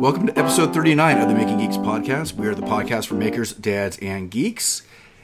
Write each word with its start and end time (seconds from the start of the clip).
Welcome 0.00 0.26
to 0.28 0.38
episode 0.38 0.72
39 0.72 1.18
of 1.18 1.28
the 1.28 1.34
Making 1.34 1.58
Geeks 1.58 1.76
podcast. 1.76 2.32
We 2.32 2.46
are 2.46 2.54
the 2.54 2.62
podcast 2.62 3.06
for 3.08 3.14
makers, 3.14 3.52
dads, 3.52 3.98
and 4.00 4.30
geeks. 4.30 4.82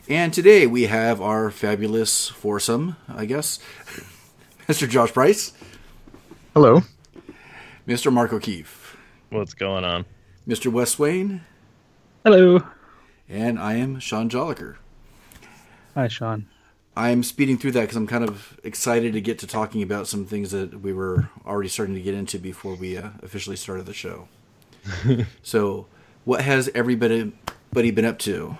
And 0.09 0.33
today 0.35 0.67
we 0.67 0.83
have 0.85 1.21
our 1.21 1.51
fabulous 1.51 2.29
foursome, 2.29 2.97
I 3.09 3.25
guess, 3.25 3.59
Mr. 4.69 4.89
Josh 4.89 5.13
Price, 5.13 5.53
Hello. 6.55 6.83
Mr. 7.89 8.13
Mark 8.13 8.33
O'Keefe, 8.33 8.97
What's 9.31 9.55
going 9.55 9.85
on? 9.85 10.05
Mr. 10.47 10.71
Wes 10.71 10.99
Wayne. 10.99 11.41
Hello. 12.25 12.61
and 13.29 13.59
I 13.59 13.75
am 13.75 13.99
Sean 14.01 14.29
Jolliker. 14.29 14.77
Hi, 15.95 16.09
Sean. 16.09 16.47
I'm 16.97 17.23
speeding 17.23 17.57
through 17.57 17.73
that 17.73 17.83
because 17.83 17.97
I'm 17.97 18.07
kind 18.07 18.25
of 18.25 18.61
excited 18.63 19.15
to 19.15 19.21
get 19.21 19.39
to 19.39 19.47
talking 19.47 19.83
about 19.83 20.07
some 20.07 20.27
things 20.27 20.51
that 20.51 20.83
we 20.83 20.93
were 20.93 21.31
already 21.47 21.71
starting 21.71 21.95
to 21.95 22.03
get 22.03 22.15
into 22.15 22.39
before 22.39 22.75
we 22.75 22.99
uh, 22.99 23.11
officially 23.23 23.57
started 23.57 23.87
the 23.87 23.95
show. 23.95 24.29
so, 25.43 25.87
what 26.25 26.43
has 26.43 26.69
everybody 26.75 27.33
buddy 27.73 27.91
been 27.91 28.05
up 28.05 28.19
to? 28.21 28.57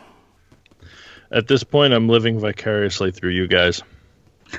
At 1.31 1.47
this 1.49 1.63
point, 1.63 1.93
I'm 1.93 2.09
living 2.09 2.39
vicariously 2.41 3.11
through 3.11 3.31
you 3.31 3.47
guys. 3.47 3.83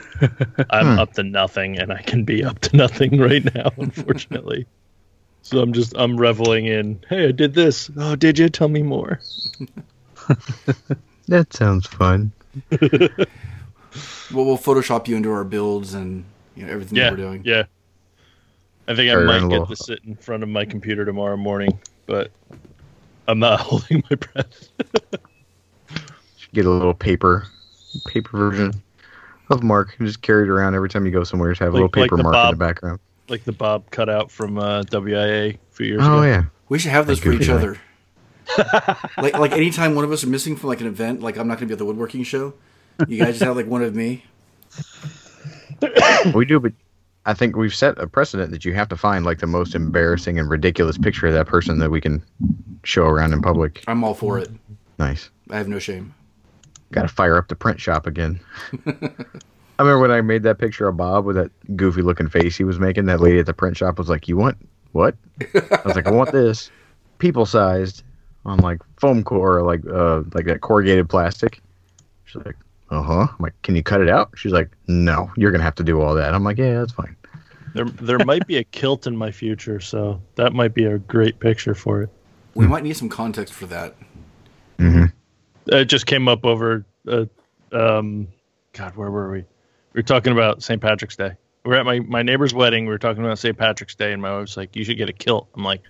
I'm 0.69 0.99
up 0.99 1.13
to 1.13 1.23
nothing, 1.23 1.77
and 1.77 1.91
I 1.91 2.01
can 2.01 2.23
be 2.23 2.43
up 2.43 2.59
to 2.59 2.75
nothing 2.75 3.19
right 3.19 3.43
now, 3.53 3.71
unfortunately. 3.77 4.65
so 5.41 5.59
I'm 5.61 5.73
just 5.73 5.93
I'm 5.95 6.17
reveling 6.17 6.65
in. 6.67 6.99
Hey, 7.09 7.27
I 7.27 7.31
did 7.31 7.53
this. 7.53 7.89
Oh, 7.97 8.15
did 8.15 8.37
you? 8.37 8.49
Tell 8.49 8.69
me 8.69 8.83
more. 8.83 9.19
That 11.27 11.53
sounds 11.53 11.87
fun. 11.87 12.31
Well, 14.33 14.45
we'll 14.45 14.57
Photoshop 14.57 15.07
you 15.07 15.15
into 15.15 15.31
our 15.31 15.43
builds 15.43 15.93
and 15.93 16.23
you 16.55 16.65
know 16.65 16.71
everything 16.73 16.97
Yeah, 16.97 17.05
that 17.05 17.11
we're 17.11 17.17
doing. 17.17 17.41
yeah. 17.45 17.63
I 18.87 18.95
think 18.95 19.09
I 19.09 19.13
Or 19.13 19.25
might 19.25 19.37
in 19.43 19.51
a 19.51 19.59
get 19.59 19.67
to 19.69 19.75
sit 19.77 19.99
in 20.05 20.15
front 20.15 20.43
of 20.43 20.49
my 20.49 20.65
computer 20.65 21.05
tomorrow 21.05 21.37
morning, 21.37 21.79
but 22.05 22.31
I'm 23.27 23.39
not 23.39 23.59
holding 23.61 24.03
my 24.09 24.15
breath. 24.17 24.69
Get 26.53 26.65
a 26.65 26.69
little 26.69 26.93
paper, 26.93 27.47
paper 28.07 28.37
version 28.37 28.73
of 29.49 29.63
Mark 29.63 29.95
and 29.97 30.07
just 30.07 30.21
carry 30.21 30.43
it 30.43 30.49
around 30.49 30.75
every 30.75 30.89
time 30.89 31.05
you 31.05 31.11
go 31.11 31.23
somewhere. 31.23 31.51
Just 31.51 31.59
have 31.61 31.69
a 31.69 31.73
little 31.73 31.89
paper 31.89 32.17
the 32.17 32.23
mark 32.23 32.35
in 32.35 32.51
the 32.51 32.57
background. 32.57 32.99
like 33.29 33.43
the 33.45 33.51
Bob 33.51 33.89
cutout 33.91 34.29
from 34.29 34.57
uh, 34.59 34.83
WIA 34.83 35.55
a 35.55 35.57
few 35.71 35.87
years 35.87 36.01
Oh 36.03 36.19
ago. 36.19 36.23
yeah. 36.23 36.43
We 36.69 36.77
should 36.79 36.91
have 36.91 37.07
those 37.07 37.19
for 37.19 37.31
each 37.31 37.49
other. 37.49 37.77
like 39.17 39.37
like 39.37 39.51
anytime 39.53 39.95
one 39.95 40.03
of 40.03 40.11
us 40.11 40.23
are 40.23 40.27
missing 40.29 40.55
from 40.57 40.69
like 40.69 40.81
an 40.81 40.87
event, 40.87 41.21
like 41.21 41.37
I'm 41.37 41.47
not 41.47 41.53
going 41.55 41.61
to 41.61 41.65
be 41.67 41.73
at 41.73 41.79
the 41.79 41.85
woodworking 41.85 42.23
show. 42.23 42.53
You 43.07 43.17
guys 43.17 43.35
just 43.35 43.43
have 43.43 43.55
like 43.55 43.67
one 43.67 43.83
of 43.83 43.95
me. 43.95 44.23
we 46.33 46.45
do, 46.45 46.59
but 46.59 46.73
I 47.25 47.33
think 47.33 47.55
we've 47.55 47.73
set 47.73 47.97
a 47.97 48.07
precedent 48.07 48.51
that 48.51 48.65
you 48.65 48.73
have 48.73 48.89
to 48.89 48.97
find 48.97 49.25
like 49.25 49.39
the 49.39 49.47
most 49.47 49.75
embarrassing 49.75 50.39
and 50.39 50.49
ridiculous 50.49 50.97
picture 50.97 51.27
of 51.27 51.33
that 51.33 51.47
person 51.47 51.79
that 51.79 51.89
we 51.89 52.01
can 52.01 52.23
show 52.83 53.05
around 53.05 53.33
in 53.33 53.41
public. 53.41 53.83
I'm 53.87 54.03
all 54.03 54.13
for 54.13 54.39
it. 54.39 54.49
Nice. 54.99 55.29
I 55.49 55.57
have 55.57 55.67
no 55.67 55.79
shame. 55.79 56.13
Got 56.91 57.03
to 57.03 57.07
fire 57.07 57.37
up 57.37 57.47
the 57.47 57.55
print 57.55 57.79
shop 57.79 58.05
again. 58.05 58.39
I 59.79 59.81
remember 59.81 59.99
when 59.99 60.11
I 60.11 60.21
made 60.21 60.43
that 60.43 60.59
picture 60.59 60.87
of 60.87 60.97
Bob 60.97 61.25
with 61.25 61.35
that 61.35 61.51
goofy 61.75 62.01
looking 62.01 62.27
face 62.27 62.55
he 62.55 62.63
was 62.63 62.79
making. 62.79 63.05
That 63.05 63.21
lady 63.21 63.39
at 63.39 63.47
the 63.47 63.53
print 63.53 63.75
shop 63.75 63.97
was 63.97 64.07
like, 64.07 64.27
"You 64.27 64.37
want 64.37 64.57
what?" 64.91 65.15
I 65.55 65.81
was 65.83 65.95
like, 65.95 66.05
"I 66.05 66.11
want 66.11 66.31
this, 66.31 66.69
people 67.17 67.47
sized, 67.47 68.03
on 68.45 68.59
like 68.59 68.81
foam 68.97 69.23
core, 69.23 69.63
like 69.63 69.81
uh, 69.87 70.21
like 70.33 70.45
that 70.45 70.61
corrugated 70.61 71.09
plastic." 71.09 71.59
She's 72.25 72.45
like, 72.45 72.55
"Uh 72.89 73.01
huh." 73.01 73.27
I'm 73.29 73.35
like, 73.39 73.53
"Can 73.63 73.75
you 73.75 73.83
cut 73.83 74.01
it 74.01 74.09
out?" 74.09 74.31
She's 74.35 74.51
like, 74.51 74.69
"No, 74.87 75.31
you're 75.37 75.51
gonna 75.51 75.63
have 75.63 75.75
to 75.75 75.83
do 75.83 76.01
all 76.01 76.15
that." 76.15 76.33
I'm 76.33 76.43
like, 76.43 76.57
"Yeah, 76.57 76.79
that's 76.79 76.93
fine." 76.93 77.15
There, 77.73 77.85
there 77.85 78.19
might 78.19 78.45
be 78.45 78.57
a 78.57 78.63
kilt 78.63 79.07
in 79.07 79.17
my 79.17 79.31
future, 79.31 79.79
so 79.79 80.21
that 80.35 80.53
might 80.53 80.73
be 80.73 80.85
a 80.85 80.99
great 80.99 81.39
picture 81.39 81.73
for 81.73 82.03
it. 82.03 82.09
We 82.53 82.67
might 82.67 82.83
need 82.83 82.95
some 82.95 83.09
context 83.09 83.53
for 83.53 83.65
that. 83.65 83.95
Mm-hmm. 84.77 85.05
It 85.67 85.85
just 85.85 86.05
came 86.05 86.27
up 86.27 86.45
over, 86.45 86.85
uh, 87.07 87.25
um, 87.71 88.27
God, 88.73 88.95
where 88.95 89.09
were 89.09 89.31
we? 89.31 89.39
We 89.39 89.45
were 89.99 90.03
talking 90.03 90.33
about 90.33 90.61
St. 90.61 90.79
Patrick's 90.79 91.15
Day. 91.15 91.31
We 91.65 91.69
were 91.69 91.77
at 91.77 91.85
my, 91.85 91.99
my 92.01 92.21
neighbor's 92.21 92.53
wedding. 92.53 92.85
We 92.85 92.91
were 92.91 92.99
talking 92.99 93.23
about 93.23 93.39
St. 93.39 93.57
Patrick's 93.57 93.95
Day, 93.95 94.13
and 94.13 94.21
my 94.21 94.37
wife's 94.37 94.55
like, 94.55 94.75
"You 94.75 94.83
should 94.83 94.97
get 94.97 95.09
a 95.09 95.13
kilt." 95.13 95.47
I'm 95.55 95.63
like, 95.63 95.81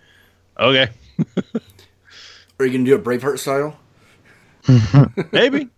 "Okay, 0.58 0.88
Are 2.60 2.66
you 2.66 2.72
going 2.72 2.86
to 2.86 2.92
do 2.92 2.96
a 2.96 3.00
Braveheart 3.00 3.40
style? 3.40 3.78
maybe." 5.32 5.70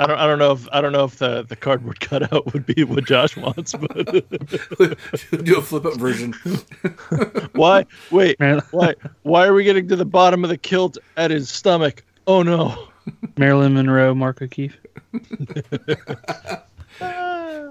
I 0.00 0.06
don't. 0.06 0.18
I 0.18 0.26
don't 0.26 0.38
know 0.38 0.52
if 0.52 0.66
I 0.72 0.80
don't 0.80 0.92
know 0.92 1.04
if 1.04 1.16
the, 1.18 1.42
the 1.42 1.56
cardboard 1.56 2.00
cutout 2.00 2.54
would 2.54 2.64
be 2.64 2.84
what 2.84 3.04
Josh 3.04 3.36
wants, 3.36 3.74
but 3.74 4.06
do 5.44 5.58
a 5.58 5.62
flip 5.62 5.84
up 5.84 5.96
version. 5.96 6.32
why? 7.52 7.84
Wait, 8.10 8.40
Mar- 8.40 8.64
why? 8.70 8.94
Why 9.24 9.46
are 9.46 9.52
we 9.52 9.62
getting 9.62 9.88
to 9.88 9.96
the 9.96 10.06
bottom 10.06 10.42
of 10.42 10.48
the 10.48 10.56
kilt 10.56 10.96
at 11.18 11.30
his 11.30 11.50
stomach? 11.50 12.02
Oh 12.26 12.42
no! 12.42 12.88
Marilyn 13.36 13.74
Monroe, 13.74 14.14
Mark 14.14 14.40
O'Keefe. 14.40 14.78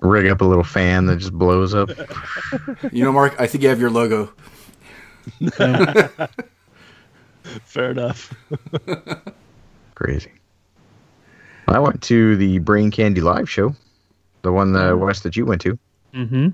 Rig 0.01 0.27
up 0.27 0.41
a 0.41 0.45
little 0.45 0.63
fan 0.63 1.07
that 1.07 1.17
just 1.17 1.33
blows 1.33 1.73
up. 1.73 1.89
You 2.91 3.05
know, 3.05 3.11
Mark, 3.11 3.35
I 3.39 3.47
think 3.47 3.63
you 3.63 3.69
have 3.69 3.79
your 3.79 3.89
logo. 3.89 4.31
Fair 7.65 7.89
enough. 7.89 8.31
Crazy. 9.95 10.38
I 11.69 11.79
went 11.79 12.01
to 12.03 12.35
the 12.35 12.59
Brain 12.59 12.91
Candy 12.91 13.21
live 13.21 13.49
show, 13.49 13.75
the 14.41 14.51
one 14.51 14.73
the 14.73 14.97
West 14.97 15.23
that 15.23 15.35
you 15.35 15.45
went 15.45 15.61
to. 15.61 15.77
Mm-hmm. 16.13 16.35
and 16.35 16.53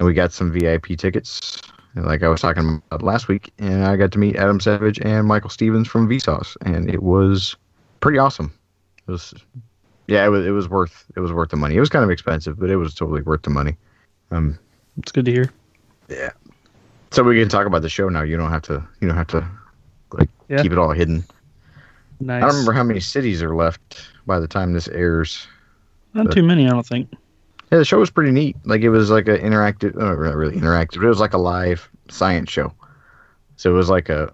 we 0.00 0.14
got 0.14 0.32
some 0.32 0.52
VIP 0.52 0.96
tickets, 0.96 1.60
like 1.96 2.22
I 2.22 2.28
was 2.28 2.40
talking 2.40 2.80
about 2.90 3.02
last 3.02 3.26
week, 3.26 3.52
and 3.58 3.84
I 3.84 3.96
got 3.96 4.12
to 4.12 4.18
meet 4.18 4.36
Adam 4.36 4.60
Savage 4.60 5.00
and 5.00 5.26
Michael 5.26 5.50
Stevens 5.50 5.88
from 5.88 6.08
Vsauce, 6.08 6.56
and 6.64 6.88
it 6.88 7.02
was 7.02 7.56
pretty 8.00 8.18
awesome. 8.18 8.52
It 9.08 9.10
was, 9.10 9.34
yeah, 10.06 10.24
it 10.24 10.28
was 10.28 10.46
it 10.46 10.50
was 10.50 10.68
worth 10.68 11.04
it 11.16 11.20
was 11.20 11.32
worth 11.32 11.50
the 11.50 11.56
money. 11.56 11.74
It 11.76 11.80
was 11.80 11.88
kind 11.88 12.04
of 12.04 12.10
expensive, 12.10 12.58
but 12.60 12.70
it 12.70 12.76
was 12.76 12.94
totally 12.94 13.22
worth 13.22 13.42
the 13.42 13.50
money. 13.50 13.76
Um, 14.30 14.56
It's 14.98 15.10
good 15.10 15.24
to 15.24 15.32
hear. 15.32 15.50
yeah. 16.08 16.30
So 17.10 17.22
we 17.24 17.38
can 17.38 17.48
talk 17.48 17.66
about 17.66 17.82
the 17.82 17.88
show 17.90 18.08
now. 18.08 18.22
You 18.22 18.36
don't 18.36 18.50
have 18.50 18.62
to 18.62 18.82
you 19.00 19.08
don't 19.08 19.16
have 19.16 19.26
to 19.28 19.44
like 20.12 20.30
Yeah. 20.48 20.62
keep 20.62 20.70
it 20.72 20.78
all 20.78 20.92
hidden. 20.92 21.24
Nice. 22.20 22.36
I 22.42 22.46
don't 22.46 22.50
remember 22.54 22.72
how 22.72 22.84
many 22.84 23.00
cities 23.00 23.42
are 23.42 23.54
left 23.54 24.06
by 24.26 24.38
the 24.38 24.48
time 24.48 24.72
this 24.72 24.88
airs. 24.88 25.46
Not 26.14 26.30
too 26.30 26.42
many, 26.42 26.66
I 26.66 26.70
don't 26.70 26.86
think. 26.86 27.10
Yeah, 27.70 27.78
the 27.78 27.84
show 27.84 27.98
was 27.98 28.10
pretty 28.10 28.32
neat. 28.32 28.56
Like 28.64 28.82
it 28.82 28.90
was 28.90 29.10
like 29.10 29.28
an 29.28 29.38
interactive, 29.38 29.96
uh, 29.96 30.14
not 30.22 30.36
really 30.36 30.56
interactive. 30.56 30.96
But 30.96 31.06
It 31.06 31.08
was 31.08 31.20
like 31.20 31.32
a 31.32 31.38
live 31.38 31.88
science 32.10 32.50
show. 32.50 32.72
So 33.56 33.70
it 33.70 33.74
was 33.74 33.88
like 33.88 34.08
a, 34.08 34.32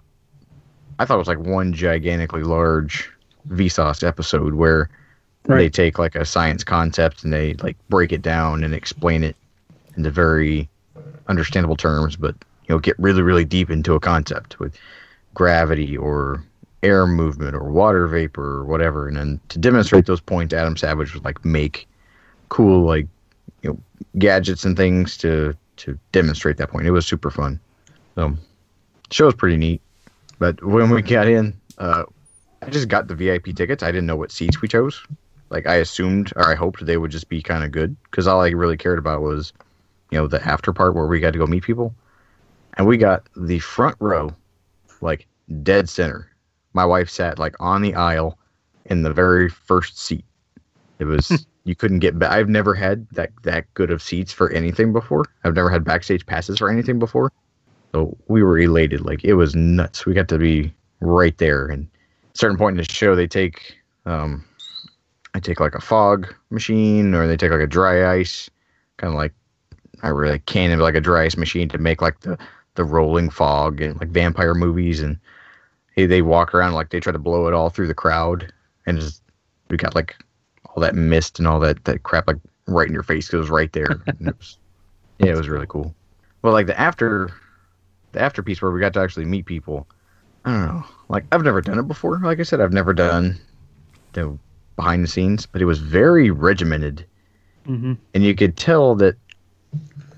I 0.99 1.05
thought 1.05 1.15
it 1.15 1.19
was 1.19 1.29
like 1.29 1.39
one 1.39 1.73
gigantically 1.73 2.43
large 2.43 3.11
Vsauce 3.49 4.07
episode 4.07 4.55
where 4.55 4.91
they 5.45 5.71
take 5.71 5.99
like 5.99 6.15
a 6.15 6.25
science 6.25 6.65
concept 6.65 7.25
and 7.25 7.33
they 7.33 7.55
like 7.55 7.77
break 7.89 8.13
it 8.13 8.23
down 8.23 8.65
and 8.65 8.75
explain 8.75 9.25
it 9.25 9.37
into 9.97 10.11
very 10.11 10.69
understandable 11.29 11.77
terms, 11.77 12.17
but 12.17 12.35
you 12.67 12.75
know 12.75 12.79
get 12.79 12.99
really 12.99 13.23
really 13.23 13.45
deep 13.45 13.71
into 13.71 13.95
a 13.95 14.01
concept 14.01 14.59
with 14.59 14.77
gravity 15.35 15.97
or 15.97 16.43
air 16.83 17.07
movement 17.07 17.55
or 17.55 17.65
water 17.65 18.07
vapor 18.07 18.59
or 18.59 18.65
whatever. 18.65 19.09
And 19.09 19.17
then 19.17 19.41
to 19.49 19.59
demonstrate 19.59 20.07
those 20.07 20.21
points, 20.21 20.55
Adam 20.55 20.77
Savage 20.77 21.15
would 21.15 21.25
like 21.25 21.45
make 21.45 21.89
cool 22.49 22.87
like 22.87 23.07
you 23.63 23.71
know 23.71 23.79
gadgets 24.19 24.65
and 24.65 24.77
things 24.77 25.17
to 25.19 25.55
to 25.77 25.99
demonstrate 26.13 26.57
that 26.59 26.71
point. 26.71 26.87
It 26.87 26.93
was 26.93 27.07
super 27.07 27.31
fun. 27.31 27.61
So 28.15 28.37
show 29.11 29.27
was 29.27 29.35
pretty 29.35 29.57
neat. 29.57 29.81
But 30.39 30.63
when 30.65 30.91
we 30.91 31.03
got 31.03 31.29
in, 31.29 31.59
uh, 31.79 32.05
I 32.63 32.71
just 32.71 32.89
got 32.89 33.09
the 33.09 33.15
VIP 33.15 33.55
tickets. 33.57 33.83
I 33.83 33.89
didn't 33.89 34.07
know 34.07 34.17
what 34.17 34.31
seats 34.31 34.61
we 34.61 34.69
chose. 34.69 35.05
Like 35.51 35.67
I 35.67 35.77
assumed 35.77 36.33
or 36.37 36.51
I 36.51 36.55
hoped 36.55 36.85
they 36.85 36.97
would 36.97 37.11
just 37.11 37.29
be 37.29 37.43
kind 37.43 37.65
of 37.65 37.73
good 37.73 37.97
because 38.05 38.27
all 38.27 38.41
I 38.41 38.51
really 38.51 38.77
cared 38.77 38.99
about 38.99 39.23
was 39.23 39.53
you 40.11 40.19
know 40.19 40.27
the 40.27 40.45
after 40.47 40.73
part 40.73 40.95
where 40.95 41.07
we 41.07 41.21
got 41.21 41.33
to 41.33 41.39
go 41.39 41.47
meet 41.47 41.63
people, 41.63 41.95
and 42.75 42.87
we 42.87 42.97
got 42.97 43.27
the 43.37 43.59
front 43.59 43.97
row, 43.99 44.35
like 45.01 45.27
dead 45.63 45.89
center. 45.89 46.28
My 46.79 46.85
wife 46.85 47.11
sat 47.11 47.41
like 47.41 47.57
on 47.59 47.83
the 47.83 47.97
aisle 47.97 48.39
in 48.85 49.03
the 49.03 49.13
very 49.13 49.49
first 49.49 49.99
seat. 49.99 50.25
It 51.01 51.07
was 51.07 51.45
you 51.65 51.75
couldn't 51.75 51.99
get 51.99 52.17
back. 52.17 52.31
I've 52.31 52.49
never 52.49 52.73
had 52.73 53.05
that 53.11 53.33
that 53.43 53.65
good 53.75 53.91
of 53.91 54.01
seats 54.01 54.33
for 54.33 54.49
anything 54.53 54.93
before. 54.93 55.25
I've 55.43 55.57
never 55.57 55.71
had 55.71 55.83
backstage 55.83 56.25
passes 56.25 56.59
for 56.59 56.71
anything 56.71 57.01
before. 57.01 57.33
So 57.91 58.17
we 58.29 58.45
were 58.45 58.61
elated. 58.61 59.01
Like 59.01 59.25
it 59.25 59.35
was 59.35 59.57
nuts. 59.57 60.07
We 60.07 60.15
got 60.15 60.29
to 60.29 60.39
be 60.39 60.73
right 61.01 61.37
there. 61.39 61.67
And 61.67 61.89
at 62.29 62.37
a 62.37 62.39
certain 62.39 62.57
point 62.57 62.75
in 62.75 62.85
the 62.85 62.93
show, 62.93 63.17
they 63.17 63.27
take 63.27 63.77
um, 64.07 64.45
I 65.35 65.41
take 65.41 65.59
like 65.59 65.75
a 65.75 65.81
fog 65.81 66.33
machine 66.51 67.13
or 67.13 67.27
they 67.27 67.37
take 67.37 67.51
like 67.51 67.61
a 67.61 67.67
dry 67.67 68.09
ice, 68.09 68.49
kind 68.99 69.13
of 69.13 69.17
like 69.17 69.35
I 70.05 70.11
really 70.11 70.39
can 70.39 70.71
of 70.71 70.79
like 70.79 70.95
a 70.95 71.01
dry 71.01 71.25
ice 71.25 71.37
machine 71.37 71.69
to 71.71 71.79
make 71.79 72.01
like 72.01 72.21
the 72.21 72.39
the 72.77 72.85
rolling 72.85 73.31
fog 73.31 73.81
and 73.81 73.99
like 73.99 74.11
vampire 74.11 74.55
movies 74.55 75.03
and 75.03 75.19
hey, 75.99 76.07
they 76.07 76.23
walk 76.23 76.55
around 76.55 76.75
like 76.75 76.91
they 76.91 77.01
try 77.01 77.13
to 77.13 77.19
blow 77.19 77.49
it 77.49 77.55
all 77.55 77.71
through 77.71 77.89
the 77.89 77.95
crowd 77.95 78.53
and 78.87 79.01
just 79.01 79.21
we 79.69 79.77
got 79.77 79.97
like 79.97 80.15
all 80.67 80.81
that 80.81 80.95
mist 80.95 81.41
and 81.41 81.49
all 81.49 81.59
that 81.59 81.85
that 81.87 82.05
crap 82.05 82.29
like 82.29 82.37
right 82.69 82.87
in 82.87 82.95
your 82.95 83.03
face 83.03 83.27
because 83.27 83.41
was 83.41 83.51
right 83.51 83.73
there. 83.73 84.01
And 84.07 84.29
it 84.29 84.39
was, 84.39 84.59
yeah, 85.19 85.33
it 85.33 85.37
was 85.37 85.49
really 85.49 85.67
cool. 85.67 85.93
Well, 86.43 86.53
like 86.53 86.69
the 86.69 86.79
after, 86.79 87.33
the 88.13 88.21
after 88.21 88.45
piece 88.45 88.63
where 88.63 88.71
we 88.71 88.79
got 88.79 88.93
to 88.93 89.01
actually 89.01 89.25
meet 89.25 89.45
people. 89.47 89.89
I 90.45 90.53
don't 90.53 90.67
know. 90.69 90.85
Like 91.09 91.25
I've 91.33 91.43
never 91.43 91.61
done 91.61 91.81
it 91.81 91.89
before. 91.89 92.21
Like 92.21 92.39
I 92.39 92.45
said, 92.45 92.61
I've 92.61 92.73
never 92.73 92.95
done 92.95 93.37
the 94.13 94.39
behind 94.77 95.03
the 95.03 95.09
scenes, 95.09 95.47
but 95.47 95.61
it 95.61 95.65
was 95.65 95.81
very 95.81 96.31
regimented, 96.31 97.05
hmm 97.67 97.95
and 98.15 98.23
you 98.23 98.37
could 98.37 98.57
tell 98.57 98.95
that, 98.95 99.17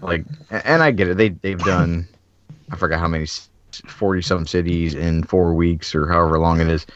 like, 0.02 0.26
and 0.50 0.82
I 0.82 0.90
get 0.90 1.08
it. 1.08 1.16
They 1.16 1.30
they've 1.30 1.58
done, 1.58 2.06
I 2.70 2.76
forgot 2.76 3.00
how 3.00 3.08
many, 3.08 3.26
forty 3.76 4.22
some 4.22 4.46
cities 4.46 4.94
in 4.94 5.22
four 5.24 5.54
weeks 5.54 5.94
or 5.94 6.06
however 6.06 6.38
long 6.38 6.60
it 6.60 6.68
is. 6.68 6.86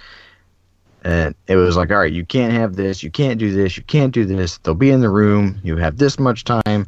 And 1.02 1.34
it 1.48 1.56
was 1.56 1.76
like, 1.76 1.90
all 1.90 1.98
right, 1.98 2.12
you 2.12 2.24
can't 2.24 2.54
have 2.54 2.76
this, 2.76 3.02
you 3.02 3.10
can't 3.10 3.38
do 3.38 3.52
this, 3.52 3.76
you 3.76 3.82
can't 3.82 4.12
do 4.12 4.24
this. 4.24 4.56
They'll 4.58 4.74
be 4.74 4.90
in 4.90 5.02
the 5.02 5.10
room. 5.10 5.60
You 5.62 5.76
have 5.76 5.98
this 5.98 6.18
much 6.18 6.44
time, 6.44 6.86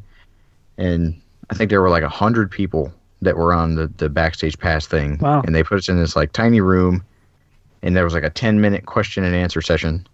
and 0.79 1.21
I 1.51 1.55
think 1.55 1.69
there 1.69 1.83
were 1.83 1.91
like 1.91 2.03
a 2.03 2.09
hundred 2.09 2.51
people 2.51 2.93
that 3.23 3.37
were 3.37 3.53
on 3.53 3.75
the 3.75 3.89
the 3.99 4.09
backstage 4.09 4.59
pass 4.59 4.87
thing. 4.87 5.19
Wow. 5.19 5.43
And 5.43 5.55
they 5.55 5.63
put 5.63 5.79
us 5.79 5.89
in 5.89 5.99
this 5.99 6.17
like 6.17 6.33
tiny 6.33 6.61
room, 6.61 7.05
and 7.83 7.95
there 7.95 8.05
was 8.05 8.15
like 8.15 8.25
a 8.25 8.31
ten 8.31 8.61
minute 8.61 8.87
question 8.87 9.23
and 9.23 9.35
answer 9.35 9.61
session, 9.61 10.07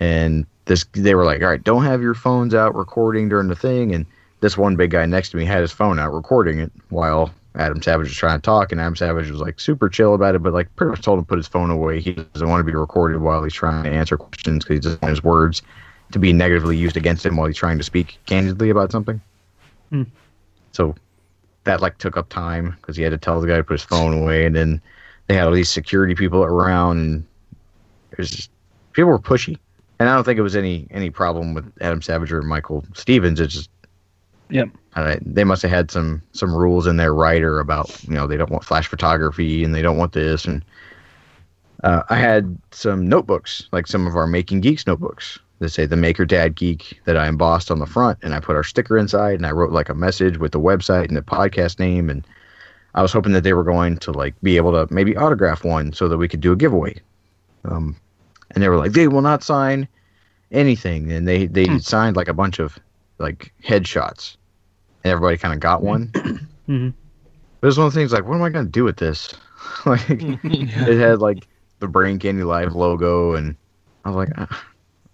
and 0.00 0.46
this 0.66 0.84
they 0.92 1.14
were 1.14 1.24
like, 1.24 1.40
all 1.40 1.48
right, 1.48 1.64
don't 1.64 1.84
have 1.84 2.02
your 2.02 2.14
phones 2.14 2.54
out 2.54 2.74
recording 2.74 3.28
during 3.28 3.48
the 3.48 3.56
thing, 3.56 3.94
and 3.94 4.04
this 4.40 4.58
one 4.58 4.76
big 4.76 4.90
guy 4.90 5.06
next 5.06 5.30
to 5.30 5.38
me 5.38 5.46
had 5.46 5.62
his 5.62 5.72
phone 5.72 5.98
out 5.98 6.12
recording 6.12 6.60
it 6.60 6.70
while 6.90 7.32
Adam 7.56 7.82
Savage 7.82 8.08
was 8.08 8.16
trying 8.16 8.38
to 8.38 8.42
talk, 8.42 8.72
and 8.72 8.80
Adam 8.80 8.96
Savage 8.96 9.30
was 9.30 9.40
like 9.40 9.58
super 9.58 9.88
chill 9.88 10.14
about 10.14 10.34
it, 10.34 10.42
but 10.42 10.52
like 10.52 10.74
pretty 10.76 10.90
much 10.90 11.02
told 11.02 11.18
him 11.18 11.24
to 11.24 11.28
put 11.28 11.38
his 11.38 11.48
phone 11.48 11.70
away. 11.70 12.00
He 12.00 12.12
doesn't 12.12 12.48
want 12.48 12.60
to 12.60 12.64
be 12.64 12.76
recorded 12.76 13.20
while 13.20 13.42
he's 13.42 13.54
trying 13.54 13.84
to 13.84 13.90
answer 13.90 14.16
questions 14.16 14.64
because 14.64 14.74
he 14.76 14.80
doesn't 14.80 15.02
want 15.02 15.10
his 15.10 15.24
words 15.24 15.62
to 16.12 16.18
be 16.18 16.32
negatively 16.32 16.76
used 16.76 16.96
against 16.96 17.24
him 17.24 17.36
while 17.36 17.46
he's 17.46 17.56
trying 17.56 17.78
to 17.78 17.84
speak 17.84 18.18
candidly 18.26 18.70
about 18.70 18.92
something. 18.92 19.20
Hmm. 19.90 20.04
So 20.72 20.94
that 21.64 21.80
like 21.80 21.98
took 21.98 22.16
up 22.16 22.28
time 22.28 22.76
because 22.80 22.96
he 22.96 23.02
had 23.02 23.10
to 23.10 23.18
tell 23.18 23.40
the 23.40 23.46
guy 23.46 23.56
to 23.56 23.64
put 23.64 23.74
his 23.74 23.82
phone 23.82 24.12
away, 24.12 24.44
and 24.44 24.54
then 24.54 24.80
they 25.26 25.34
had 25.34 25.46
all 25.46 25.52
these 25.52 25.70
security 25.70 26.14
people 26.14 26.42
around, 26.42 26.98
and 26.98 27.26
it 28.12 28.18
was 28.18 28.30
just 28.30 28.50
people 28.92 29.10
were 29.10 29.18
pushy. 29.18 29.58
And 29.98 30.10
I 30.10 30.14
don't 30.14 30.24
think 30.24 30.38
it 30.38 30.42
was 30.42 30.56
any 30.56 30.86
any 30.90 31.10
problem 31.10 31.54
with 31.54 31.72
Adam 31.80 32.02
Savage 32.02 32.30
or 32.32 32.42
Michael 32.42 32.84
Stevens. 32.94 33.40
It's 33.40 33.54
just 33.54 33.70
Yep. 34.50 34.68
uh, 34.94 35.16
they 35.20 35.44
must 35.44 35.62
have 35.62 35.70
had 35.70 35.90
some 35.90 36.22
some 36.32 36.54
rules 36.54 36.86
in 36.86 36.96
their 36.96 37.12
writer 37.14 37.58
about 37.60 37.90
you 38.06 38.14
know 38.14 38.26
they 38.26 38.36
don't 38.36 38.50
want 38.50 38.64
flash 38.64 38.86
photography 38.86 39.64
and 39.64 39.74
they 39.74 39.82
don't 39.82 39.96
want 39.98 40.12
this. 40.12 40.44
And 40.44 40.64
uh, 41.84 42.02
I 42.08 42.16
had 42.16 42.56
some 42.70 43.06
notebooks 43.08 43.68
like 43.72 43.86
some 43.86 44.06
of 44.06 44.16
our 44.16 44.26
making 44.26 44.60
geeks 44.60 44.86
notebooks 44.86 45.38
that 45.58 45.70
say 45.70 45.86
the 45.86 45.96
maker 45.96 46.24
dad 46.24 46.54
geek 46.54 47.00
that 47.04 47.16
I 47.16 47.28
embossed 47.28 47.70
on 47.70 47.78
the 47.78 47.86
front. 47.86 48.18
And 48.22 48.34
I 48.34 48.40
put 48.40 48.56
our 48.56 48.64
sticker 48.64 48.96
inside 48.98 49.34
and 49.34 49.46
I 49.46 49.52
wrote 49.52 49.72
like 49.72 49.88
a 49.88 49.94
message 49.94 50.38
with 50.38 50.52
the 50.52 50.60
website 50.60 51.08
and 51.08 51.16
the 51.16 51.22
podcast 51.22 51.78
name. 51.78 52.10
And 52.10 52.26
I 52.94 53.02
was 53.02 53.12
hoping 53.12 53.32
that 53.32 53.42
they 53.42 53.52
were 53.54 53.64
going 53.64 53.98
to 53.98 54.12
like 54.12 54.34
be 54.42 54.56
able 54.56 54.72
to 54.72 54.92
maybe 54.92 55.16
autograph 55.16 55.64
one 55.64 55.92
so 55.92 56.08
that 56.08 56.18
we 56.18 56.28
could 56.28 56.40
do 56.40 56.52
a 56.52 56.56
giveaway. 56.56 56.94
Um, 57.64 57.96
and 58.54 58.62
they 58.62 58.68
were 58.68 58.76
like 58.76 58.92
they 58.92 59.08
will 59.08 59.22
not 59.22 59.42
sign 59.42 59.88
anything. 60.50 61.10
And 61.12 61.26
they 61.26 61.46
they 61.46 61.66
Hmm. 61.66 61.78
signed 61.78 62.16
like 62.16 62.28
a 62.28 62.34
bunch 62.34 62.58
of 62.58 62.78
like 63.18 63.52
headshots 63.62 64.36
and 65.04 65.12
everybody 65.12 65.36
kind 65.36 65.54
of 65.54 65.60
got 65.60 65.82
one 65.82 66.12
hmm 66.66 66.90
but 67.60 67.68
it's 67.68 67.78
one 67.78 67.86
of 67.86 67.94
the 67.94 67.98
things 67.98 68.12
like, 68.12 68.26
what 68.26 68.34
am 68.34 68.42
I 68.42 68.50
going 68.50 68.66
to 68.66 68.70
do 68.70 68.84
with 68.84 68.96
this? 68.96 69.34
like, 69.86 70.02
it 70.08 70.98
had 70.98 71.20
like 71.20 71.48
the 71.80 71.88
Brain 71.88 72.18
Candy 72.18 72.44
Live 72.44 72.74
logo, 72.74 73.34
and 73.34 73.56
I 74.04 74.10
was 74.10 74.16
like, 74.16 74.28
"Ah, 74.36 74.66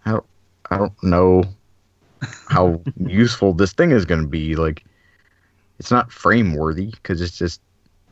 I 0.04 0.10
don't, 0.10 0.26
I 0.70 0.78
don't 0.78 1.02
know 1.02 1.44
how 2.49 2.82
useful 2.96 3.54
this 3.54 3.72
thing 3.72 3.93
is 3.93 4.05
going 4.05 4.22
to 4.22 4.28
be. 4.28 4.56
Like, 4.56 4.84
it's 5.78 5.90
not 5.90 6.12
frame 6.12 6.55
worthy 6.55 6.90
because 6.90 7.20
it's 7.20 7.38
just 7.38 7.60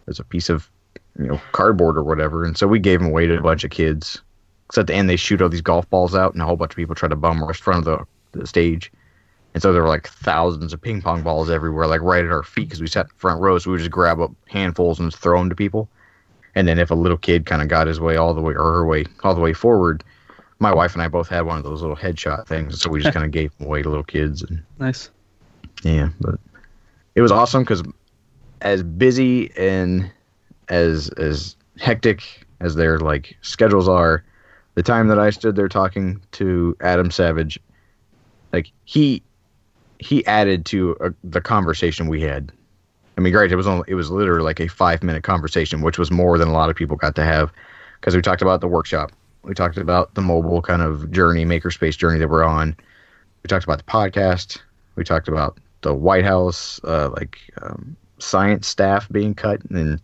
it's 0.07 0.19
a 0.19 0.25
piece 0.25 0.49
of 0.49 0.71
you 1.19 1.27
know 1.27 1.41
cardboard 1.53 1.97
or 1.97 2.03
whatever. 2.03 2.45
And 2.45 2.57
so 2.57 2.67
we 2.67 2.79
gave 2.79 3.01
them 3.01 3.09
away 3.09 3.27
to 3.27 3.39
a 3.39 3.43
bunch 3.43 3.65
of 3.65 3.71
kids. 3.71 4.23
Because 4.67 4.83
at 4.83 4.87
the 4.87 4.95
end 4.95 5.11
they 5.11 5.17
shoot 5.17 5.43
all 5.43 5.49
these 5.49 5.61
golf 5.61 5.91
balls 5.91 6.15
out, 6.15 6.33
and 6.33 6.41
a 6.41 6.47
whole 6.47 6.57
bunch 6.57 6.73
of 6.73 6.77
people 6.77 6.95
try 6.95 7.09
to 7.09 7.17
bum 7.17 7.43
rush 7.43 7.61
front 7.61 7.87
of 7.87 8.07
the, 8.33 8.39
the 8.39 8.47
stage. 8.47 8.93
And 9.53 9.63
so 9.63 9.73
there 9.73 9.83
were 9.83 9.89
like 9.89 10.09
thousands 10.09 10.73
of 10.73 10.81
ping 10.81 11.03
pong 11.03 11.23
balls 11.23 11.51
everywhere, 11.51 11.87
like 11.87 12.01
right 12.03 12.25
at 12.25 12.31
our 12.31 12.43
feet, 12.45 12.69
because 12.69 12.81
we 12.81 12.87
sat 12.87 13.07
in 13.07 13.13
front 13.17 13.41
row. 13.41 13.59
So 13.59 13.71
we 13.71 13.73
would 13.73 13.81
just 13.81 13.91
grab 13.91 14.21
up 14.21 14.31
handfuls 14.49 15.01
and 15.01 15.13
throw 15.13 15.39
them 15.39 15.49
to 15.51 15.57
people. 15.57 15.89
And 16.55 16.69
then 16.69 16.79
if 16.79 16.91
a 16.91 16.95
little 16.95 17.17
kid 17.17 17.47
kind 17.47 17.63
of 17.63 17.69
got 17.69 17.87
his 17.87 18.01
way 18.01 18.17
all 18.17 18.35
the 18.35 18.41
way 18.41 18.55
or 18.55 18.73
her 18.73 18.87
way 18.87 19.07
all 19.25 19.35
the 19.35 19.41
way 19.41 19.53
forward, 19.53 20.05
my 20.59 20.73
wife 20.73 20.93
and 20.95 21.03
I 21.03 21.09
both 21.09 21.29
had 21.29 21.43
one 21.43 21.59
of 21.59 21.65
those 21.65 21.81
little 21.81 21.97
headshot 21.97 22.47
things. 22.47 22.81
So 22.81 22.91
we 22.91 23.01
just 23.01 23.13
kind 23.15 23.25
of 23.25 23.33
gave 23.33 23.57
them 23.59 23.67
away 23.67 23.83
to 23.83 23.89
little 23.89 24.05
kids. 24.05 24.43
And 24.43 24.63
Nice. 24.79 25.11
yeah, 25.83 26.11
but 26.21 26.39
it 27.15 27.23
was 27.23 27.33
awesome 27.33 27.63
because 27.63 27.83
as 28.61 28.83
busy 28.83 29.51
and 29.57 30.11
as 30.69 31.09
as 31.11 31.57
hectic 31.79 32.47
as 32.61 32.75
their 32.77 33.01
like 33.01 33.37
schedules 33.43 33.89
are, 33.89 34.23
the 34.75 34.83
time 34.83 35.09
that 35.09 35.19
I 35.19 35.31
stood 35.31 35.57
there 35.57 35.69
talking 35.69 36.21
to 36.33 36.77
Adam 36.81 37.11
Savage, 37.11 37.59
like 38.53 38.71
he 38.85 39.23
he 40.01 40.25
added 40.27 40.65
to 40.67 40.97
uh 41.01 41.11
the 41.25 41.41
conversation 41.41 42.09
we 42.09 42.21
had. 42.23 42.53
I 43.17 43.21
mean, 43.21 43.33
great. 43.33 43.53
It 43.53 43.57
was 43.57 43.67
only 43.67 43.85
it 43.89 43.95
was 43.95 44.11
literally 44.11 44.43
like 44.43 44.61
a 44.61 44.69
five 44.69 45.03
minute 45.03 45.23
conversation, 45.23 45.83
which 45.83 45.99
was 45.99 46.11
more 46.11 46.39
than 46.39 46.49
a 46.49 46.53
lot 46.53 46.71
of 46.71 46.77
people 46.77 46.97
got 46.97 47.15
to 47.17 47.25
have 47.25 47.53
because 48.01 48.17
we 48.17 48.23
talked 48.23 48.43
about 48.43 48.61
the 48.61 48.69
workshop, 48.69 49.13
we 49.45 49.55
talked 49.55 49.77
about 49.77 50.15
the 50.15 50.23
mobile 50.23 50.63
kind 50.63 50.83
of 50.83 51.11
journey, 51.11 51.45
makerspace 51.45 51.97
journey 51.97 52.19
that 52.19 52.29
we're 52.29 52.45
on. 52.45 52.77
We 53.43 53.49
talked 53.49 53.65
about 53.65 53.79
the 53.79 53.85
podcast. 53.85 54.59
We 54.97 55.05
talked 55.05 55.29
about 55.29 55.59
the 55.83 55.95
White 55.95 56.25
House, 56.25 56.81
uh, 56.85 57.11
like 57.11 57.39
um, 57.63 57.97
science 58.19 58.67
staff 58.69 59.09
being 59.11 59.35
cut, 59.35 59.63
and 59.71 60.01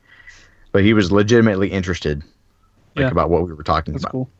but 0.72 0.84
he 0.84 0.92
was 0.94 1.10
legitimately 1.10 1.70
interested, 1.70 2.22
like 2.96 3.06
Yeah. 3.06 3.10
about 3.10 3.30
what 3.30 3.46
we 3.46 3.52
were 3.52 3.62
talking 3.62 3.94
That's 3.94 4.04
about 4.04 4.12
cool. 4.12 4.30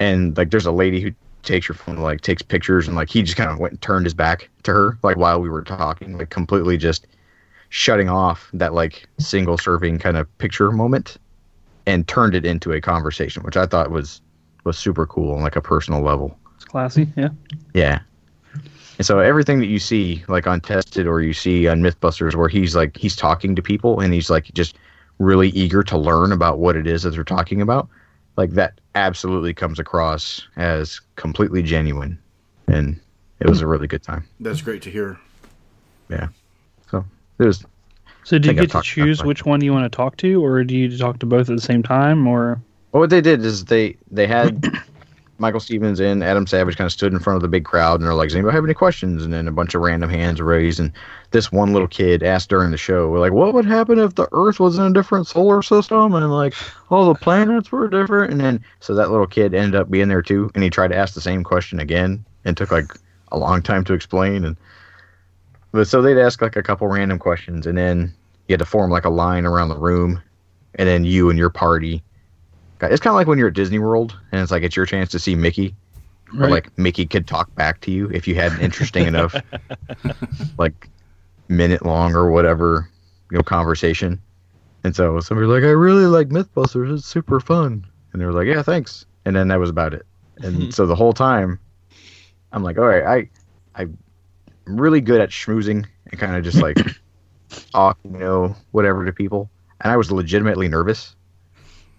and 0.00 0.36
like 0.36 0.50
there's 0.50 0.66
a 0.66 0.72
lady 0.72 1.00
who 1.00 1.12
takes 1.42 1.68
your 1.68 1.74
phone 1.74 1.96
like 1.96 2.20
takes 2.20 2.42
pictures 2.42 2.86
and 2.86 2.96
like 2.96 3.08
he 3.08 3.22
just 3.22 3.36
kind 3.36 3.50
of 3.50 3.58
went 3.58 3.72
and 3.72 3.80
turned 3.82 4.06
his 4.06 4.14
back 4.14 4.48
to 4.62 4.72
her 4.72 4.98
like 5.02 5.16
while 5.16 5.40
we 5.40 5.48
were 5.48 5.62
talking 5.62 6.16
like 6.18 6.30
completely 6.30 6.76
just 6.76 7.06
shutting 7.68 8.08
off 8.08 8.48
that 8.52 8.74
like 8.74 9.08
single 9.18 9.56
serving 9.56 9.98
kind 9.98 10.16
of 10.16 10.38
picture 10.38 10.70
moment 10.72 11.16
and 11.86 12.06
turned 12.08 12.34
it 12.34 12.44
into 12.44 12.72
a 12.72 12.80
conversation 12.80 13.42
which 13.42 13.56
i 13.56 13.64
thought 13.66 13.90
was 13.90 14.20
was 14.64 14.76
super 14.76 15.06
cool 15.06 15.34
on 15.34 15.42
like 15.42 15.56
a 15.56 15.60
personal 15.62 16.02
level 16.02 16.36
It's 16.56 16.64
classy. 16.64 17.08
Yeah. 17.16 17.28
yeah 17.74 18.00
and 18.98 19.06
so 19.06 19.18
everything 19.18 19.60
that 19.60 19.66
you 19.66 19.78
see 19.78 20.22
like 20.28 20.46
on 20.46 20.60
tested 20.60 21.06
or 21.06 21.22
you 21.22 21.32
see 21.32 21.68
on 21.68 21.80
mythbusters 21.80 22.34
where 22.34 22.48
he's 22.48 22.76
like 22.76 22.96
he's 22.96 23.16
talking 23.16 23.56
to 23.56 23.62
people 23.62 24.00
and 24.00 24.12
he's 24.12 24.28
like 24.30 24.52
just 24.52 24.76
really 25.18 25.48
eager 25.50 25.82
to 25.82 25.96
learn 25.98 26.32
about 26.32 26.58
what 26.58 26.76
it 26.76 26.86
is 26.86 27.02
that 27.02 27.10
they're 27.10 27.24
talking 27.24 27.60
about 27.62 27.88
like 28.36 28.50
that 28.50 28.79
absolutely 28.94 29.54
comes 29.54 29.78
across 29.78 30.46
as 30.56 31.00
completely 31.16 31.62
genuine 31.62 32.18
and 32.68 33.00
it 33.40 33.48
was 33.48 33.60
a 33.60 33.66
really 33.66 33.86
good 33.86 34.02
time 34.02 34.24
That's 34.40 34.60
great 34.60 34.82
to 34.82 34.90
hear. 34.90 35.18
Yeah. 36.08 36.28
So 36.90 37.04
it 37.38 37.44
was 37.44 37.64
So 38.24 38.38
do 38.38 38.48
you 38.48 38.54
think 38.54 38.60
I've 38.60 38.72
get 38.72 38.78
to 38.78 38.82
choose 38.82 39.24
which 39.24 39.44
one 39.44 39.62
you 39.62 39.72
want 39.72 39.90
to 39.90 39.96
talk 39.96 40.16
to, 40.18 40.44
or 40.44 40.64
do 40.64 40.76
you 40.76 40.96
talk 40.98 41.18
to 41.20 41.26
both 41.26 41.48
at 41.48 41.56
the 41.56 41.62
same 41.62 41.82
time, 41.82 42.26
or 42.26 42.60
well, 42.92 43.00
what 43.00 43.10
they 43.10 43.20
did 43.20 43.44
is 43.44 43.66
they 43.66 43.96
they 44.10 44.26
had 44.26 44.66
michael 45.40 45.60
stevens 45.60 46.00
and 46.00 46.22
adam 46.22 46.46
savage 46.46 46.76
kind 46.76 46.86
of 46.86 46.92
stood 46.92 47.12
in 47.12 47.18
front 47.18 47.36
of 47.36 47.42
the 47.42 47.48
big 47.48 47.64
crowd 47.64 48.00
and 48.00 48.06
they're 48.06 48.14
like 48.14 48.30
does 48.30 48.36
anybody 48.36 48.54
have 48.54 48.64
any 48.64 48.74
questions? 48.74 49.24
And 49.24 49.32
then 49.32 49.48
a 49.48 49.52
bunch 49.52 49.74
of 49.74 49.82
random 49.82 50.08
hands 50.08 50.40
raised 50.40 50.78
and 50.78 50.92
this 51.32 51.50
one 51.50 51.72
little 51.72 51.88
kid 51.88 52.22
asked 52.22 52.48
during 52.48 52.70
the 52.70 52.76
show 52.76 53.08
we're 53.08 53.18
like 53.18 53.32
what 53.32 53.52
would 53.54 53.64
happen 53.64 53.98
if 53.98 54.14
the 54.14 54.28
earth 54.30 54.60
was 54.60 54.78
in 54.78 54.84
a 54.84 54.92
different 54.92 55.26
solar 55.26 55.62
system? 55.62 56.14
And 56.14 56.30
like 56.30 56.54
all 56.90 57.06
the 57.06 57.18
planets 57.18 57.72
were 57.72 57.88
different. 57.88 58.30
And 58.30 58.40
then 58.40 58.64
so 58.78 58.94
that 58.94 59.10
little 59.10 59.26
kid 59.26 59.52
ended 59.52 59.74
up 59.74 59.90
being 59.90 60.08
there 60.08 60.22
too 60.22 60.50
and 60.54 60.62
he 60.62 60.70
tried 60.70 60.88
to 60.88 60.96
ask 60.96 61.14
the 61.14 61.20
same 61.20 61.42
question 61.42 61.80
again 61.80 62.24
and 62.44 62.56
took 62.56 62.70
like 62.70 62.92
a 63.32 63.38
long 63.38 63.62
time 63.62 63.84
to 63.84 63.94
explain 63.94 64.44
and 64.44 64.56
but 65.72 65.86
so 65.86 66.02
they'd 66.02 66.18
ask 66.18 66.40
like 66.40 66.56
a 66.56 66.62
couple 66.62 66.86
random 66.86 67.18
questions 67.18 67.66
and 67.66 67.76
then 67.76 68.12
you 68.48 68.52
had 68.52 68.60
to 68.60 68.66
form 68.66 68.90
like 68.90 69.04
a 69.04 69.10
line 69.10 69.44
around 69.44 69.68
the 69.68 69.78
room 69.78 70.22
and 70.76 70.88
then 70.88 71.04
you 71.04 71.30
and 71.30 71.38
your 71.38 71.50
party 71.50 72.02
it's 72.82 73.00
kind 73.00 73.12
of 73.12 73.16
like 73.16 73.26
when 73.26 73.38
you're 73.38 73.48
at 73.48 73.54
Disney 73.54 73.78
World 73.78 74.18
and 74.32 74.40
it's 74.40 74.50
like 74.50 74.62
it's 74.62 74.76
your 74.76 74.86
chance 74.86 75.10
to 75.10 75.18
see 75.18 75.34
Mickey, 75.34 75.74
or 76.38 76.48
like 76.48 76.76
Mickey 76.78 77.06
could 77.06 77.26
talk 77.26 77.54
back 77.54 77.80
to 77.82 77.90
you 77.90 78.08
if 78.10 78.28
you 78.28 78.34
had 78.34 78.52
an 78.52 78.60
interesting 78.60 79.06
enough, 79.06 79.34
like 80.58 80.88
minute 81.48 81.84
long 81.84 82.14
or 82.14 82.30
whatever, 82.30 82.88
you 83.30 83.36
know, 83.36 83.42
conversation. 83.42 84.20
And 84.84 84.94
so 84.94 85.20
somebody 85.20 85.46
was 85.46 85.60
like, 85.60 85.66
I 85.66 85.72
really 85.72 86.06
like 86.06 86.28
MythBusters. 86.28 86.94
It's 86.94 87.06
super 87.06 87.40
fun. 87.40 87.86
And 88.12 88.20
they 88.20 88.26
were 88.26 88.32
like, 88.32 88.46
Yeah, 88.46 88.62
thanks. 88.62 89.06
And 89.24 89.36
then 89.36 89.48
that 89.48 89.58
was 89.58 89.70
about 89.70 89.92
it. 89.94 90.06
And 90.38 90.74
so 90.74 90.86
the 90.86 90.96
whole 90.96 91.12
time, 91.12 91.58
I'm 92.52 92.62
like, 92.62 92.78
All 92.78 92.86
right, 92.86 93.28
I, 93.76 93.80
I'm 93.80 93.98
really 94.66 95.00
good 95.00 95.20
at 95.20 95.30
schmoozing 95.30 95.86
and 96.06 96.20
kind 96.20 96.36
of 96.36 96.44
just 96.44 96.62
like 96.62 96.78
talk, 97.72 97.98
you 98.04 98.18
know, 98.18 98.54
whatever 98.70 99.04
to 99.04 99.12
people. 99.12 99.50
And 99.80 99.92
I 99.92 99.96
was 99.96 100.10
legitimately 100.10 100.68
nervous. 100.68 101.16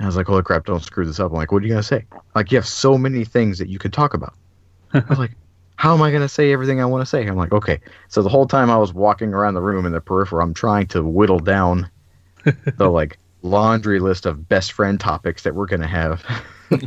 And 0.02 0.08
I 0.08 0.10
was 0.10 0.16
like, 0.16 0.26
holy 0.26 0.42
crap, 0.42 0.66
don't 0.66 0.82
screw 0.82 1.06
this 1.06 1.20
up. 1.20 1.30
I'm 1.30 1.38
like, 1.38 1.52
what 1.52 1.62
are 1.62 1.66
you 1.68 1.74
going 1.74 1.84
to 1.84 1.88
say? 1.88 2.08
Like, 2.34 2.52
you 2.52 2.58
have 2.58 2.66
so 2.66 2.98
many 2.98 3.24
things 3.24 3.60
that 3.60 3.70
you 3.70 3.78
could 3.78 3.94
talk 3.94 4.16
about. 4.16 4.34
I 4.96 5.04
was 5.08 5.20
like, 5.20 5.34
how 5.76 5.94
am 5.94 6.02
I 6.02 6.10
going 6.10 6.24
to 6.24 6.28
say 6.28 6.52
everything 6.52 6.82
I 6.82 6.86
want 6.86 7.04
to 7.04 7.06
say? 7.06 7.28
I'm 7.28 7.36
like, 7.36 7.52
okay. 7.52 7.80
So 8.08 8.24
the 8.24 8.30
whole 8.30 8.48
time 8.48 8.72
I 8.72 8.78
was 8.78 8.96
walking 8.96 9.32
around 9.32 9.54
the 9.54 9.62
room 9.62 9.86
in 9.86 9.92
the 9.92 10.02
peripheral, 10.02 10.42
I'm 10.42 10.56
trying 10.56 10.88
to 10.88 11.04
whittle 11.04 11.38
down 11.38 11.88
the 12.78 12.90
like 12.90 13.20
laundry 13.44 14.00
list 14.00 14.26
of 14.26 14.50
best 14.50 14.72
friend 14.72 15.00
topics 15.00 15.44
that 15.44 15.54
we're 15.54 15.68
going 15.68 15.82
to 15.82 15.88
have. 15.88 16.26
Like, 16.72 16.80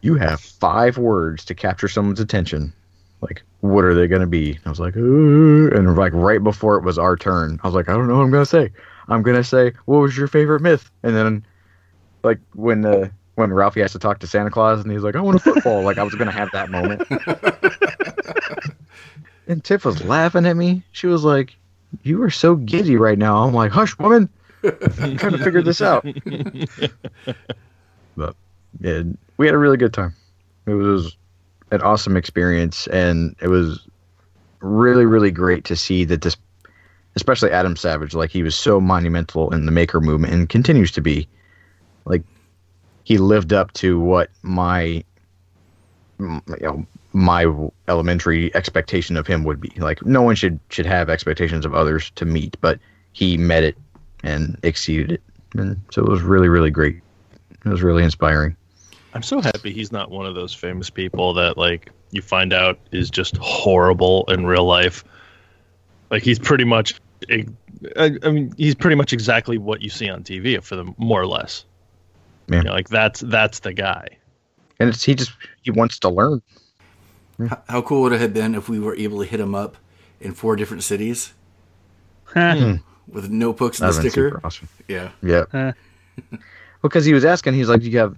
you 0.00 0.16
have 0.16 0.40
five 0.40 0.98
words 0.98 1.44
to 1.44 1.54
capture 1.54 1.86
someone's 1.86 2.18
attention. 2.18 2.72
Like, 3.20 3.42
what 3.60 3.84
are 3.84 3.94
they 3.94 4.08
going 4.08 4.22
to 4.22 4.26
be? 4.26 4.58
I 4.64 4.70
was 4.70 4.80
like, 4.80 4.96
"Uh," 4.96 5.76
and 5.76 5.96
like 5.96 6.12
right 6.12 6.42
before 6.42 6.76
it 6.76 6.82
was 6.82 6.98
our 6.98 7.14
turn, 7.14 7.60
I 7.62 7.68
was 7.68 7.74
like, 7.74 7.88
I 7.88 7.92
don't 7.92 8.08
know 8.08 8.16
what 8.16 8.22
I'm 8.22 8.30
going 8.30 8.42
to 8.42 8.50
say. 8.50 8.72
I'm 9.08 9.22
going 9.22 9.36
to 9.36 9.44
say, 9.44 9.72
what 9.84 9.98
was 9.98 10.16
your 10.16 10.28
favorite 10.28 10.62
myth? 10.62 10.90
And 11.02 11.14
then, 11.14 11.44
like, 12.22 12.38
when 12.54 12.84
uh, 12.84 13.10
when 13.36 13.52
Ralphie 13.52 13.80
has 13.80 13.92
to 13.92 13.98
talk 13.98 14.18
to 14.20 14.26
Santa 14.26 14.50
Claus 14.50 14.82
and 14.82 14.90
he's 14.90 15.02
like, 15.02 15.14
I 15.14 15.20
want 15.20 15.36
a 15.36 15.40
football. 15.40 15.82
like, 15.82 15.98
I 15.98 16.02
was 16.02 16.14
going 16.14 16.26
to 16.26 16.32
have 16.32 16.50
that 16.52 16.70
moment. 16.70 17.02
and 19.46 19.62
Tiff 19.62 19.84
was 19.84 20.02
laughing 20.04 20.46
at 20.46 20.56
me. 20.56 20.82
She 20.92 21.06
was 21.06 21.22
like, 21.22 21.54
You 22.02 22.22
are 22.22 22.30
so 22.30 22.56
giddy 22.56 22.96
right 22.96 23.18
now. 23.18 23.44
I'm 23.44 23.54
like, 23.54 23.72
Hush, 23.72 23.96
woman. 23.98 24.28
I'm 24.64 25.16
trying 25.16 25.32
to 25.32 25.44
figure 25.44 25.62
this 25.62 25.80
out. 25.80 26.02
but 28.16 28.34
yeah, 28.80 29.02
we 29.36 29.46
had 29.46 29.54
a 29.54 29.58
really 29.58 29.76
good 29.76 29.92
time. 29.92 30.14
It 30.66 30.74
was 30.74 31.16
an 31.70 31.82
awesome 31.82 32.16
experience, 32.16 32.86
and 32.88 33.36
it 33.40 33.48
was 33.48 33.86
really, 34.60 35.04
really 35.04 35.30
great 35.30 35.64
to 35.66 35.76
see 35.76 36.04
that 36.06 36.22
this, 36.22 36.36
especially 37.16 37.50
Adam 37.50 37.76
Savage, 37.76 38.14
like 38.14 38.30
he 38.30 38.42
was 38.42 38.54
so 38.54 38.80
monumental 38.80 39.52
in 39.52 39.66
the 39.66 39.72
maker 39.72 40.00
movement 40.00 40.32
and 40.32 40.48
continues 40.48 40.92
to 40.92 41.00
be. 41.00 41.26
Like 42.04 42.22
he 43.04 43.18
lived 43.18 43.52
up 43.52 43.72
to 43.74 43.98
what 43.98 44.30
my, 44.42 45.02
you 46.20 46.42
know, 46.60 46.86
my 47.12 47.46
elementary 47.88 48.54
expectation 48.54 49.16
of 49.16 49.26
him 49.26 49.42
would 49.44 49.60
be. 49.60 49.72
Like 49.76 50.04
no 50.04 50.22
one 50.22 50.36
should 50.36 50.60
should 50.68 50.86
have 50.86 51.08
expectations 51.08 51.64
of 51.64 51.74
others 51.74 52.10
to 52.16 52.24
meet, 52.24 52.56
but 52.60 52.78
he 53.12 53.36
met 53.36 53.64
it 53.64 53.76
and 54.22 54.58
exceeded 54.62 55.12
it, 55.12 55.22
and 55.56 55.80
so 55.90 56.02
it 56.02 56.08
was 56.08 56.22
really, 56.22 56.48
really 56.48 56.70
great. 56.70 57.00
It 57.64 57.68
was 57.68 57.82
really 57.82 58.04
inspiring. 58.04 58.56
I'm 59.14 59.22
so 59.22 59.40
happy 59.40 59.72
he's 59.72 59.90
not 59.90 60.10
one 60.10 60.26
of 60.26 60.34
those 60.34 60.52
famous 60.52 60.90
people 60.90 61.32
that 61.34 61.56
like 61.56 61.90
you 62.10 62.20
find 62.20 62.52
out 62.52 62.78
is 62.92 63.10
just 63.10 63.36
horrible 63.38 64.24
in 64.28 64.44
real 64.44 64.64
life. 64.64 65.04
Like 66.10 66.22
he's 66.22 66.38
pretty 66.38 66.64
much, 66.64 66.94
I 67.30 68.18
I 68.22 68.30
mean, 68.30 68.52
he's 68.56 68.74
pretty 68.74 68.96
much 68.96 69.12
exactly 69.12 69.58
what 69.58 69.82
you 69.82 69.90
see 69.90 70.08
on 70.08 70.22
TV 70.22 70.62
for 70.62 70.76
the 70.76 70.92
more 70.98 71.20
or 71.20 71.26
less. 71.26 71.64
Yeah. 72.48 72.58
You 72.58 72.62
know, 72.64 72.72
like 72.72 72.88
that's 72.88 73.20
that's 73.20 73.60
the 73.60 73.72
guy. 73.72 74.08
And 74.78 74.88
it's 74.88 75.02
he 75.02 75.14
just 75.14 75.32
he 75.62 75.70
wants 75.70 75.98
to 76.00 76.08
learn. 76.08 76.42
H- 77.40 77.50
How 77.68 77.82
cool 77.82 78.02
would 78.02 78.12
it 78.12 78.20
have 78.20 78.32
been 78.32 78.54
if 78.54 78.68
we 78.68 78.78
were 78.78 78.94
able 78.96 79.18
to 79.18 79.24
hit 79.24 79.40
him 79.40 79.54
up 79.54 79.76
in 80.20 80.32
four 80.32 80.56
different 80.56 80.82
cities 80.82 81.34
hmm. 82.26 82.76
with 83.08 83.30
notebooks 83.30 83.80
and 83.80 83.88
a 83.88 83.92
That'd 83.92 84.02
been 84.02 84.10
sticker? 84.10 84.28
super 84.30 84.46
awesome. 84.46 84.68
Yeah. 84.88 85.10
Yeah. 85.22 85.72
Because 86.82 87.04
he 87.04 87.12
was 87.12 87.24
asking, 87.24 87.54
he's 87.54 87.68
like, 87.68 87.82
"Do 87.82 87.90
you 87.90 87.98
have?" 87.98 88.16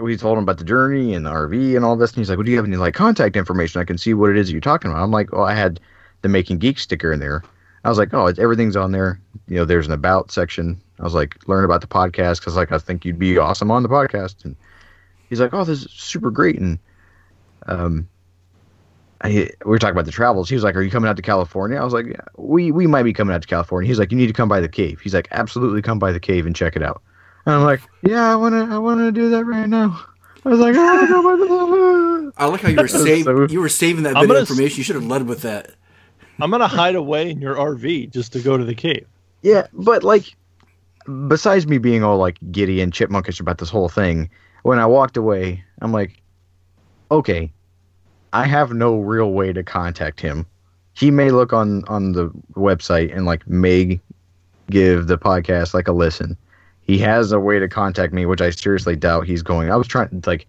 We 0.00 0.16
told 0.16 0.38
him 0.38 0.44
about 0.44 0.58
the 0.58 0.64
journey 0.64 1.14
and 1.14 1.26
the 1.26 1.30
RV 1.30 1.74
and 1.74 1.84
all 1.84 1.96
this, 1.96 2.10
and 2.10 2.18
he's 2.18 2.28
like, 2.28 2.38
"Well, 2.38 2.44
do 2.44 2.50
you 2.50 2.56
have 2.58 2.66
any 2.66 2.76
like 2.76 2.94
contact 2.94 3.34
information? 3.36 3.80
I 3.80 3.84
can 3.84 3.98
see 3.98 4.14
what 4.14 4.30
it 4.30 4.36
is 4.36 4.46
that 4.46 4.52
you're 4.52 4.60
talking 4.60 4.90
about." 4.90 5.02
I'm 5.02 5.10
like, 5.10 5.30
"Oh, 5.32 5.42
I 5.42 5.54
had 5.54 5.80
the 6.22 6.28
Making 6.28 6.58
Geek 6.58 6.78
sticker 6.78 7.12
in 7.12 7.18
there." 7.18 7.42
I 7.84 7.88
was 7.88 7.98
like, 7.98 8.12
"Oh, 8.12 8.26
it's, 8.26 8.38
everything's 8.38 8.76
on 8.76 8.92
there. 8.92 9.20
You 9.48 9.56
know, 9.56 9.64
there's 9.64 9.86
an 9.86 9.92
about 9.92 10.30
section." 10.30 10.80
I 10.98 11.04
was 11.04 11.14
like, 11.14 11.36
"Learn 11.48 11.64
about 11.64 11.80
the 11.80 11.86
podcast 11.86 12.40
because 12.40 12.56
like 12.56 12.72
I 12.72 12.78
think 12.78 13.04
you'd 13.04 13.18
be 13.18 13.38
awesome 13.38 13.70
on 13.70 13.82
the 13.82 13.88
podcast." 13.88 14.44
And 14.44 14.54
he's 15.28 15.40
like, 15.40 15.54
"Oh, 15.54 15.64
this 15.64 15.84
is 15.84 15.90
super 15.92 16.30
great." 16.30 16.58
And 16.58 16.78
um, 17.66 18.08
I, 19.22 19.28
we 19.64 19.70
were 19.70 19.78
talking 19.78 19.92
about 19.92 20.06
the 20.06 20.12
travels. 20.12 20.48
He 20.48 20.54
was 20.54 20.64
like, 20.64 20.74
"Are 20.76 20.82
you 20.82 20.90
coming 20.90 21.08
out 21.08 21.16
to 21.16 21.22
California?" 21.22 21.78
I 21.78 21.84
was 21.84 21.92
like, 21.92 22.06
yeah, 22.06 22.20
"We 22.36 22.70
we 22.72 22.86
might 22.86 23.02
be 23.02 23.12
coming 23.12 23.34
out 23.34 23.42
to 23.42 23.48
California." 23.48 23.86
He's 23.88 23.98
like, 23.98 24.10
"You 24.12 24.18
need 24.18 24.28
to 24.28 24.32
come 24.32 24.48
by 24.48 24.60
the 24.60 24.68
cave." 24.68 25.00
He's 25.00 25.14
like, 25.14 25.28
"Absolutely, 25.30 25.82
come 25.82 25.98
by 25.98 26.12
the 26.12 26.20
cave 26.20 26.46
and 26.46 26.56
check 26.56 26.74
it 26.76 26.82
out." 26.82 27.02
And 27.46 27.54
I'm 27.54 27.62
like, 27.62 27.80
"Yeah, 28.02 28.30
I 28.32 28.36
wanna 28.36 28.74
I 28.74 28.78
wanna 28.78 29.12
do 29.12 29.30
that 29.30 29.44
right 29.44 29.68
now." 29.68 30.04
I 30.44 30.48
was 30.48 30.58
like, 30.60 30.74
"I 30.74 30.94
wanna 30.94 31.06
go 31.08 31.22
by 31.22 31.36
the." 31.36 32.32
I 32.38 32.46
like 32.46 32.60
how 32.62 32.68
you 32.70 32.76
were 32.76 32.88
saving 32.88 33.24
So- 33.24 33.46
you 33.50 33.60
were 33.60 33.68
saving 33.68 34.04
that 34.04 34.16
I'm 34.16 34.22
bit 34.22 34.30
of 34.30 34.34
gonna 34.36 34.40
s- 34.40 34.50
information. 34.50 34.78
You 34.78 34.84
should 34.84 34.94
have 34.96 35.06
led 35.06 35.26
with 35.26 35.42
that. 35.42 35.72
I'm 36.42 36.50
gonna 36.50 36.66
hide 36.68 36.94
away 36.94 37.30
in 37.30 37.40
your 37.40 37.54
RV 37.54 38.10
just 38.10 38.32
to 38.32 38.40
go 38.40 38.56
to 38.56 38.64
the 38.64 38.74
cave. 38.74 39.06
Yeah, 39.42 39.66
but 39.72 40.04
like, 40.04 40.34
besides 41.28 41.66
me 41.66 41.78
being 41.78 42.02
all 42.04 42.18
like 42.18 42.38
giddy 42.50 42.80
and 42.80 42.92
chipmunkish 42.92 43.40
about 43.40 43.58
this 43.58 43.70
whole 43.70 43.88
thing, 43.88 44.30
when 44.62 44.78
I 44.78 44.86
walked 44.86 45.16
away, 45.16 45.64
I'm 45.80 45.92
like, 45.92 46.20
okay, 47.10 47.50
I 48.32 48.46
have 48.46 48.72
no 48.72 48.98
real 48.98 49.32
way 49.32 49.52
to 49.52 49.62
contact 49.62 50.20
him. 50.20 50.46
He 50.94 51.10
may 51.10 51.30
look 51.30 51.52
on 51.52 51.84
on 51.88 52.12
the 52.12 52.30
website 52.54 53.14
and 53.14 53.26
like 53.26 53.46
may 53.46 54.00
give 54.70 55.06
the 55.06 55.18
podcast 55.18 55.74
like 55.74 55.88
a 55.88 55.92
listen. 55.92 56.36
He 56.82 56.98
has 56.98 57.32
a 57.32 57.40
way 57.40 57.58
to 57.58 57.68
contact 57.68 58.12
me, 58.12 58.26
which 58.26 58.40
I 58.40 58.50
seriously 58.50 58.96
doubt 58.96 59.26
he's 59.26 59.42
going. 59.42 59.70
I 59.70 59.76
was 59.76 59.86
trying 59.86 60.22
like 60.26 60.46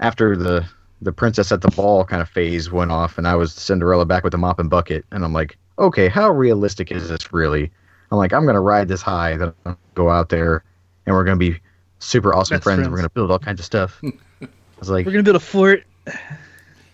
after 0.00 0.36
the 0.36 0.66
the 1.04 1.12
princess 1.12 1.52
at 1.52 1.60
the 1.60 1.68
ball 1.68 2.04
kind 2.04 2.20
of 2.22 2.28
phase 2.28 2.70
went 2.72 2.90
off, 2.90 3.18
and 3.18 3.28
I 3.28 3.34
was 3.36 3.52
Cinderella 3.52 4.04
back 4.06 4.24
with 4.24 4.32
the 4.32 4.38
mop 4.38 4.58
and 4.58 4.68
bucket, 4.70 5.04
and 5.12 5.24
I'm 5.24 5.32
like, 5.32 5.56
okay, 5.78 6.08
how 6.08 6.30
realistic 6.30 6.90
is 6.90 7.08
this 7.08 7.32
really? 7.32 7.70
I'm 8.10 8.18
like, 8.18 8.32
I'm 8.32 8.44
gonna 8.46 8.60
ride 8.60 8.88
this 8.88 9.02
high 9.02 9.36
that 9.36 9.48
I'm 9.48 9.54
gonna 9.64 9.76
go 9.94 10.10
out 10.10 10.28
there, 10.30 10.64
and 11.06 11.14
we're 11.14 11.24
gonna 11.24 11.36
be 11.36 11.58
super 11.98 12.34
awesome 12.34 12.60
friends. 12.60 12.78
friends. 12.80 12.90
We're 12.90 12.96
gonna 12.98 13.10
build 13.10 13.30
all 13.30 13.38
kinds 13.38 13.60
of 13.60 13.66
stuff. 13.66 14.00
I 14.42 14.48
was 14.80 14.90
like, 14.90 15.06
We're 15.06 15.12
gonna 15.12 15.22
build 15.24 15.36
a 15.36 15.40
fort. 15.40 15.84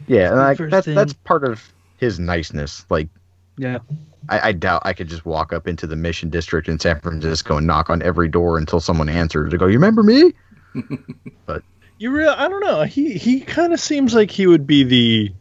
yeah, 0.07 0.29
and 0.29 0.37
like 0.37 0.71
that's 0.71 0.85
thing. 0.87 0.95
that's 0.95 1.12
part 1.12 1.45
of 1.45 1.73
his 1.97 2.19
niceness. 2.19 2.85
Like, 2.90 3.09
Yeah. 3.57 3.79
I, 4.29 4.49
I 4.49 4.52
doubt 4.52 4.83
I 4.85 4.93
could 4.93 5.09
just 5.09 5.25
walk 5.25 5.52
up 5.52 5.67
into 5.67 5.87
the 5.87 5.97
Mission 5.97 6.29
District 6.31 6.69
in 6.69 6.79
San 6.79 7.00
Francisco 7.00 7.57
and 7.57 7.67
knock 7.67 7.88
on 7.90 8.02
every 8.02 8.29
door 8.29 8.59
until 8.59 8.79
someone 8.81 9.09
answers 9.09 9.50
to 9.50 9.59
go, 9.59 9.67
"You 9.67 9.75
remember 9.75 10.02
me?" 10.02 10.33
You 12.00 12.11
real? 12.12 12.30
I 12.30 12.49
don't 12.49 12.61
know. 12.64 12.83
He 12.85 13.12
he 13.19 13.40
kind 13.40 13.75
of 13.75 13.78
seems 13.78 14.14
like 14.14 14.30
he 14.30 14.47
would 14.47 14.66
be 14.66 14.85
the 14.85 15.33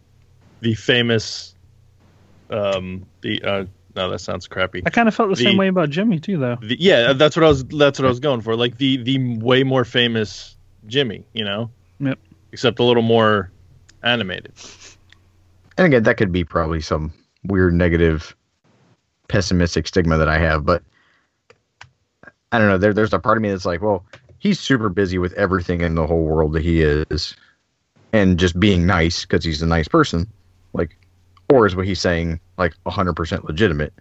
the 0.59 0.73
famous. 0.75 1.55
Um. 2.49 3.05
The 3.21 3.41
uh. 3.41 3.65
No, 3.95 4.11
that 4.11 4.19
sounds 4.19 4.45
crappy. 4.47 4.83
I 4.85 4.89
kind 4.89 5.07
of 5.07 5.15
felt 5.15 5.29
the, 5.29 5.35
The- 5.35 5.43
same 5.43 5.57
way 5.57 5.69
about 5.69 5.89
Jimmy 5.89 6.19
too, 6.19 6.37
though. 6.37 6.57
The, 6.61 6.75
yeah, 6.77 7.13
that's 7.13 7.37
what 7.37 7.45
I 7.45 7.47
was. 7.47 7.63
That's 7.63 7.97
what 7.97 8.05
I 8.05 8.09
was 8.09 8.19
going 8.19 8.41
for. 8.41 8.57
Like 8.57 8.77
the 8.77 8.97
the 8.97 9.37
way 9.37 9.63
more 9.63 9.85
famous 9.85 10.57
Jimmy. 10.85 11.23
You 11.31 11.45
know. 11.45 11.71
Yep. 12.01 12.19
Except 12.51 12.79
a 12.79 12.83
little 12.83 13.03
more 13.03 13.51
animated. 14.03 14.51
And 15.77 15.87
again, 15.87 16.03
that 16.03 16.17
could 16.17 16.33
be 16.33 16.43
probably 16.43 16.81
some 16.81 17.13
weird 17.45 17.73
negative, 17.73 18.35
pessimistic 19.29 19.87
stigma 19.87 20.17
that 20.17 20.27
I 20.27 20.37
have, 20.39 20.65
but 20.65 20.83
I 22.51 22.57
don't 22.59 22.67
know. 22.67 22.77
There, 22.77 22.93
there's 22.93 23.13
a 23.13 23.19
part 23.19 23.37
of 23.37 23.41
me 23.43 23.49
that's 23.49 23.65
like, 23.65 23.81
well, 23.81 24.03
he's 24.39 24.59
super 24.59 24.89
busy 24.89 25.17
with 25.17 25.33
everything 25.33 25.81
in 25.81 25.95
the 25.95 26.07
whole 26.07 26.23
world 26.23 26.53
that 26.53 26.63
he 26.63 26.81
is, 26.81 27.35
and 28.11 28.39
just 28.39 28.59
being 28.59 28.85
nice 28.85 29.25
because 29.25 29.43
he's 29.43 29.61
a 29.61 29.67
nice 29.67 29.87
person, 29.87 30.27
like, 30.73 30.95
or 31.49 31.65
is 31.65 31.75
what 31.75 31.85
he's 31.85 32.01
saying 32.01 32.39
like 32.57 32.73
100% 32.85 33.43
legitimate? 33.43 33.93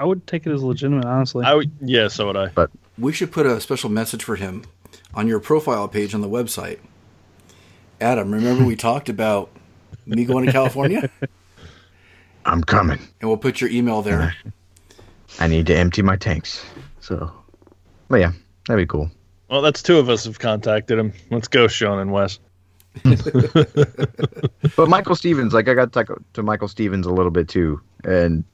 I 0.00 0.04
would 0.04 0.26
take 0.26 0.46
it 0.46 0.52
as 0.52 0.62
legitimate, 0.62 1.04
honestly. 1.04 1.44
I 1.44 1.54
would. 1.54 1.70
Yeah. 1.80 2.08
So 2.08 2.26
would 2.26 2.36
I. 2.36 2.48
But 2.48 2.70
we 2.98 3.12
should 3.12 3.32
put 3.32 3.46
a 3.46 3.60
special 3.60 3.90
message 3.90 4.24
for 4.24 4.36
him 4.36 4.64
on 5.14 5.28
your 5.28 5.40
profile 5.40 5.88
page 5.88 6.14
on 6.14 6.20
the 6.20 6.28
website. 6.28 6.78
Adam, 8.00 8.32
remember 8.32 8.64
we 8.64 8.76
talked 8.90 9.08
about 9.08 9.50
me 10.06 10.24
going 10.24 10.46
to 10.46 10.52
California? 10.52 11.08
I'm 12.44 12.62
coming. 12.62 12.98
And 13.20 13.30
we'll 13.30 13.38
put 13.38 13.60
your 13.60 13.70
email 13.70 14.02
there. 14.02 14.34
I 15.40 15.46
need 15.46 15.66
to 15.68 15.76
empty 15.76 16.02
my 16.02 16.16
tanks. 16.16 16.64
So, 17.00 17.32
but 18.08 18.20
yeah, 18.20 18.32
that'd 18.66 18.82
be 18.82 18.86
cool. 18.86 19.10
Well, 19.48 19.62
that's 19.62 19.82
two 19.82 19.98
of 19.98 20.08
us 20.08 20.24
have 20.24 20.38
contacted 20.38 20.98
him. 20.98 21.12
Let's 21.30 21.48
go, 21.48 21.68
Sean 21.68 21.98
and 21.98 22.12
Wes. 22.12 22.38
But 24.76 24.88
Michael 24.88 25.14
Stevens, 25.16 25.52
like 25.52 25.68
I 25.68 25.74
got 25.74 25.92
to 25.92 26.16
to 26.32 26.42
Michael 26.42 26.68
Stevens 26.68 27.06
a 27.06 27.12
little 27.12 27.30
bit 27.30 27.48
too, 27.48 27.80
and 28.04 28.44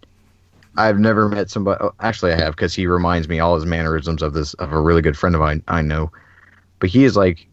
I've 0.77 0.99
never 0.99 1.29
met 1.29 1.51
somebody. 1.51 1.79
oh, 1.83 1.93
Actually, 2.01 2.33
I 2.33 2.37
have 2.37 2.57
because 2.57 2.75
he 2.75 2.87
reminds 2.87 3.29
me 3.29 3.39
all 3.41 3.55
his 3.55 3.67
mannerisms 3.67 4.23
of 4.23 4.33
this 4.33 4.55
of 4.55 4.73
a 4.73 4.81
really 4.81 5.03
good 5.03 5.17
friend 5.17 5.35
of 5.35 5.41
mine 5.41 5.63
I 5.69 5.83
know. 5.83 6.11
But 6.79 6.91
he 6.91 7.05
is 7.05 7.17
like 7.17 7.47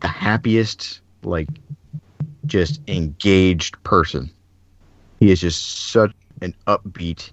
the 0.00 0.08
happiest, 0.08 1.00
like 1.22 1.48
just 2.46 2.80
engaged 2.88 3.82
person. 3.84 4.30
He 5.20 5.30
is 5.30 5.40
just 5.40 5.90
such 5.90 6.12
an 6.40 6.54
upbeat, 6.66 7.30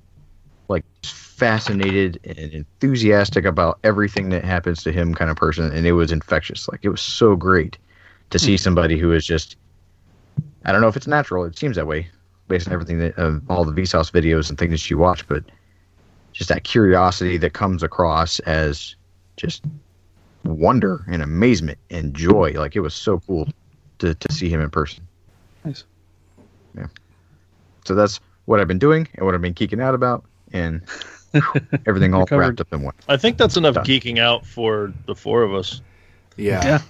like 0.68 0.86
fascinated 1.40 2.20
and 2.26 2.38
enthusiastic 2.54 3.46
about 3.46 3.80
everything 3.84 4.30
that 4.30 4.44
happens 4.44 4.84
to 4.84 4.92
him 4.92 5.16
kind 5.16 5.32
of 5.32 5.38
person, 5.38 5.72
and 5.72 5.88
it 5.88 5.94
was 5.94 6.12
infectious. 6.12 6.68
Like 6.68 6.82
it 6.84 6.90
was 6.90 7.02
so 7.02 7.36
great 7.36 7.78
to 8.30 8.38
see 8.38 8.58
somebody 8.58 8.98
who 8.98 9.14
is 9.14 9.26
just 9.26 9.56
I 10.66 10.72
don't 10.72 10.82
know 10.82 10.90
if 10.90 10.98
it's 10.98 11.08
natural. 11.08 11.46
It 11.46 11.58
seems 11.58 11.78
that 11.78 11.88
way 11.88 12.08
based 12.50 12.68
on 12.68 12.74
everything 12.74 13.00
that 13.00 13.18
uh, 13.18 13.40
all 13.48 13.64
the 13.64 13.72
Vsauce 13.72 14.12
videos 14.12 14.50
and 14.50 14.58
things 14.58 14.72
that 14.72 14.90
you 14.90 14.98
watch, 14.98 15.26
but 15.28 15.44
just 16.34 16.50
that 16.50 16.64
curiosity 16.64 17.38
that 17.38 17.54
comes 17.54 17.84
across 17.84 18.40
as 18.42 18.96
just 19.38 19.64
wonder 20.44 21.06
and 21.08 21.22
amazement 21.22 21.78
and 21.90 22.14
joy. 22.14 22.52
Like 22.56 22.76
it 22.76 22.82
was 22.82 22.94
so 22.94 23.20
cool. 23.20 23.48
to, 24.00 24.14
to 24.14 24.34
see 24.34 24.50
him 24.50 24.62
in 24.62 24.70
person. 24.70 25.08
Nice. 25.64 25.84
Yeah. 26.76 26.88
So 27.86 27.96
that's 27.96 28.20
what 28.46 28.60
I've 28.60 28.68
been 28.68 28.80
doing 28.80 29.08
and 29.16 29.26
what 29.26 29.36
I've 29.36 29.42
been 29.42 29.54
geeking 29.54 29.82
out 29.82 29.96
about, 29.96 30.26
and 30.52 30.82
everything 31.86 32.14
all 32.14 32.22
Recovered. 32.22 32.42
wrapped 32.42 32.62
up 32.62 32.74
in 32.74 32.82
one. 32.82 32.94
I 33.08 33.18
think 33.18 33.38
that's 33.38 33.58
enough 33.58 33.76
Done. 33.76 33.86
geeking 33.86 34.20
out 34.20 34.46
for 34.46 34.94
the 35.06 35.16
four 35.16 35.44
of 35.44 35.54
us. 35.54 35.82
Yeah. 36.38 36.64
Yeah. 36.64 36.82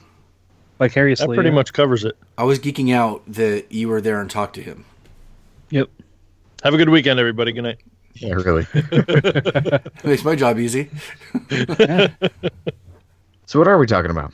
Vicariously. 0.80 1.28
That 1.28 1.34
pretty 1.34 1.50
yeah. 1.50 1.56
much 1.56 1.74
covers 1.74 2.06
it. 2.06 2.18
I 2.38 2.44
was 2.44 2.60
geeking 2.60 2.94
out 2.94 3.24
that 3.28 3.72
you 3.72 3.90
were 3.90 4.00
there 4.02 4.22
and 4.22 4.30
talked 4.30 4.56
to 4.56 4.62
him. 4.62 4.86
Yep. 5.72 5.90
Have 6.64 6.74
a 6.74 6.78
good 6.78 6.90
weekend, 6.90 7.20
everybody. 7.20 7.52
Good 7.52 7.64
night. 7.64 7.80
Yeah, 8.16 8.34
really. 8.34 8.66
Makes 10.04 10.24
my 10.24 10.36
job 10.36 10.60
easy. 10.60 10.90
so 13.46 13.60
what 13.60 13.68
are 13.68 13.78
we 13.78 13.88
talking 13.88 14.12
about? 14.12 14.34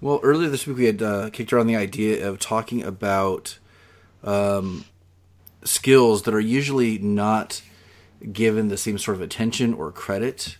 Well, 0.00 0.20
earlier 0.22 0.48
this 0.48 0.66
week 0.66 0.76
we 0.76 0.84
had 0.86 1.02
uh, 1.02 1.30
kicked 1.30 1.52
around 1.52 1.66
the 1.66 1.76
idea 1.76 2.28
of 2.28 2.38
talking 2.38 2.82
about 2.82 3.58
um, 4.24 4.84
skills 5.64 6.22
that 6.22 6.34
are 6.34 6.40
usually 6.40 6.98
not 6.98 7.62
given 8.32 8.68
the 8.68 8.76
same 8.76 8.98
sort 8.98 9.16
of 9.16 9.22
attention 9.22 9.74
or 9.74 9.92
credit. 9.92 10.58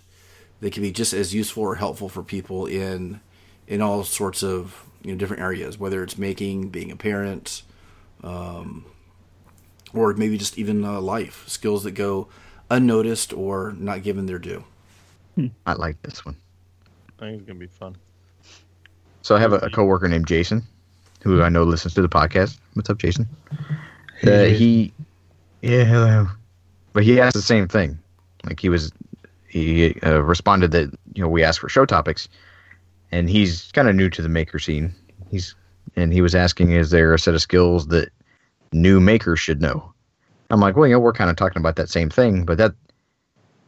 They 0.61 0.71
can 0.71 0.83
be 0.83 0.91
just 0.91 1.13
as 1.13 1.35
useful 1.35 1.63
or 1.63 1.75
helpful 1.77 2.09
for 2.09 2.23
people 2.23 2.67
in 2.67 3.21
in 3.67 3.83
all 3.83 4.05
sorts 4.05 4.43
of 4.43 4.87
you 5.03 5.13
know 5.13 5.19
different 5.19 5.43
areas, 5.43 5.79
whether 5.79 6.03
it's 6.03 6.17
making, 6.17 6.71
being 6.71 6.91
a 6.91 6.97
parent, 6.97 7.63
um, 8.23 8.85
or 9.93 10.13
maybe 10.15 10.39
just 10.39 10.59
even 10.59 10.85
uh, 10.85 11.01
life 11.01 11.45
skills 11.49 11.85
that 11.85 11.93
go 11.93 12.29
unnoticed 12.71 13.33
or 13.33 13.75
not 13.79 14.03
given 14.03 14.27
their 14.27 14.39
due. 14.39 14.65
I 15.67 15.75
like 15.75 16.01
this 16.03 16.25
one. 16.25 16.37
I 17.19 17.25
think 17.25 17.39
it's 17.39 17.47
gonna 17.47 17.59
be 17.59 17.67
fun. 17.67 17.97
So 19.23 19.37
I 19.37 19.41
have 19.41 19.53
a, 19.53 19.57
a 19.59 19.71
coworker 19.71 20.09
named 20.09 20.27
Jason, 20.27 20.63
who 21.23 21.43
I 21.43 21.49
know 21.49 21.65
listens 21.65 21.95
to 21.95 22.03
the 22.03 22.09
podcast. 22.09 22.59
What's 22.75 22.89
up, 22.89 22.99
Jason? 22.99 23.29
Uh, 24.27 24.45
he, 24.45 24.93
yeah, 25.63 25.85
hello. 25.85 26.29
But 26.97 27.05
he 27.05 27.21
asked 27.21 27.35
the 27.35 27.43
same 27.43 27.69
thing. 27.69 27.99
Like 28.47 28.59
he 28.59 28.71
was, 28.71 28.91
he 29.49 30.01
uh, 30.01 30.23
responded 30.23 30.71
that 30.71 30.91
you 31.13 31.23
know 31.23 31.29
we 31.29 31.45
asked 31.45 31.59
for 31.59 31.69
show 31.69 31.85
topics, 31.85 32.27
and 33.13 33.29
he's 33.29 33.71
kind 33.73 33.87
of 33.87 33.95
new 33.95 34.09
to 34.09 34.23
the 34.23 34.31
maker 34.31 34.59
scene. 34.59 34.95
He's 35.31 35.55
and 35.95 36.11
he 36.11 36.23
was 36.23 36.35
asking, 36.35 36.71
is 36.71 36.89
there 36.89 37.13
a 37.13 37.19
set 37.19 37.35
of 37.35 37.43
skills 37.43 37.89
that 37.89 38.09
new 38.73 38.99
makers 38.99 39.39
should 39.39 39.61
know? 39.61 39.93
I'm 40.49 40.59
like, 40.59 40.75
well, 40.75 40.87
you 40.87 40.95
know, 40.95 40.99
we're 40.99 41.13
kind 41.13 41.29
of 41.29 41.37
talking 41.37 41.61
about 41.61 41.77
that 41.77 41.91
same 41.91 42.09
thing, 42.09 42.47
but 42.47 42.57
that 42.57 42.73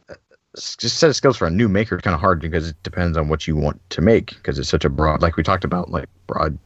uh, 0.09 0.15
just 0.55 0.97
set 0.97 1.11
of 1.11 1.15
skills 1.15 1.37
for 1.37 1.45
a 1.45 1.51
new 1.51 1.69
maker 1.69 1.97
is 1.97 2.01
kind 2.01 2.15
of 2.15 2.19
hard 2.19 2.41
because 2.41 2.67
it 2.67 2.81
depends 2.81 3.15
on 3.15 3.29
what 3.29 3.45
you 3.45 3.55
want 3.55 3.79
to 3.91 4.01
make 4.01 4.29
because 4.37 4.57
it's 4.57 4.69
such 4.69 4.85
a 4.85 4.89
broad, 4.89 5.21
like 5.21 5.37
we 5.37 5.43
talked 5.43 5.63
about, 5.63 5.91
like 5.91 6.09
broad 6.25 6.57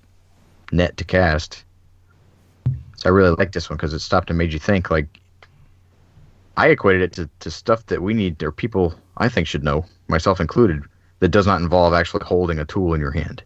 net 0.72 0.96
to 0.96 1.04
cast. 1.04 1.66
So 2.96 3.10
I 3.10 3.12
really 3.12 3.36
like 3.36 3.52
this 3.52 3.70
one 3.70 3.76
because 3.76 3.92
it 3.92 4.00
stopped 4.00 4.30
and 4.30 4.38
made 4.38 4.54
you 4.54 4.60
think. 4.60 4.90
Like 4.90 5.20
I 6.58 6.68
equated 6.68 7.02
it 7.02 7.14
to, 7.14 7.30
to 7.40 7.52
stuff 7.52 7.86
that 7.88 8.02
we 8.02 8.14
need 8.14 8.42
or 8.44 8.52
people 8.52 8.94
I 9.18 9.30
think 9.30 9.48
should 9.48 9.64
know, 9.64 9.86
myself 10.08 10.40
included, 10.40 10.84
that 11.20 11.30
does 11.30 11.48
not 11.48 11.62
involve 11.62 11.94
actually 11.94 12.26
holding 12.26 12.60
a 12.60 12.66
tool 12.66 12.94
in 12.94 13.02
your 13.02 13.12
hand. 13.12 13.44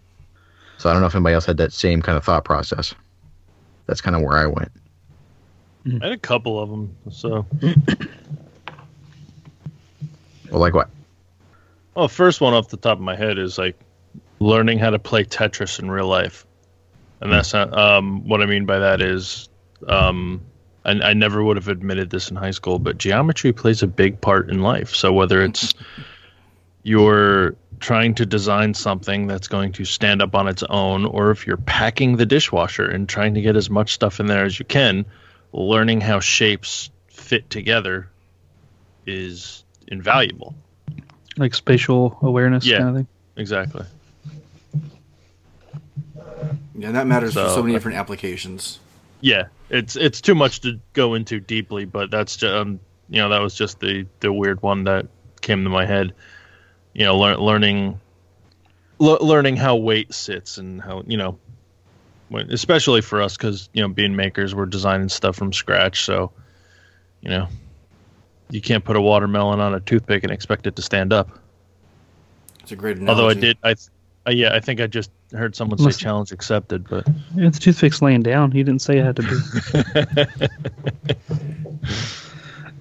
So 0.77 0.89
I 0.89 0.93
don't 0.93 1.01
know 1.01 1.07
if 1.07 1.15
anybody 1.15 1.33
else 1.33 1.45
had 1.45 1.57
that 1.57 1.73
same 1.73 2.01
kind 2.01 2.17
of 2.17 2.23
thought 2.23 2.45
process. 2.45 2.93
That's 3.85 4.01
kind 4.01 4.15
of 4.15 4.21
where 4.21 4.37
I 4.37 4.45
went. 4.45 4.71
I 5.85 6.05
had 6.05 6.11
a 6.11 6.17
couple 6.17 6.59
of 6.59 6.69
them. 6.69 6.95
So, 7.09 7.45
Well, 10.51 10.61
like 10.61 10.73
what? 10.73 10.89
well, 11.95 12.07
first 12.07 12.41
one 12.41 12.53
off 12.53 12.69
the 12.69 12.77
top 12.77 12.97
of 12.97 13.03
my 13.03 13.15
head 13.15 13.37
is 13.37 13.57
like 13.57 13.77
learning 14.39 14.79
how 14.79 14.91
to 14.91 14.99
play 14.99 15.23
Tetris 15.23 15.79
in 15.79 15.91
real 15.91 16.07
life, 16.07 16.45
and 17.21 17.31
that's 17.31 17.53
not 17.53 17.77
um, 17.77 18.27
what 18.27 18.41
I 18.41 18.45
mean 18.45 18.65
by 18.65 18.79
that 18.79 19.01
is 19.01 19.49
um, 19.87 20.41
I, 20.87 20.91
I 21.09 21.13
never 21.13 21.43
would 21.43 21.57
have 21.57 21.67
admitted 21.67 22.09
this 22.09 22.29
in 22.31 22.35
high 22.37 22.51
school, 22.51 22.79
but 22.79 22.97
geometry 22.97 23.53
plays 23.53 23.83
a 23.83 23.87
big 23.87 24.19
part 24.21 24.49
in 24.49 24.61
life. 24.63 24.95
So 24.95 25.13
whether 25.13 25.43
it's 25.43 25.73
you're 26.83 27.55
trying 27.79 28.15
to 28.15 28.25
design 28.25 28.73
something 28.73 29.27
that's 29.27 29.47
going 29.47 29.71
to 29.73 29.85
stand 29.85 30.21
up 30.21 30.33
on 30.33 30.47
its 30.47 30.63
own, 30.63 31.05
or 31.05 31.29
if 31.31 31.45
you're 31.45 31.57
packing 31.57 32.15
the 32.15 32.25
dishwasher 32.25 32.85
and 32.89 33.07
trying 33.07 33.33
to 33.35 33.41
get 33.41 33.55
as 33.55 33.69
much 33.69 33.93
stuff 33.93 34.19
in 34.19 34.25
there 34.25 34.45
as 34.45 34.57
you 34.57 34.65
can, 34.65 35.05
learning 35.53 36.01
how 36.01 36.19
shapes 36.19 36.89
fit 37.09 37.47
together 37.49 38.09
is 39.05 39.63
invaluable. 39.89 40.55
like 41.37 41.53
spatial 41.53 42.17
awareness 42.23 42.65
Yeah. 42.65 42.77
kind 42.79 42.89
of 42.89 42.95
thing. 42.95 43.07
Exactly. 43.35 43.85
Yeah, 46.75 46.91
that 46.91 47.05
matters 47.07 47.33
for 47.33 47.39
So, 47.41 47.55
so 47.55 47.61
many 47.61 47.73
uh, 47.73 47.77
different 47.77 47.97
applications. 47.97 48.79
Yeah, 49.21 49.47
it's 49.69 49.95
it's 49.95 50.21
too 50.21 50.35
much 50.35 50.61
to 50.61 50.79
go 50.93 51.13
into 51.13 51.39
deeply, 51.39 51.85
but 51.85 52.11
that's 52.11 52.35
just 52.37 52.53
um, 52.53 52.79
you 53.09 53.21
know 53.21 53.29
that 53.29 53.39
was 53.39 53.55
just 53.55 53.79
the 53.79 54.05
the 54.19 54.31
weird 54.31 54.61
one 54.61 54.83
that 54.85 55.07
came 55.41 55.63
to 55.63 55.69
my 55.69 55.85
head. 55.85 56.13
You 56.93 57.05
know, 57.05 57.17
lear- 57.17 57.37
learning 57.37 57.99
le- 58.99 59.23
learning 59.23 59.55
how 59.57 59.75
weight 59.75 60.13
sits 60.13 60.57
and 60.57 60.81
how 60.81 61.03
you 61.07 61.17
know, 61.17 61.37
when, 62.29 62.51
especially 62.51 63.01
for 63.01 63.21
us 63.21 63.37
because 63.37 63.69
you 63.73 63.81
know 63.81 63.87
being 63.87 64.15
makers, 64.15 64.53
we're 64.55 64.65
designing 64.65 65.09
stuff 65.09 65.35
from 65.35 65.53
scratch, 65.53 66.03
so 66.03 66.31
you 67.21 67.29
know 67.29 67.47
you 68.49 68.61
can't 68.61 68.83
put 68.83 68.95
a 68.95 69.01
watermelon 69.01 69.59
on 69.59 69.73
a 69.73 69.79
toothpick 69.79 70.23
and 70.23 70.31
expect 70.31 70.67
it 70.67 70.75
to 70.75 70.81
stand 70.81 71.11
up. 71.11 71.39
It's 72.61 72.71
a 72.71 72.75
great 72.75 72.97
analogy. 72.97 73.21
Although 73.21 73.29
I 73.29 73.33
did, 73.33 73.57
I 73.63 73.75
uh, 74.27 74.31
yeah, 74.31 74.53
I 74.53 74.59
think 74.59 74.81
I 74.81 74.87
just 74.87 75.09
heard 75.31 75.55
someone 75.55 75.77
say 75.79 75.91
challenge 75.91 76.31
accepted, 76.31 76.87
but 76.89 77.07
Yeah, 77.35 77.49
the 77.49 77.59
toothpick's 77.59 78.01
laying 78.01 78.23
down. 78.23 78.51
He 78.51 78.61
didn't 78.63 78.81
say 78.81 78.97
it 78.97 79.05
had 79.05 79.15
to 79.15 80.35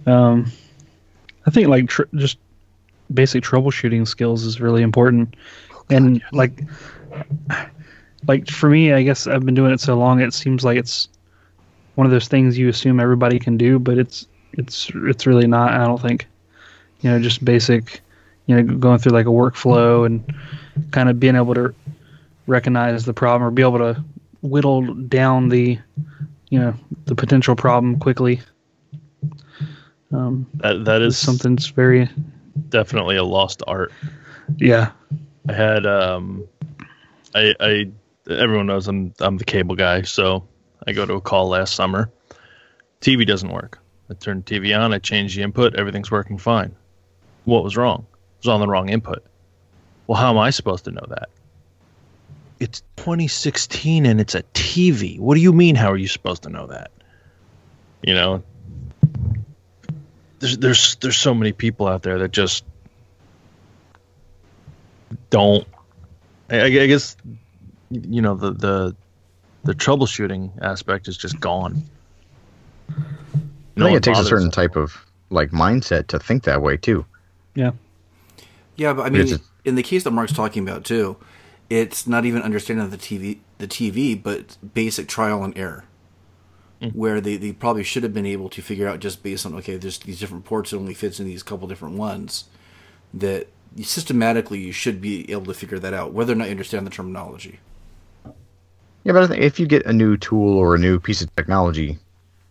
be. 0.05 0.11
um, 0.11 0.51
I 1.47 1.51
think 1.51 1.69
like 1.69 1.89
tr- 1.89 2.03
just 2.17 2.39
basic 3.15 3.45
troubleshooting 3.45 4.09
skills 4.09 4.43
is 4.45 4.61
really 4.61 4.83
important, 4.83 5.37
and 5.89 6.21
like, 6.33 6.63
like 8.27 8.49
for 8.49 8.69
me, 8.69 8.93
I 8.93 9.05
guess 9.05 9.29
I've 9.29 9.47
been 9.47 9.55
doing 9.55 9.73
it 9.73 9.81
so 9.81 9.97
long. 9.97 10.21
It 10.21 10.35
seems 10.35 10.65
like 10.65 10.79
it's 10.79 11.09
one 11.95 12.07
of 12.07 12.11
those 12.11 12.27
things 12.27 12.59
you 12.59 12.69
assume 12.69 12.99
everybody 12.99 13.39
can 13.39 13.57
do, 13.57 13.79
but 13.79 13.99
it's 13.99 14.27
it's 14.55 14.91
it's 14.95 15.27
really 15.27 15.47
not. 15.47 15.73
I 15.73 15.85
don't 15.85 16.03
think. 16.03 16.27
You 17.03 17.11
know, 17.11 17.21
just 17.21 17.45
basic. 17.45 18.01
You 18.47 18.63
know, 18.63 18.77
going 18.79 18.99
through 18.99 19.13
like 19.13 19.27
a 19.27 19.31
workflow 19.31 20.07
and 20.07 20.25
kind 20.91 21.09
of 21.09 21.19
being 21.21 21.37
able 21.37 21.55
to 21.55 21.75
recognize 22.47 23.05
the 23.05 23.15
problem 23.15 23.43
or 23.43 23.51
be 23.51 23.63
able 23.63 23.79
to 23.79 24.03
whittle 24.43 24.95
down 24.95 25.49
the 25.49 25.79
you 26.51 26.59
know 26.59 26.75
the 27.07 27.15
potential 27.15 27.57
problem 27.57 27.99
quickly 27.99 28.41
um, 30.13 30.47
that 30.55 30.85
that 30.85 31.03
is 31.03 31.19
something 31.19 31.57
that's 31.57 31.67
very 31.69 32.09
definitely 32.69 33.17
a 33.17 33.25
lost 33.25 33.63
art. 33.67 33.93
yeah 34.59 34.93
I 35.49 35.53
had 35.53 35.87
um, 35.87 36.47
I 37.35 37.55
I 37.61 37.91
everyone 38.31 38.67
knows 38.67 38.89
I'm 38.89 39.13
I'm 39.21 39.37
the 39.37 39.45
cable 39.45 39.77
guy, 39.77 40.03
so 40.03 40.47
I 40.87 40.93
go 40.93 41.07
to 41.07 41.15
a 41.15 41.21
call 41.21 41.49
last 41.49 41.75
summer. 41.75 42.11
TV 43.01 43.27
doesn't 43.27 43.53
work. 43.53 43.79
I 44.11 44.15
turned 44.15 44.47
TV 44.47 44.79
on. 44.79 44.93
I 44.93 44.99
changed 44.99 45.37
the 45.37 45.43
input. 45.43 45.77
Everything's 45.77 46.11
working 46.11 46.39
fine. 46.39 46.75
What 47.45 47.63
was 47.63 47.77
wrong? 47.77 48.07
It 48.13 48.47
was 48.47 48.49
on 48.49 48.61
the 48.61 48.67
wrong 48.67 48.89
input. 48.89 49.25
Well, 50.07 50.19
how 50.19 50.31
am 50.31 50.39
I 50.39 50.51
supposed 50.51 50.85
to 50.85 50.91
know 50.91 51.05
that? 51.09 51.29
It's 52.61 52.81
2016 52.97 54.07
and 54.07 54.21
it's 54.21 54.35
a 54.35 54.43
TV. 54.55 55.19
What 55.19 55.35
do 55.35 55.41
you 55.41 55.53
mean? 55.53 55.75
How 55.75 55.91
are 55.93 55.97
you 55.97 56.09
supposed 56.09 56.43
to 56.45 56.49
know 56.49 56.67
that? 56.69 56.91
You 58.03 58.15
know, 58.15 58.43
there's 60.39 60.59
there's 60.59 60.97
there's 60.97 61.17
so 61.17 61.35
many 61.35 61.53
people 61.53 61.87
out 61.89 62.03
there 62.03 62.19
that 62.21 62.31
just 62.31 62.65
don't. 65.31 65.67
I, 66.51 66.63
I 66.65 66.87
guess 66.87 67.17
you 67.91 68.23
know 68.23 68.35
the 68.35 68.53
the 68.53 68.97
the 69.65 69.73
troubleshooting 69.75 70.53
aspect 70.63 71.09
is 71.09 71.17
just 71.17 71.41
gone. 71.41 71.83
I 72.91 72.95
No 73.77 73.87
think 73.87 73.97
it 73.99 74.03
takes 74.05 74.19
a 74.19 74.23
bothers. 74.23 74.29
certain 74.29 74.51
type 74.51 74.77
of 74.77 74.97
like 75.31 75.51
mindset 75.51 76.07
to 76.09 76.19
think 76.19 76.45
that 76.45 76.63
way 76.63 76.77
too. 76.77 77.05
yeah 77.55 77.73
Yeah, 78.77 78.93
but 78.93 79.07
I 79.07 79.11
mean, 79.11 79.23
It's 79.23 79.33
a- 79.33 79.41
in 79.67 79.75
the 79.75 79.83
case 79.83 80.05
that 80.05 80.13
Mark's 80.13 80.33
talking 80.33 80.67
about 80.67 80.85
too, 80.85 81.17
it's 81.69 82.07
not 82.07 82.25
even 82.25 82.41
understanding 82.43 82.89
the 82.89 82.97
TV, 82.97 83.39
the 83.59 83.67
TV, 83.67 84.21
but 84.21 84.57
basic 84.75 85.09
trial 85.09 85.43
and 85.45 85.57
error, 85.59 85.85
where 86.95 87.21
they, 87.21 87.37
they 87.37 87.53
probably 87.53 87.83
should 87.83 88.03
have 88.05 88.15
been 88.15 88.25
able 88.27 88.49
to 88.51 88.63
figure 88.63 88.87
out 88.89 89.01
just 89.01 89.23
based 89.23 89.45
on 89.45 89.55
okay, 89.57 89.77
there's 89.77 89.99
these 89.99 90.21
different 90.21 90.45
ports 90.45 90.73
it 90.73 90.77
only 90.77 90.95
fits 90.95 91.19
in 91.21 91.27
these 91.27 91.43
couple 91.43 91.67
different 91.69 91.97
ones, 91.97 92.45
that 93.13 93.49
you- 93.75 93.85
systematically 93.85 94.59
you 94.61 94.73
should 94.73 95.01
be 95.01 95.31
able 95.31 95.47
to 95.47 95.55
figure 95.55 95.79
that 95.79 95.93
out, 95.93 96.13
whether 96.13 96.33
or 96.33 96.37
not 96.37 96.45
you 96.45 96.53
understand 96.53 96.87
the 96.87 96.91
terminology. 96.91 97.59
Yeah, 99.05 99.13
but 99.13 99.23
I 99.23 99.27
think 99.27 99.43
if 99.43 99.59
you 99.61 99.67
get 99.67 99.87
a 99.87 99.93
new 99.93 100.17
tool 100.17 100.57
or 100.59 100.75
a 100.75 100.79
new 100.79 100.99
piece 100.99 101.23
of 101.23 101.35
technology, 101.37 101.99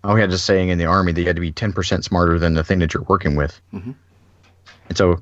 oh, 0.04 0.14
we 0.14 0.22
had 0.22 0.32
this 0.32 0.44
saying 0.44 0.70
in 0.70 0.78
the 0.78 0.86
army 0.86 1.12
that 1.12 1.20
you 1.22 1.28
had 1.28 1.36
to 1.36 1.42
be 1.42 1.52
ten 1.52 1.72
percent 1.74 2.04
smarter 2.06 2.38
than 2.40 2.54
the 2.54 2.64
thing 2.64 2.80
that 2.80 2.94
you're 2.94 3.04
working 3.04 3.36
with. 3.36 3.60
Mhm. 3.74 3.96
And 4.90 4.98
so, 4.98 5.22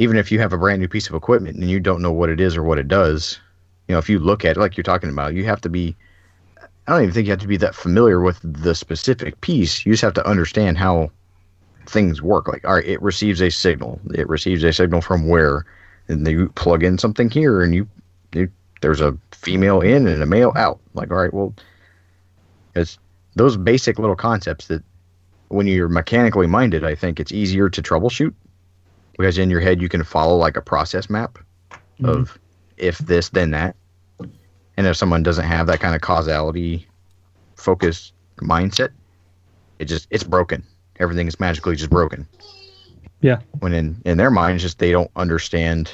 even 0.00 0.16
if 0.16 0.32
you 0.32 0.38
have 0.38 0.54
a 0.54 0.58
brand 0.58 0.80
new 0.80 0.88
piece 0.88 1.10
of 1.10 1.14
equipment 1.14 1.58
and 1.58 1.70
you 1.70 1.78
don't 1.78 2.00
know 2.00 2.10
what 2.10 2.30
it 2.30 2.40
is 2.40 2.56
or 2.56 2.62
what 2.62 2.78
it 2.78 2.88
does, 2.88 3.38
you 3.86 3.94
know, 3.94 3.98
if 3.98 4.08
you 4.08 4.18
look 4.18 4.46
at 4.46 4.56
it 4.56 4.60
like 4.60 4.74
you're 4.74 4.82
talking 4.82 5.10
about, 5.10 5.34
you 5.34 5.44
have 5.44 5.60
to 5.60 5.68
be 5.68 5.94
I 6.86 6.92
don't 6.92 7.02
even 7.02 7.14
think 7.14 7.26
you 7.26 7.32
have 7.32 7.40
to 7.40 7.46
be 7.46 7.58
that 7.58 7.74
familiar 7.74 8.20
with 8.20 8.40
the 8.42 8.74
specific 8.74 9.38
piece. 9.42 9.84
You 9.84 9.92
just 9.92 10.02
have 10.02 10.14
to 10.14 10.26
understand 10.26 10.78
how 10.78 11.10
things 11.86 12.22
work. 12.22 12.48
Like, 12.48 12.64
all 12.64 12.76
right, 12.76 12.84
it 12.84 13.02
receives 13.02 13.42
a 13.42 13.50
signal. 13.50 14.00
It 14.14 14.26
receives 14.26 14.64
a 14.64 14.72
signal 14.72 15.02
from 15.02 15.28
where, 15.28 15.66
and 16.08 16.26
you 16.26 16.48
plug 16.48 16.82
in 16.82 16.96
something 16.96 17.28
here, 17.28 17.62
and 17.62 17.74
you, 17.74 17.86
you 18.32 18.50
there's 18.80 19.02
a 19.02 19.16
female 19.32 19.82
in 19.82 20.06
and 20.06 20.22
a 20.22 20.26
male 20.26 20.52
out. 20.56 20.80
Like, 20.94 21.10
all 21.10 21.18
right, 21.18 21.34
well, 21.34 21.54
it's 22.74 22.98
those 23.36 23.58
basic 23.58 23.98
little 23.98 24.16
concepts 24.16 24.66
that 24.68 24.82
when 25.48 25.66
you're 25.66 25.88
mechanically 25.88 26.46
minded, 26.46 26.84
I 26.84 26.94
think 26.94 27.20
it's 27.20 27.32
easier 27.32 27.68
to 27.68 27.82
troubleshoot 27.82 28.34
because 29.20 29.38
in 29.38 29.50
your 29.50 29.60
head 29.60 29.82
you 29.82 29.88
can 29.88 30.02
follow 30.02 30.36
like 30.36 30.56
a 30.56 30.62
process 30.62 31.10
map 31.10 31.38
Mm-hmm. 32.00 32.20
of 32.22 32.38
if 32.78 32.98
this 32.98 33.28
then 33.28 33.50
that. 33.50 33.76
And 34.76 34.86
if 34.86 34.96
someone 34.96 35.22
doesn't 35.22 35.44
have 35.44 35.66
that 35.66 35.80
kind 35.80 35.94
of 35.94 36.00
causality 36.00 36.86
focused 37.56 38.14
mindset, 38.40 38.90
it 39.78 39.84
just 39.84 40.06
it's 40.10 40.24
broken. 40.24 40.64
Everything 40.98 41.26
is 41.26 41.38
magically 41.38 41.76
just 41.76 41.90
broken. 41.90 42.26
Yeah. 43.20 43.40
When 43.58 43.74
in 43.74 44.00
in 44.06 44.16
their 44.16 44.30
mind, 44.30 44.54
it's 44.54 44.62
just 44.62 44.78
they 44.78 44.92
don't 44.92 45.10
understand 45.16 45.92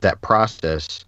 that 0.00 0.20
process. 0.20 1.04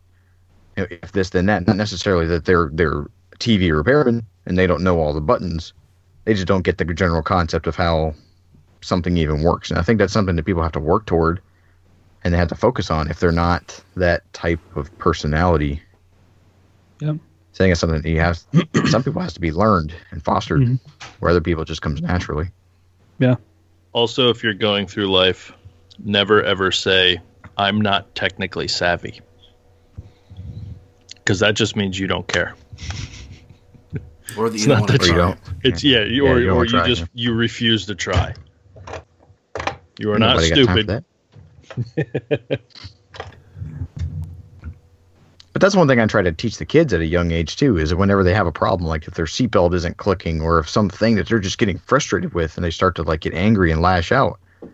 You 0.76 0.82
know, 0.82 0.88
if 1.02 1.12
this 1.12 1.30
then 1.30 1.46
that, 1.46 1.66
not 1.68 1.76
necessarily 1.76 2.26
that 2.26 2.46
they're 2.46 2.70
they're 2.72 3.04
TV 3.38 3.72
repairman 3.72 4.26
and 4.46 4.58
they 4.58 4.66
don't 4.66 4.82
know 4.82 4.98
all 4.98 5.14
the 5.14 5.20
buttons. 5.20 5.72
They 6.24 6.34
just 6.34 6.48
don't 6.48 6.62
get 6.62 6.78
the 6.78 6.84
general 6.86 7.22
concept 7.22 7.68
of 7.68 7.76
how 7.76 8.14
something 8.82 9.16
even 9.16 9.42
works. 9.42 9.70
And 9.70 9.78
I 9.78 9.82
think 9.82 9.98
that's 9.98 10.12
something 10.12 10.36
that 10.36 10.44
people 10.44 10.62
have 10.62 10.72
to 10.72 10.80
work 10.80 11.06
toward 11.06 11.40
and 12.24 12.34
they 12.34 12.38
have 12.38 12.48
to 12.48 12.54
focus 12.54 12.90
on 12.90 13.08
if 13.10 13.20
they're 13.20 13.32
not 13.32 13.82
that 13.96 14.30
type 14.32 14.60
of 14.76 14.96
personality. 14.98 15.82
Yep. 17.00 17.16
So 17.52 17.64
I 17.64 17.66
think 17.66 17.72
it's 17.72 17.80
something 17.80 18.02
that 18.02 18.08
you 18.08 18.20
have 18.20 18.38
some 18.90 19.02
people 19.02 19.22
has 19.22 19.32
to 19.34 19.40
be 19.40 19.52
learned 19.52 19.94
and 20.10 20.22
fostered 20.22 20.60
Mhm. 20.60 20.80
where 21.18 21.30
other 21.30 21.40
people 21.40 21.64
just 21.64 21.82
comes 21.82 22.00
naturally. 22.00 22.50
Yeah. 23.18 23.36
Also, 23.92 24.28
if 24.30 24.42
you're 24.42 24.54
going 24.54 24.86
through 24.86 25.10
life, 25.10 25.52
never 25.98 26.42
ever 26.42 26.70
say, 26.72 27.20
I'm 27.56 27.80
not 27.80 28.14
technically 28.14 28.68
savvy. 28.68 29.20
Because 31.16 31.40
that 31.40 31.54
just 31.54 31.76
means 31.76 31.98
you 31.98 32.06
don't 32.06 32.26
care. 32.26 32.54
Or 34.36 34.48
that 34.48 34.54
It's 34.54 34.62
you 34.62 34.68
don't 34.68 34.80
not 34.80 34.80
want 34.80 34.90
to 34.92 34.98
that 34.98 35.06
you 35.06 35.14
don't. 35.14 35.38
It's 35.64 35.84
yeah, 35.84 36.04
you, 36.04 36.24
Yeah, 36.24 36.30
or, 36.32 36.40
you 36.40 36.50
or 36.50 36.64
you 36.64 36.84
just 36.84 37.02
yeah. 37.02 37.06
you 37.14 37.34
refuse 37.34 37.86
to 37.86 37.94
try. 37.94 38.34
You 40.00 40.12
are 40.12 40.18
not 40.18 40.40
stupid. 40.40 40.86
that. 40.86 41.04
but 45.52 45.60
that's 45.60 45.76
one 45.76 45.86
thing 45.86 46.00
I 46.00 46.06
try 46.06 46.22
to 46.22 46.32
teach 46.32 46.56
the 46.56 46.64
kids 46.64 46.94
at 46.94 47.02
a 47.02 47.06
young 47.06 47.32
age 47.32 47.56
too. 47.56 47.76
Is 47.76 47.90
that 47.90 47.98
whenever 47.98 48.24
they 48.24 48.32
have 48.32 48.46
a 48.46 48.52
problem, 48.52 48.88
like 48.88 49.06
if 49.06 49.12
their 49.12 49.26
seatbelt 49.26 49.74
isn't 49.74 49.98
clicking, 49.98 50.40
or 50.40 50.58
if 50.58 50.70
something 50.70 51.16
that 51.16 51.28
they're 51.28 51.38
just 51.38 51.58
getting 51.58 51.76
frustrated 51.76 52.32
with, 52.32 52.56
and 52.56 52.64
they 52.64 52.70
start 52.70 52.96
to 52.96 53.02
like 53.02 53.20
get 53.20 53.34
angry 53.34 53.70
and 53.70 53.82
lash 53.82 54.10
out, 54.10 54.40
you 54.62 54.70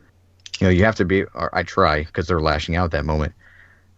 know, 0.60 0.68
you 0.68 0.84
have 0.84 0.94
to 0.94 1.04
be. 1.04 1.24
Or 1.24 1.52
I 1.52 1.64
try 1.64 2.04
because 2.04 2.28
they're 2.28 2.40
lashing 2.40 2.76
out 2.76 2.84
at 2.84 2.90
that 2.92 3.04
moment. 3.04 3.32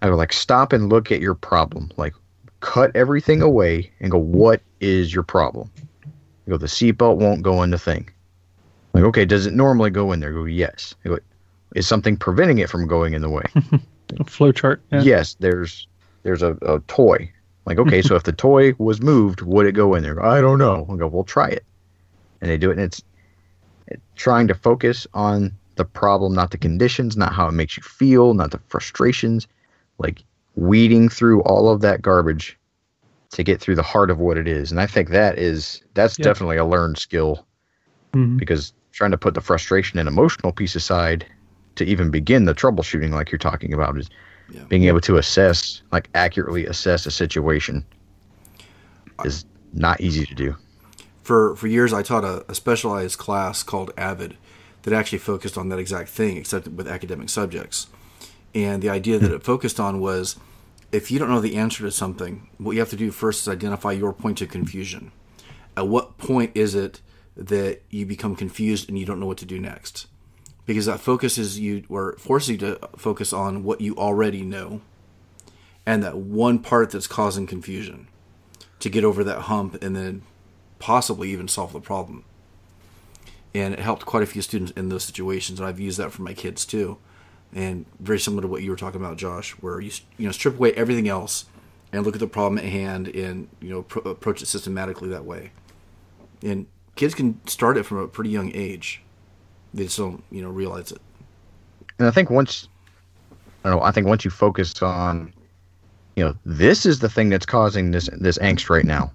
I 0.01 0.07
go 0.07 0.17
like 0.17 0.33
stop 0.33 0.73
and 0.73 0.89
look 0.89 1.13
at 1.13 1.21
your 1.21 1.35
problem. 1.35 1.91
Like 1.99 2.15
cut 2.61 2.91
everything 2.97 3.43
away 3.43 3.93
and 4.01 4.11
go, 4.11 4.17
what 4.17 4.63
is 4.81 5.13
your 5.13 5.25
problem? 5.25 5.71
I 6.07 6.51
go, 6.51 6.57
the 6.57 6.69
seatbelt 6.69 7.19
won't 7.19 7.43
go 7.43 7.63
in 7.65 7.71
the 7.71 7.79
thing. 7.79 8.09
Like, 8.99 9.07
okay, 9.11 9.25
does 9.25 9.47
it 9.47 9.55
normally 9.55 9.91
go 9.91 10.11
in 10.13 10.19
there? 10.21 10.31
I 10.31 10.33
go, 10.33 10.45
yes. 10.45 10.95
I 11.05 11.09
go, 11.11 11.19
is 11.77 11.87
something 11.87 12.17
preventing 12.17 12.59
it 12.59 12.69
from 12.69 12.87
going 12.89 13.15
in 13.15 13.23
the 13.23 13.31
way? 13.31 13.45
A 14.19 14.25
flow 14.25 14.51
chart. 14.53 14.83
Yeah. 14.91 15.03
Yes, 15.03 15.37
there's 15.39 15.87
there's 16.25 16.43
a, 16.43 16.57
a 16.63 16.81
toy. 16.89 17.31
Like, 17.65 17.79
okay, 17.79 18.03
so 18.03 18.17
if 18.17 18.25
the 18.25 18.33
toy 18.33 18.75
was 18.79 19.01
moved, 19.01 19.43
would 19.43 19.67
it 19.67 19.73
go 19.73 19.95
in 19.95 20.03
there? 20.03 20.25
I 20.25 20.41
don't 20.41 20.59
know. 20.59 20.85
I 20.91 20.97
go, 20.97 21.07
well, 21.07 21.23
try 21.25 21.49
it. 21.49 21.65
And 22.41 22.51
they 22.51 22.57
do 22.57 22.71
it, 22.71 22.75
and 22.75 22.81
it's, 22.83 23.03
it's 23.87 24.03
trying 24.17 24.49
to 24.49 24.55
focus 24.55 25.07
on 25.15 25.53
the 25.77 25.85
problem, 25.85 26.35
not 26.35 26.51
the 26.51 26.59
conditions, 26.59 27.17
not 27.17 27.33
how 27.33 27.47
it 27.49 27.53
makes 27.53 27.77
you 27.77 27.83
feel, 27.85 28.35
not 28.35 28.51
the 28.51 28.61
frustrations. 28.69 29.47
Like 29.99 30.25
weeding 30.57 31.09
through 31.09 31.43
all 31.43 31.69
of 31.69 31.83
that 31.83 32.03
garbage 32.03 32.59
to 33.31 33.43
get 33.45 33.61
through 33.61 33.77
the 33.77 33.83
heart 33.83 34.11
of 34.11 34.19
what 34.19 34.37
it 34.39 34.49
is. 34.49 34.71
And 34.73 34.81
I 34.81 34.87
think 34.87 35.11
that 35.11 35.39
is 35.39 35.83
that's 35.95 36.19
Yeah. 36.19 36.25
definitely 36.25 36.57
a 36.57 36.65
learned 36.65 36.99
skill 36.99 37.47
Mhm. 38.15 38.39
because 38.39 38.73
trying 38.93 39.11
to 39.11 39.19
put 39.19 39.35
the 39.35 39.41
frustration 39.41 39.99
and 39.99 40.09
emotional 40.09 40.53
piece 40.53 40.75
aside 40.75 41.27
to 41.77 41.85
even 41.85 42.11
begin 42.11 42.45
the 42.45 42.55
troubleshooting 42.55 43.11
like 43.11 43.31
you're 43.31 43.39
talking 43.39 43.73
about 43.73 43.97
is 43.97 44.11
Yeah. 44.51 44.65
being 44.65 44.85
able 44.85 45.01
to 45.03 45.19
assess 45.19 45.83
like 45.93 46.09
accurately 46.15 46.67
assess 46.67 47.07
a 47.07 47.11
situation 47.11 47.85
is 49.25 49.45
not 49.73 50.01
easy 50.01 50.25
to 50.25 50.35
do 50.35 50.57
for 51.29 51.55
for 51.57 51.67
years 51.67 51.93
I 51.93 52.03
taught 52.03 52.25
a, 52.25 52.43
a 52.51 52.55
specialized 52.55 53.19
class 53.19 53.63
called 53.63 53.93
Avid 53.99 54.39
that 54.85 54.95
actually 54.95 55.19
focused 55.19 55.59
on 55.59 55.69
that 55.69 55.79
exact 55.79 56.09
thing, 56.09 56.39
except 56.39 56.67
with 56.69 56.89
academic 56.89 57.29
subjects. 57.29 57.89
And 58.55 58.83
the 58.83 58.89
idea 58.89 59.19
that 59.19 59.29
hmm. 59.29 59.35
it 59.35 59.43
focused 59.43 59.79
on 59.79 60.01
was 60.01 60.37
if 60.91 61.11
you 61.11 61.19
don't 61.19 61.29
know 61.29 61.43
the 61.43 61.57
answer 61.57 61.85
to 61.85 61.91
something, 61.91 62.49
what 62.57 62.73
you 62.73 62.79
have 62.79 62.89
to 62.89 62.97
do 62.97 63.11
first 63.11 63.43
is 63.43 63.49
identify 63.49 63.93
your 63.93 64.15
point 64.15 64.41
of 64.41 64.49
confusion. 64.49 65.13
At 65.77 65.87
what 65.87 66.17
point 66.17 66.53
is 66.55 66.75
it 66.75 67.03
that 67.39 67.83
you 67.89 68.05
become 68.05 68.37
confused 68.37 68.89
and 68.89 68.99
you 68.99 69.07
don't 69.07 69.21
know 69.21 69.27
what 69.27 69.39
to 69.39 69.47
do 69.47 69.59
next? 69.61 70.09
Because 70.67 70.87
that 70.87 71.01
focuses 71.01 71.59
you 71.59 71.85
or 71.89 72.15
forces 72.19 72.51
you 72.51 72.59
to 72.59 72.79
focus 72.97 73.33
on 73.33 73.63
what 73.65 73.81
you 73.81 73.97
already 73.97 74.43
know 74.43 74.83
and 75.87 76.03
that 76.03 76.19
one 76.19 76.59
part 76.59 76.91
that's 76.91 77.07
causing 77.07 77.47
confusion 77.47 78.09
to 78.81 78.91
get 78.91 79.05
over 79.05 79.25
that 79.25 79.43
hump 79.43 79.83
and 79.83 79.97
then 79.97 80.23
possibly 80.79 81.31
even 81.31 81.49
solve 81.49 81.73
the 81.73 81.81
problem. 81.81 82.25
And 83.55 83.73
it 83.73 83.81
helped 83.81 84.05
quite 84.05 84.23
a 84.23 84.27
few 84.27 84.43
students 84.43 84.73
in 84.73 84.91
those 84.91 85.05
situations, 85.05 85.59
and 85.59 85.69
I've 85.69 85.81
used 85.81 85.99
that 85.99 86.13
for 86.13 86.23
my 86.23 86.35
kids 86.35 86.67
too. 86.67 86.99
And 87.55 87.87
very 87.99 88.21
similar 88.21 88.43
to 88.43 88.49
what 88.49 88.63
you 88.63 88.71
were 88.71 88.77
talking 88.77 89.01
about, 89.01 89.17
Josh, 89.17 89.53
where 89.53 89.81
you 89.81 89.91
you 90.19 90.27
know 90.27 90.33
strip 90.33 90.57
away 90.57 90.73
everything 90.75 91.09
else 91.09 91.47
and 91.91 92.05
look 92.05 92.15
at 92.15 92.21
the 92.21 92.27
problem 92.27 92.59
at 92.59 92.65
hand, 92.65 93.09
and 93.09 93.49
you 93.61 93.71
know 93.71 93.83
pro- 93.83 94.03
approach 94.11 94.43
it 94.43 94.47
systematically 94.47 95.09
that 95.09 95.25
way. 95.25 95.53
And 96.43 96.67
kids 96.99 97.15
can 97.15 97.41
start 97.47 97.77
it 97.79 97.85
from 97.87 97.99
a 97.99 98.09
pretty 98.09 98.29
young 98.31 98.51
age; 98.55 99.01
they 99.73 99.85
just 99.85 99.97
don't 99.97 100.23
you 100.31 100.43
know 100.43 100.51
realize 100.51 100.91
it. 100.93 101.01
and 101.99 102.07
i 102.09 102.11
think 102.11 102.29
once 102.29 102.69
i 103.65 103.69
don't 103.71 103.79
know 103.79 103.85
i 103.85 103.91
think 103.91 104.07
once 104.07 104.25
you 104.25 104.31
focus 104.31 104.83
on 104.83 105.33
you 106.17 106.25
know 106.25 106.35
this 106.45 106.85
is 106.85 106.99
the 106.99 107.09
thing 107.09 107.29
that's 107.31 107.47
causing 107.47 107.93
this 107.93 108.11
this 108.21 108.37
angst 108.39 108.69
right 108.69 108.85
now 108.85 109.11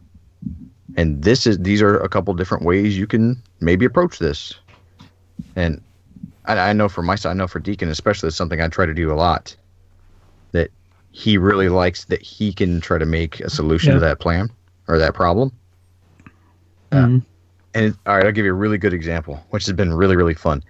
and 0.95 1.23
this 1.23 1.45
is 1.45 1.57
these 1.59 1.81
are 1.81 1.97
a 1.99 2.07
couple 2.09 2.33
different 2.33 2.63
ways 2.63 2.97
you 2.97 3.05
can 3.07 3.41
maybe 3.59 3.85
approach 3.85 4.17
this 4.19 4.53
and 5.55 5.81
I, 6.45 6.57
I 6.69 6.73
know 6.73 6.87
for 6.89 7.01
my 7.01 7.15
side 7.15 7.31
i 7.31 7.33
know 7.33 7.47
for 7.47 7.59
deacon 7.59 7.89
especially 7.89 8.27
it's 8.27 8.37
something 8.37 8.61
i 8.61 8.67
try 8.69 8.85
to 8.85 8.93
do 8.93 9.11
a 9.11 9.15
lot 9.27 9.55
that 10.53 10.69
he 11.11 11.37
really 11.37 11.67
likes 11.69 12.05
that 12.05 12.21
he 12.21 12.53
can 12.53 12.79
try 12.81 12.97
to 12.97 13.05
make 13.05 13.39
a 13.41 13.49
solution 13.49 13.89
Yeah. 13.89 13.95
to 13.95 13.99
that 14.01 14.19
plan 14.19 14.49
or 14.87 14.97
that 14.97 15.13
problem 15.13 15.51
Mhm. 16.91 17.23
And 17.73 17.97
all 18.05 18.15
right, 18.15 18.25
I'll 18.25 18.31
give 18.31 18.45
you 18.45 18.51
a 18.51 18.55
really 18.55 18.77
good 18.77 18.93
example, 18.93 19.43
which 19.49 19.65
has 19.65 19.73
been 19.73 19.93
really, 19.93 20.15
really 20.15 20.33
fun. 20.33 20.63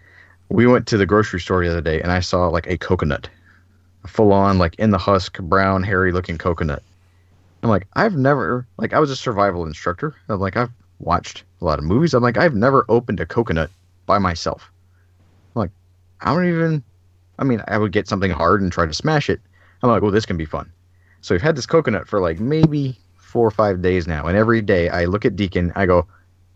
We 0.49 0.67
went 0.67 0.87
to 0.87 0.97
the 0.97 1.05
grocery 1.05 1.39
store 1.39 1.63
the 1.63 1.71
other 1.71 1.81
day, 1.81 2.01
and 2.01 2.11
I 2.11 2.19
saw 2.19 2.47
like 2.47 2.67
a 2.67 2.77
coconut, 2.77 3.29
full 4.07 4.31
on, 4.33 4.57
like 4.57 4.75
in 4.75 4.91
the 4.91 4.97
husk, 4.97 5.39
brown, 5.39 5.83
hairy 5.83 6.11
looking 6.11 6.37
coconut. 6.37 6.83
I'm 7.61 7.69
like, 7.69 7.87
I've 7.93 8.15
never, 8.15 8.67
like, 8.77 8.93
I 8.93 8.99
was 8.99 9.09
a 9.09 9.15
survival 9.15 9.65
instructor. 9.65 10.13
I'm 10.27 10.39
like, 10.39 10.57
I've 10.57 10.71
watched 10.99 11.43
a 11.61 11.65
lot 11.65 11.79
of 11.79 11.85
movies. 11.85 12.13
I'm 12.13 12.21
like, 12.21 12.37
I've 12.37 12.55
never 12.55 12.85
opened 12.89 13.21
a 13.21 13.25
coconut 13.25 13.69
by 14.05 14.19
myself. 14.19 14.69
I'm 15.55 15.61
like, 15.61 15.71
I 16.19 16.33
don't 16.33 16.45
even, 16.45 16.83
I 17.39 17.45
mean, 17.45 17.63
I 17.67 17.77
would 17.77 17.93
get 17.93 18.07
something 18.07 18.31
hard 18.31 18.61
and 18.61 18.71
try 18.71 18.85
to 18.85 18.93
smash 18.93 19.29
it. 19.29 19.39
I'm 19.81 19.89
like, 19.89 20.01
well, 20.01 20.11
this 20.11 20.25
can 20.25 20.37
be 20.37 20.45
fun. 20.45 20.71
So 21.21 21.33
we've 21.33 21.41
had 21.41 21.55
this 21.55 21.65
coconut 21.65 22.07
for 22.07 22.19
like 22.19 22.39
maybe 22.39 22.99
four 23.15 23.47
or 23.47 23.51
five 23.51 23.81
days 23.81 24.07
now. 24.07 24.27
And 24.27 24.37
every 24.37 24.61
day 24.61 24.89
I 24.89 25.05
look 25.05 25.23
at 25.23 25.37
Deacon, 25.37 25.71
I 25.75 25.85
go, 25.85 26.05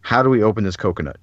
how 0.02 0.24
do 0.24 0.30
we 0.30 0.44
open 0.44 0.64
this 0.64 0.78
coconut? 0.78 1.18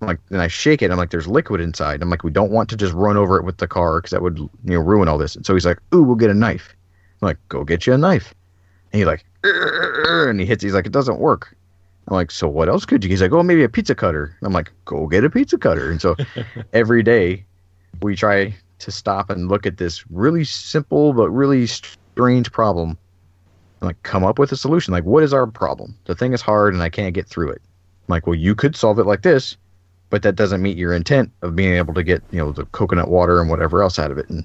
I'm 0.00 0.08
like, 0.08 0.20
then 0.30 0.40
I 0.40 0.48
shake 0.48 0.82
it. 0.82 0.90
I'm 0.90 0.96
like, 0.96 1.10
there's 1.10 1.28
liquid 1.28 1.60
inside. 1.60 2.00
I'm 2.00 2.08
like, 2.08 2.24
we 2.24 2.30
don't 2.30 2.50
want 2.50 2.70
to 2.70 2.76
just 2.76 2.94
run 2.94 3.16
over 3.16 3.36
it 3.38 3.44
with 3.44 3.58
the 3.58 3.68
car 3.68 3.98
because 3.98 4.12
that 4.12 4.22
would, 4.22 4.38
you 4.38 4.50
know, 4.64 4.80
ruin 4.80 5.08
all 5.08 5.18
this. 5.18 5.36
And 5.36 5.44
so 5.44 5.52
he's 5.52 5.66
like, 5.66 5.78
ooh, 5.94 6.02
we'll 6.02 6.16
get 6.16 6.30
a 6.30 6.34
knife. 6.34 6.74
I'm 7.20 7.26
like, 7.26 7.38
go 7.48 7.64
get 7.64 7.86
you 7.86 7.92
a 7.92 7.98
knife. 7.98 8.34
And 8.92 9.00
he's 9.00 9.06
like, 9.06 9.24
and 9.44 10.40
he 10.40 10.46
hits. 10.46 10.62
He's 10.62 10.74
like, 10.74 10.86
it 10.86 10.92
doesn't 10.92 11.18
work. 11.18 11.54
I'm 12.08 12.14
like, 12.14 12.30
so 12.30 12.48
what 12.48 12.68
else 12.68 12.86
could 12.86 13.04
you? 13.04 13.10
He's 13.10 13.20
like, 13.20 13.32
oh, 13.32 13.42
maybe 13.42 13.62
a 13.62 13.68
pizza 13.68 13.94
cutter. 13.94 14.36
I'm 14.42 14.52
like, 14.52 14.72
go 14.86 15.06
get 15.06 15.24
a 15.24 15.30
pizza 15.30 15.58
cutter. 15.58 15.90
And 15.90 16.00
so 16.00 16.16
every 16.72 17.02
day 17.02 17.44
we 18.00 18.16
try 18.16 18.54
to 18.78 18.90
stop 18.90 19.28
and 19.28 19.48
look 19.48 19.66
at 19.66 19.76
this 19.76 20.04
really 20.10 20.44
simple 20.44 21.12
but 21.12 21.28
really 21.28 21.66
strange 21.66 22.50
problem 22.50 22.96
and 23.80 23.88
like 23.88 24.02
come 24.02 24.24
up 24.24 24.38
with 24.38 24.50
a 24.52 24.56
solution. 24.56 24.92
Like, 24.92 25.04
what 25.04 25.22
is 25.22 25.34
our 25.34 25.46
problem? 25.46 25.96
The 26.06 26.14
thing 26.14 26.32
is 26.32 26.40
hard 26.40 26.74
and 26.74 26.82
I 26.82 26.88
can't 26.88 27.14
get 27.14 27.26
through 27.26 27.50
it. 27.50 27.62
I'm 28.10 28.16
like, 28.16 28.26
well, 28.26 28.34
you 28.34 28.56
could 28.56 28.74
solve 28.74 28.98
it 28.98 29.06
like 29.06 29.22
this, 29.22 29.56
but 30.10 30.22
that 30.22 30.34
doesn't 30.34 30.60
meet 30.60 30.76
your 30.76 30.92
intent 30.92 31.30
of 31.42 31.54
being 31.54 31.74
able 31.74 31.94
to 31.94 32.02
get, 32.02 32.24
you 32.32 32.38
know, 32.38 32.50
the 32.50 32.64
coconut 32.66 33.08
water 33.08 33.40
and 33.40 33.48
whatever 33.48 33.84
else 33.84 34.00
out 34.00 34.10
of 34.10 34.18
it. 34.18 34.28
And 34.28 34.44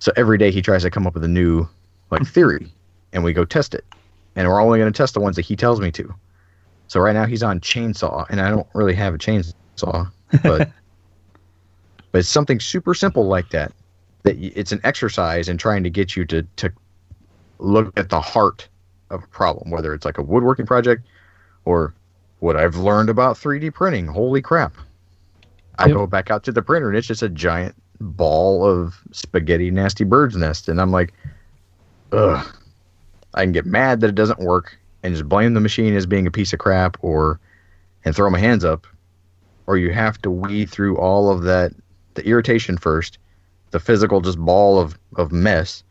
so 0.00 0.10
every 0.16 0.36
day 0.36 0.50
he 0.50 0.60
tries 0.60 0.82
to 0.82 0.90
come 0.90 1.06
up 1.06 1.14
with 1.14 1.22
a 1.22 1.28
new 1.28 1.68
like 2.10 2.26
theory 2.26 2.72
and 3.12 3.22
we 3.22 3.32
go 3.32 3.44
test 3.44 3.72
it. 3.72 3.84
And 4.34 4.48
we're 4.48 4.60
only 4.60 4.80
going 4.80 4.92
to 4.92 4.96
test 4.96 5.14
the 5.14 5.20
ones 5.20 5.36
that 5.36 5.44
he 5.44 5.54
tells 5.54 5.80
me 5.80 5.92
to. 5.92 6.12
So 6.88 6.98
right 6.98 7.12
now 7.12 7.24
he's 7.24 7.44
on 7.44 7.60
chainsaw, 7.60 8.26
and 8.28 8.40
I 8.40 8.50
don't 8.50 8.66
really 8.74 8.94
have 8.94 9.14
a 9.14 9.18
chainsaw, 9.18 10.10
but 10.42 10.42
but 12.12 12.18
it's 12.18 12.28
something 12.28 12.58
super 12.58 12.94
simple 12.94 13.26
like 13.26 13.50
that. 13.50 13.72
That 14.24 14.36
it's 14.36 14.72
an 14.72 14.80
exercise 14.82 15.48
in 15.48 15.56
trying 15.56 15.84
to 15.84 15.90
get 15.90 16.16
you 16.16 16.24
to 16.26 16.42
to 16.56 16.72
look 17.60 17.96
at 17.96 18.10
the 18.10 18.20
heart 18.20 18.68
of 19.10 19.22
a 19.22 19.26
problem, 19.28 19.70
whether 19.70 19.94
it's 19.94 20.04
like 20.04 20.18
a 20.18 20.22
woodworking 20.22 20.66
project 20.66 21.06
or 21.64 21.94
what 22.44 22.56
I've 22.56 22.76
learned 22.76 23.08
about 23.08 23.38
3D 23.38 23.72
printing. 23.72 24.06
Holy 24.06 24.42
crap! 24.42 24.76
I 25.78 25.88
Yep. 25.88 25.96
go 25.96 26.06
back 26.06 26.30
out 26.30 26.44
to 26.44 26.52
the 26.52 26.60
printer 26.62 26.88
and 26.90 26.96
it's 26.98 27.06
just 27.06 27.22
a 27.22 27.28
giant 27.30 27.74
ball 28.00 28.64
of 28.64 28.96
spaghetti 29.12 29.70
nasty 29.70 30.04
bird's 30.04 30.36
nest, 30.36 30.68
and 30.68 30.78
I'm 30.78 30.92
like, 30.92 31.14
ugh. 32.12 32.46
I 33.32 33.44
can 33.44 33.52
get 33.52 33.64
mad 33.64 34.00
that 34.00 34.08
it 34.10 34.14
doesn't 34.14 34.40
work 34.40 34.78
and 35.02 35.14
just 35.14 35.26
blame 35.28 35.54
the 35.54 35.60
machine 35.60 35.94
as 35.94 36.04
being 36.04 36.26
a 36.26 36.30
piece 36.30 36.52
of 36.52 36.58
crap, 36.58 36.98
or 37.00 37.40
and 38.04 38.14
throw 38.14 38.28
my 38.28 38.38
hands 38.38 38.62
up, 38.62 38.86
or 39.66 39.78
you 39.78 39.90
have 39.94 40.20
to 40.20 40.30
weed 40.30 40.68
through 40.68 40.98
all 40.98 41.30
of 41.30 41.44
that 41.44 41.72
the 42.12 42.26
irritation 42.28 42.76
first, 42.76 43.16
the 43.70 43.80
physical 43.80 44.20
just 44.20 44.38
ball 44.38 44.78
of 44.78 44.98
of 45.16 45.32
mess. 45.32 45.82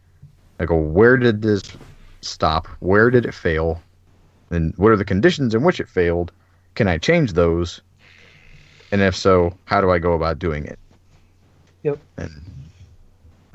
I 0.60 0.66
go, 0.66 0.78
where 0.78 1.18
did 1.18 1.42
this 1.42 1.63
stop? 2.22 2.68
Where 2.80 3.10
did 3.10 3.26
it 3.26 3.34
fail? 3.34 3.82
And 4.52 4.72
what 4.78 4.92
are 4.92 4.98
the 4.98 5.04
conditions 5.04 5.56
in 5.56 5.63
which 5.63 5.80
it 5.80 5.89
failed? 5.89 6.32
Can 6.76 6.88
I 6.88 6.98
change 6.98 7.34
those? 7.34 7.82
And 8.92 9.02
if 9.02 9.16
so, 9.16 9.58
how 9.66 9.82
do 9.82 9.92
I 9.92 10.00
go 10.00 10.14
about 10.14 10.40
doing 10.40 10.66
it? 10.66 10.80
Yep. 11.84 12.00
And 12.18 12.32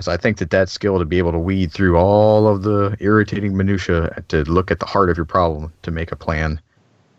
so 0.00 0.12
I 0.12 0.16
think 0.16 0.38
that 0.38 0.50
that 0.50 0.68
skill 0.68 0.98
to 0.98 1.04
be 1.04 1.18
able 1.18 1.33
to 1.33 1.38
weed 1.38 1.72
through 1.72 1.96
all 1.96 2.46
of 2.46 2.62
the 2.62 2.96
irritating 3.00 3.57
minutia 3.57 4.22
to 4.28 4.44
look 4.44 4.70
at 4.70 4.81
the 4.81 4.87
heart 4.87 5.11
of 5.11 5.16
your 5.16 5.26
problem 5.26 5.72
to 5.83 5.90
make 5.90 6.12
a 6.12 6.16
plan, 6.16 6.61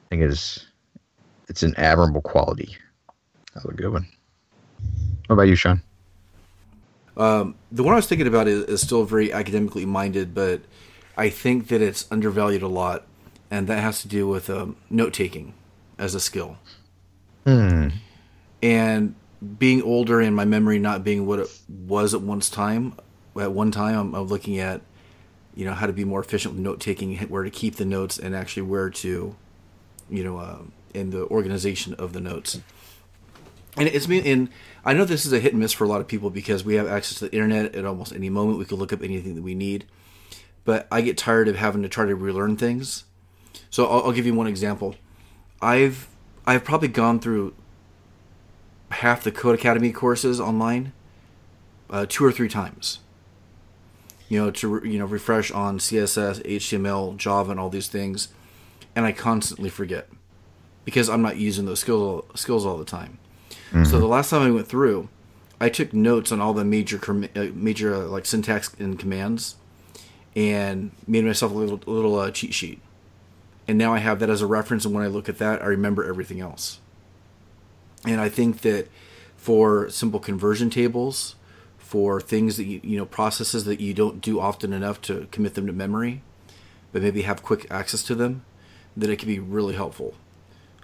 I 0.05 0.09
think 0.09 0.23
is 0.23 0.65
it's 1.49 1.63
an 1.63 1.73
admirable 1.77 2.21
quality. 2.21 2.77
That's 3.53 3.65
a 3.65 3.73
good 3.73 3.91
one. 3.91 4.07
What 5.27 5.33
about 5.33 5.43
you, 5.43 5.55
Sean? 5.55 5.81
Um, 7.17 7.55
the 7.71 7.83
one 7.83 7.93
I 7.93 7.97
was 7.97 8.07
thinking 8.07 8.27
about 8.27 8.47
is, 8.47 8.63
is 8.65 8.81
still 8.81 9.03
very 9.03 9.33
academically 9.33 9.85
minded, 9.85 10.33
but 10.33 10.61
I 11.17 11.29
think 11.29 11.67
that 11.67 11.81
it's 11.81 12.09
undervalued 12.09 12.61
a 12.61 12.67
lot, 12.67 13.05
and 13.51 13.67
that 13.67 13.81
has 13.81 14.01
to 14.03 14.07
do 14.07 14.27
with 14.27 14.49
um, 14.49 14.77
note 14.89 15.13
taking 15.13 15.53
as 15.99 16.15
a 16.15 16.19
skill. 16.19 16.57
Hmm. 17.45 17.89
And 18.63 19.15
being 19.57 19.81
older 19.83 20.19
and 20.19 20.35
my 20.35 20.45
memory 20.45 20.79
not 20.79 21.03
being 21.03 21.25
what 21.25 21.39
it 21.39 21.49
was 21.67 22.13
at 22.13 22.21
once 22.21 22.49
time, 22.49 22.95
at 23.39 23.51
one 23.51 23.71
time, 23.71 23.97
I'm, 23.97 24.15
I'm 24.15 24.27
looking 24.27 24.59
at, 24.59 24.81
you 25.55 25.65
know, 25.65 25.73
how 25.73 25.87
to 25.87 25.93
be 25.93 26.03
more 26.03 26.19
efficient 26.19 26.55
with 26.55 26.63
note 26.63 26.79
taking, 26.79 27.17
where 27.17 27.43
to 27.43 27.49
keep 27.49 27.75
the 27.75 27.85
notes, 27.85 28.17
and 28.17 28.35
actually 28.35 28.63
where 28.63 28.89
to, 28.89 29.35
you 30.09 30.23
know, 30.23 30.37
uh, 30.37 30.59
in 30.93 31.11
the 31.11 31.25
organization 31.27 31.93
of 31.93 32.13
the 32.13 32.19
notes. 32.19 32.59
And 33.77 33.87
it's 33.87 34.07
been 34.07 34.25
in. 34.25 34.49
I 34.83 34.93
know 34.93 35.05
this 35.05 35.25
is 35.25 35.31
a 35.31 35.39
hit 35.39 35.53
and 35.53 35.61
miss 35.61 35.73
for 35.73 35.83
a 35.83 35.87
lot 35.87 36.01
of 36.01 36.07
people 36.07 36.29
because 36.29 36.63
we 36.63 36.75
have 36.75 36.87
access 36.87 37.19
to 37.19 37.29
the 37.29 37.33
internet 37.33 37.75
at 37.75 37.85
almost 37.85 38.13
any 38.13 38.29
moment. 38.29 38.57
We 38.57 38.65
can 38.65 38.77
look 38.77 38.91
up 38.91 39.03
anything 39.03 39.35
that 39.35 39.41
we 39.41 39.53
need. 39.53 39.85
But 40.65 40.87
I 40.91 41.01
get 41.01 41.17
tired 41.17 41.47
of 41.47 41.55
having 41.55 41.83
to 41.83 41.89
try 41.89 42.05
to 42.05 42.15
relearn 42.15 42.57
things. 42.57 43.05
So 43.69 43.85
I'll, 43.85 44.05
I'll 44.05 44.11
give 44.11 44.25
you 44.25 44.33
one 44.33 44.47
example. 44.47 44.95
I've 45.61 46.07
I've 46.45 46.63
probably 46.63 46.87
gone 46.87 47.19
through 47.19 47.53
half 48.91 49.23
the 49.23 49.31
Codecademy 49.31 49.93
courses 49.93 50.39
online 50.39 50.93
uh, 51.89 52.05
two 52.07 52.25
or 52.25 52.31
three 52.31 52.49
times. 52.49 52.99
You 54.27 54.43
know, 54.43 54.51
to 54.51 54.81
you 54.85 54.99
know 54.99 55.05
refresh 55.05 55.51
on 55.51 55.79
CSS, 55.79 56.45
HTML, 56.45 57.17
Java, 57.17 57.51
and 57.51 57.59
all 57.59 57.69
these 57.69 57.87
things, 57.87 58.29
and 58.95 59.05
I 59.05 59.11
constantly 59.11 59.69
forget 59.69 60.07
because 60.85 61.09
I'm 61.09 61.21
not 61.21 61.37
using 61.37 61.65
those 61.65 61.79
skills 61.79 62.25
skills 62.35 62.65
all 62.65 62.77
the 62.77 62.85
time. 62.85 63.17
So 63.85 63.99
the 63.99 64.07
last 64.07 64.29
time 64.31 64.41
I 64.41 64.51
went 64.51 64.67
through, 64.67 65.09
I 65.61 65.69
took 65.69 65.93
notes 65.93 66.31
on 66.31 66.41
all 66.41 66.53
the 66.53 66.65
major 66.65 66.97
com- 66.97 67.29
uh, 67.35 67.47
major 67.53 67.93
uh, 67.93 67.99
like 68.07 68.25
syntax 68.25 68.73
and 68.79 68.97
commands, 68.97 69.55
and 70.35 70.91
made 71.07 71.25
myself 71.25 71.51
a 71.51 71.55
little 71.55 71.79
little 71.85 72.17
uh, 72.17 72.31
cheat 72.31 72.53
sheet. 72.53 72.79
And 73.69 73.77
now 73.77 73.93
I 73.93 73.99
have 73.99 74.17
that 74.17 74.31
as 74.31 74.41
a 74.41 74.47
reference, 74.47 74.83
and 74.83 74.95
when 74.95 75.03
I 75.03 75.07
look 75.07 75.29
at 75.29 75.37
that, 75.37 75.61
I 75.61 75.67
remember 75.67 76.03
everything 76.03 76.41
else. 76.41 76.79
And 78.03 78.19
I 78.19 78.27
think 78.27 78.61
that 78.61 78.87
for 79.37 79.91
simple 79.91 80.19
conversion 80.19 80.71
tables, 80.71 81.35
for 81.77 82.19
things 82.19 82.57
that 82.57 82.63
you, 82.63 82.79
you 82.83 82.97
know 82.97 83.05
processes 83.05 83.65
that 83.65 83.79
you 83.79 83.93
don't 83.93 84.21
do 84.21 84.39
often 84.39 84.73
enough 84.73 84.99
to 85.03 85.27
commit 85.29 85.53
them 85.53 85.67
to 85.67 85.71
memory, 85.71 86.23
but 86.91 87.03
maybe 87.03 87.21
have 87.21 87.43
quick 87.43 87.67
access 87.69 88.01
to 88.05 88.15
them, 88.15 88.43
that 88.97 89.11
it 89.11 89.19
can 89.19 89.27
be 89.27 89.37
really 89.37 89.75
helpful 89.75 90.15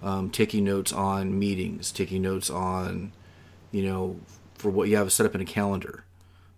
um, 0.03 0.29
taking 0.29 0.63
notes 0.63 0.93
on 0.93 1.39
meetings, 1.39 1.91
taking 1.91 2.21
notes 2.21 2.51
on, 2.51 3.13
you 3.71 3.81
know, 3.81 4.19
for 4.53 4.69
what 4.69 4.89
you 4.89 4.97
have 4.97 5.11
set 5.11 5.25
up 5.25 5.33
in 5.33 5.41
a 5.41 5.45
calendar. 5.45 6.03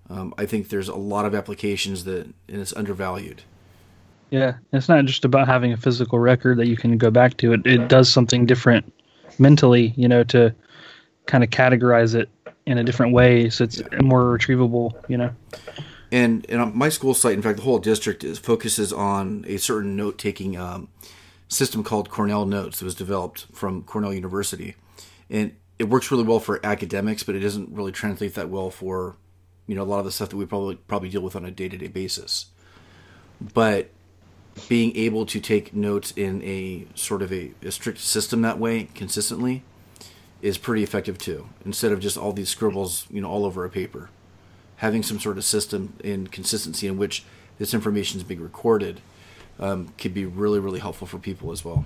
Um, 0.10 0.34
I 0.38 0.46
think 0.46 0.68
there's 0.68 0.90
a 0.90 0.96
lot 0.98 1.24
of 1.24 1.34
applications 1.34 2.04
that, 2.04 2.26
and 2.50 2.60
it's 2.60 2.76
undervalued. 2.76 3.44
Yeah, 4.30 4.56
it's 4.74 4.90
not 4.90 5.06
just 5.06 5.24
about 5.24 5.48
having 5.48 5.72
a 5.72 5.78
physical 5.78 6.20
record 6.20 6.58
that 6.58 6.68
you 6.68 6.76
can 6.76 6.98
go 6.98 7.10
back 7.10 7.38
to. 7.38 7.54
It 7.54 7.66
it 7.66 7.88
does 7.88 8.10
something 8.10 8.46
different 8.46 8.94
mentally, 9.40 9.94
you 9.96 10.08
know, 10.08 10.24
to 10.26 10.54
kind 11.26 11.44
of 11.44 11.50
categorize 11.50 12.16
it 12.16 12.30
in 12.66 12.78
a 12.78 12.84
different 12.84 13.14
way, 13.14 13.50
so 13.50 13.64
it's 13.64 13.82
more 14.02 14.24
retrievable. 14.24 14.94
You 15.08 15.18
know. 15.18 15.32
And 16.12 16.46
and 16.50 16.62
on 16.62 16.78
my 16.78 16.90
school 16.90 17.14
site, 17.14 17.34
in 17.34 17.42
fact, 17.42 17.58
the 17.58 17.64
whole 17.64 17.80
district 17.80 18.24
is 18.24 18.38
focuses 18.38 18.92
on 18.92 19.46
a 19.48 19.58
certain 19.58 19.96
note 19.96 20.18
taking 20.18 20.58
um, 20.58 20.90
system 21.48 21.84
called 21.84 22.10
Cornell 22.10 22.46
Notes 22.46 22.80
that 22.80 22.86
was 22.86 22.96
developed 22.96 23.48
from 23.54 23.84
Cornell 23.84 24.14
University, 24.14 24.76
and 25.30 25.56
it 25.80 25.86
works 25.86 26.12
really 26.12 26.24
well 26.24 26.40
for 26.40 26.66
academics, 26.66 27.24
but 27.24 27.36
it 27.36 27.40
doesn't 27.40 27.70
really 27.72 27.92
translate 27.92 28.34
that 28.36 28.50
well 28.50 28.70
for 28.70 29.16
you 29.68 29.76
know 29.76 29.84
a 29.84 29.86
lot 29.86 30.00
of 30.00 30.06
the 30.06 30.12
stuff 30.12 30.30
that 30.30 30.38
we 30.38 30.46
probably 30.46 30.76
probably 30.76 31.10
deal 31.10 31.22
with 31.22 31.36
on 31.36 31.46
a 31.46 31.52
day 31.52 31.70
to 31.70 31.78
day 31.78 31.88
basis. 31.88 32.48
But 33.54 33.92
being 34.68 34.96
able 34.98 35.26
to 35.26 35.40
take 35.40 35.74
notes 35.74 36.12
in 36.16 36.42
a 36.44 36.86
sort 36.96 37.22
of 37.22 37.32
a, 37.32 37.52
a 37.64 37.72
strict 37.72 38.00
system 38.00 38.42
that 38.42 38.60
way 38.60 38.90
consistently 38.96 39.64
is 40.42 40.58
pretty 40.58 40.84
effective 40.84 41.18
too. 41.18 41.50
Instead 41.66 41.92
of 41.92 42.00
just 42.00 42.18
all 42.18 42.32
these 42.34 42.50
scribbles, 42.50 43.08
you 43.10 43.22
know, 43.22 43.30
all 43.30 43.46
over 43.46 43.66
a 43.66 43.70
paper 43.70 44.10
having 44.78 45.02
some 45.02 45.20
sort 45.20 45.38
of 45.38 45.44
system 45.44 45.94
and 46.04 46.32
consistency 46.32 46.86
in 46.88 46.98
which 46.98 47.24
this 47.58 47.74
information 47.74 48.20
is 48.20 48.24
being 48.24 48.40
recorded 48.42 49.02
um, 49.60 49.92
could 49.98 50.14
be 50.14 50.24
really, 50.26 50.60
really 50.60 50.80
helpful 50.80 51.08
for 51.08 51.18
people 51.18 51.52
as 51.52 51.66
well. 51.66 51.84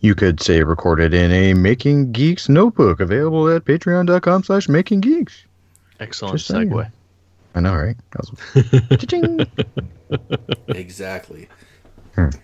You 0.00 0.16
could 0.16 0.40
say 0.40 0.64
recorded 0.64 1.14
in 1.14 1.30
a 1.30 1.54
Making 1.54 2.10
Geeks 2.10 2.48
notebook 2.48 2.98
available 2.98 3.48
at 3.48 3.64
patreon.com 3.64 4.42
slash 4.42 4.68
making 4.68 5.00
geeks. 5.00 5.44
Excellent 6.00 6.34
Just 6.38 6.48
saying. 6.48 6.70
segue. 6.70 6.90
I 7.54 7.60
know, 7.60 7.76
right? 7.76 7.96
That 8.10 8.20
was- 8.90 8.98
Cha-ching. 9.00 9.46
Exactly. 12.12 12.40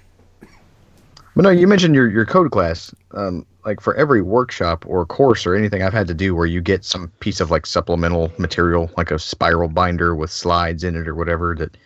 But 1.36 1.42
no, 1.42 1.50
you 1.50 1.68
mentioned 1.68 1.94
your, 1.94 2.10
your 2.10 2.26
code 2.26 2.50
class. 2.50 2.92
Um, 3.12 3.46
like 3.64 3.80
for 3.80 3.94
every 3.94 4.22
workshop 4.22 4.84
or 4.88 5.04
course 5.04 5.46
or 5.46 5.54
anything 5.54 5.82
I've 5.82 5.92
had 5.92 6.08
to 6.08 6.14
do 6.14 6.34
where 6.34 6.46
you 6.46 6.60
get 6.60 6.84
some 6.84 7.08
piece 7.20 7.38
of 7.38 7.50
like 7.50 7.66
supplemental 7.66 8.32
material, 8.38 8.90
like 8.96 9.10
a 9.10 9.18
spiral 9.18 9.68
binder 9.68 10.14
with 10.14 10.30
slides 10.30 10.84
in 10.84 10.96
it 10.96 11.06
or 11.06 11.14
whatever, 11.14 11.54
that 11.56 11.76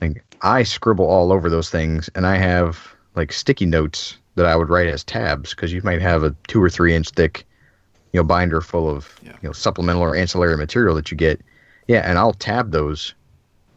like, 0.00 0.24
I 0.42 0.62
scribble 0.62 1.06
all 1.06 1.32
over 1.32 1.50
those 1.50 1.68
things 1.68 2.08
and 2.14 2.26
I 2.26 2.36
have 2.36 2.94
like 3.16 3.32
sticky 3.32 3.66
notes 3.66 4.16
that 4.36 4.46
I 4.46 4.56
would 4.56 4.68
write 4.68 4.86
as 4.86 5.04
tabs 5.04 5.50
because 5.50 5.72
you 5.72 5.82
might 5.82 6.00
have 6.00 6.22
a 6.22 6.34
two 6.46 6.62
or 6.62 6.70
three 6.70 6.94
inch 6.94 7.10
thick, 7.10 7.44
you 8.12 8.20
know, 8.20 8.24
binder 8.24 8.60
full 8.60 8.88
of 8.88 9.18
Yeah. 9.22 9.32
you 9.42 9.48
know 9.48 9.52
supplemental 9.52 10.02
or 10.02 10.14
ancillary 10.16 10.56
material 10.56 10.94
that 10.94 11.10
you 11.10 11.16
get. 11.16 11.40
Yeah, 11.88 12.08
and 12.08 12.18
I'll 12.18 12.32
tab 12.32 12.70
those 12.70 13.14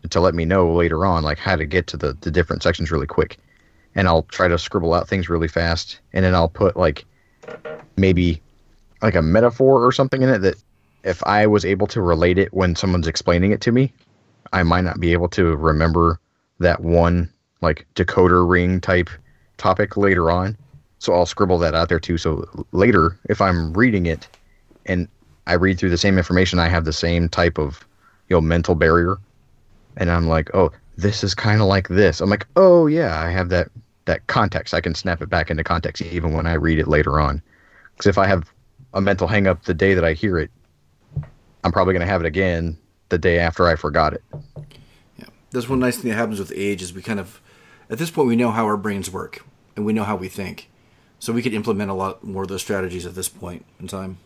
to 0.10 0.20
let 0.20 0.36
me 0.36 0.46
know 0.46 0.72
later 0.72 1.06
on 1.06 1.24
like 1.24 1.38
how 1.38 1.56
to 1.56 1.66
get 1.66 1.88
to 1.88 1.98
the, 1.98 2.18
the 2.22 2.32
different 2.32 2.64
sections 2.64 2.92
really 2.92 3.08
quick 3.08 3.38
and 3.98 4.08
I'll 4.08 4.24
try 4.24 4.48
to 4.48 4.60
scribble 4.60 4.94
out 4.94 5.10
things 5.10 5.28
really 5.28 5.48
fast, 5.48 6.00
and 6.14 6.24
then 6.24 6.36
I'll 6.36 6.48
put 6.48 6.78
like 6.78 7.04
maybe 7.98 8.42
like 9.02 9.16
a 9.16 9.24
metaphor 9.24 9.84
or 9.84 9.92
something 9.92 10.22
in 10.22 10.30
it 10.30 10.40
that 10.40 10.56
if 11.04 11.24
I 11.24 11.48
was 11.48 11.66
able 11.66 11.88
to 11.88 12.02
relate 12.02 12.38
it 12.38 12.54
when 12.54 12.76
someone's 12.76 13.08
explaining 13.08 13.52
it 13.52 13.62
to 13.62 13.72
me, 13.72 13.92
I 14.54 14.62
might 14.62 14.84
not 14.84 15.00
be 15.00 15.14
able 15.14 15.30
to 15.30 15.56
remember 15.56 16.20
that 16.60 16.82
one 16.82 17.30
like 17.62 17.88
decoder 17.96 18.48
ring 18.48 18.80
type 18.80 19.10
topic 19.58 19.98
later 19.98 20.30
on. 20.30 20.56
So 21.00 21.14
I'll 21.14 21.26
scribble 21.26 21.58
that 21.60 21.74
out 21.74 21.90
there 21.90 22.00
too. 22.00 22.20
So 22.20 22.46
later, 22.72 23.18
if 23.30 23.42
I'm 23.42 23.74
reading 23.74 24.06
it 24.06 24.28
and 24.86 25.08
I 25.48 25.54
read 25.54 25.80
through 25.80 25.90
the 25.90 25.98
same 25.98 26.20
information, 26.20 26.60
I 26.60 26.68
have 26.68 26.86
the 26.86 26.94
same 26.94 27.30
type 27.30 27.58
of 27.58 27.84
you 28.30 28.36
know 28.36 28.42
mental 28.42 28.76
barrier, 28.76 29.18
and 29.98 30.10
I'm 30.10 30.28
like, 30.28 30.50
oh, 30.54 30.72
this 30.96 31.24
is 31.24 31.36
kind 31.36 31.62
of 31.62 31.68
like 31.68 31.90
this. 31.90 32.22
I'm 32.22 32.30
like, 32.30 32.48
oh 32.56 32.88
yeah, 32.88 33.20
I 33.20 33.30
have 33.30 33.50
that 33.50 33.70
that 34.06 34.26
context. 34.28 34.74
I 34.74 34.82
can 34.82 34.96
snap 34.96 35.22
it 35.22 35.30
back 35.30 35.52
into 35.52 35.64
context 35.64 36.02
even 36.02 36.34
when 36.34 36.48
I 36.48 36.54
read 36.54 36.80
it 36.80 36.88
later 36.88 37.20
on. 37.20 37.42
Because 37.94 38.08
if 38.08 38.18
I 38.18 38.26
have 38.26 38.50
a 38.94 39.02
mental 39.02 39.28
hang 39.28 39.48
up 39.48 39.64
the 39.64 39.74
day 39.74 39.94
that 39.94 40.06
I 40.06 40.14
hear 40.14 40.38
it, 40.38 40.50
I'm 41.64 41.72
probably 41.72 41.94
going 41.94 42.06
to 42.06 42.12
have 42.12 42.22
it 42.22 42.28
again 42.28 42.78
the 43.10 43.18
day 43.18 43.40
after 43.40 43.68
I 43.68 43.76
forgot 43.76 44.14
it. 44.14 44.24
Yeah. 45.18 45.26
That's 45.52 45.68
one 45.68 45.80
nice 45.80 45.98
thing 45.98 46.10
that 46.12 46.18
happens 46.18 46.40
with 46.40 46.54
age 46.56 46.82
is 46.82 46.94
we 46.94 47.02
kind 47.02 47.20
of, 47.20 47.42
at 47.90 47.98
this 47.98 48.10
point, 48.10 48.28
we 48.28 48.36
know 48.36 48.52
how 48.52 48.66
our 48.66 48.78
brains 48.78 49.12
work 49.12 49.46
and 49.76 49.86
we 49.86 49.94
know 49.94 50.04
how 50.04 50.16
we 50.16 50.30
think. 50.30 50.70
So 51.20 51.34
we 51.34 51.42
could 51.42 51.54
implement 51.54 51.90
a 51.92 51.96
lot 51.96 52.24
more 52.24 52.44
of 52.44 52.50
those 52.50 52.62
strategies 52.62 53.06
at 53.06 53.16
this 53.16 53.28
point 53.28 53.66
in 53.80 53.88
time. 53.88 54.20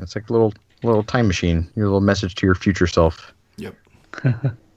It's 0.00 0.14
like 0.14 0.28
a 0.28 0.32
little 0.32 0.52
little 0.82 1.02
time 1.02 1.26
machine. 1.26 1.70
Your 1.76 1.86
little 1.86 2.00
message 2.00 2.34
to 2.36 2.46
your 2.46 2.54
future 2.54 2.86
self. 2.86 3.32
Yep. 3.56 3.74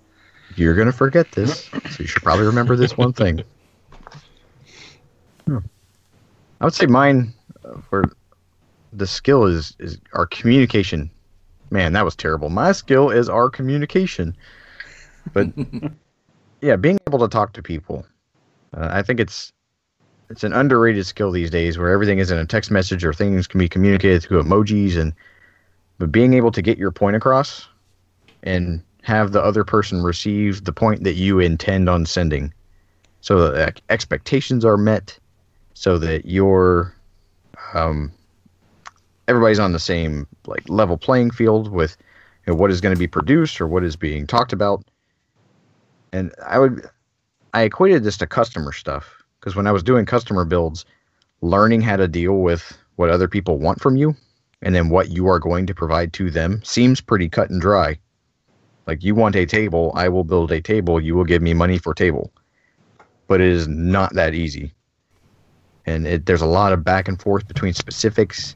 You're 0.55 0.75
gonna 0.75 0.91
forget 0.91 1.31
this, 1.31 1.65
so 1.65 1.97
you 1.99 2.07
should 2.07 2.23
probably 2.23 2.45
remember 2.45 2.75
this 2.75 2.97
one 2.97 3.13
thing. 3.13 3.43
Hmm. 5.45 5.59
I 6.61 6.65
would 6.65 6.73
say 6.73 6.85
mine, 6.85 7.33
uh, 7.65 7.81
for 7.89 8.11
the 8.91 9.07
skill 9.07 9.45
is 9.45 9.75
is 9.79 9.97
our 10.13 10.25
communication. 10.25 11.09
Man, 11.71 11.93
that 11.93 12.05
was 12.05 12.15
terrible. 12.15 12.49
My 12.49 12.71
skill 12.71 13.09
is 13.09 13.29
our 13.29 13.49
communication, 13.49 14.35
but 15.33 15.47
yeah, 16.61 16.75
being 16.75 16.99
able 17.07 17.19
to 17.19 17.27
talk 17.27 17.53
to 17.53 17.63
people. 17.63 18.05
Uh, 18.75 18.89
I 18.91 19.01
think 19.01 19.19
it's 19.19 19.51
it's 20.29 20.43
an 20.43 20.53
underrated 20.53 21.05
skill 21.05 21.31
these 21.31 21.49
days, 21.49 21.77
where 21.77 21.89
everything 21.89 22.19
is 22.19 22.31
in 22.31 22.37
a 22.37 22.45
text 22.45 22.71
message 22.71 23.03
or 23.03 23.13
things 23.13 23.47
can 23.47 23.59
be 23.59 23.69
communicated 23.69 24.23
through 24.23 24.43
emojis, 24.43 24.97
and 24.97 25.13
but 25.97 26.11
being 26.11 26.33
able 26.33 26.51
to 26.51 26.61
get 26.61 26.77
your 26.77 26.91
point 26.91 27.15
across 27.15 27.67
and 28.43 28.83
have 29.03 29.31
the 29.31 29.43
other 29.43 29.63
person 29.63 30.01
receive 30.01 30.63
the 30.63 30.73
point 30.73 31.03
that 31.03 31.13
you 31.13 31.39
intend 31.39 31.89
on 31.89 32.05
sending, 32.05 32.53
so 33.21 33.51
that 33.51 33.81
expectations 33.89 34.65
are 34.65 34.77
met, 34.77 35.17
so 35.73 35.97
that 35.97 36.25
your 36.25 36.93
um, 37.73 38.11
everybody's 39.27 39.59
on 39.59 39.73
the 39.73 39.79
same 39.79 40.27
like 40.47 40.67
level 40.67 40.97
playing 40.97 41.31
field 41.31 41.71
with 41.71 41.97
you 42.45 42.53
know, 42.53 42.57
what 42.57 42.71
is 42.71 42.81
going 42.81 42.95
to 42.95 42.99
be 42.99 43.07
produced 43.07 43.61
or 43.61 43.67
what 43.67 43.83
is 43.83 43.95
being 43.95 44.27
talked 44.27 44.53
about. 44.53 44.83
And 46.11 46.33
I 46.45 46.59
would 46.59 46.87
I 47.53 47.63
equated 47.63 48.03
this 48.03 48.17
to 48.17 48.27
customer 48.27 48.71
stuff 48.71 49.23
because 49.39 49.55
when 49.55 49.67
I 49.67 49.71
was 49.71 49.83
doing 49.83 50.05
customer 50.05 50.45
builds, 50.45 50.85
learning 51.41 51.81
how 51.81 51.97
to 51.97 52.07
deal 52.07 52.37
with 52.37 52.77
what 52.95 53.09
other 53.09 53.27
people 53.27 53.59
want 53.59 53.81
from 53.81 53.95
you 53.95 54.15
and 54.61 54.73
then 54.73 54.89
what 54.89 55.09
you 55.09 55.27
are 55.27 55.39
going 55.39 55.65
to 55.67 55.73
provide 55.73 56.13
to 56.13 56.31
them 56.31 56.61
seems 56.63 57.01
pretty 57.01 57.27
cut 57.27 57.49
and 57.49 57.61
dry. 57.61 57.97
Like 58.85 59.03
you 59.03 59.15
want 59.15 59.35
a 59.35 59.45
table, 59.45 59.91
I 59.95 60.09
will 60.09 60.23
build 60.23 60.51
a 60.51 60.61
table, 60.61 60.99
you 60.99 61.15
will 61.15 61.23
give 61.23 61.41
me 61.41 61.53
money 61.53 61.77
for 61.77 61.93
table. 61.93 62.31
But 63.27 63.41
it 63.41 63.47
is 63.47 63.67
not 63.67 64.13
that 64.13 64.33
easy. 64.33 64.73
And 65.85 66.05
it, 66.05 66.25
there's 66.25 66.41
a 66.41 66.47
lot 66.47 66.73
of 66.73 66.83
back 66.83 67.07
and 67.07 67.21
forth 67.21 67.47
between 67.47 67.73
specifics. 67.73 68.55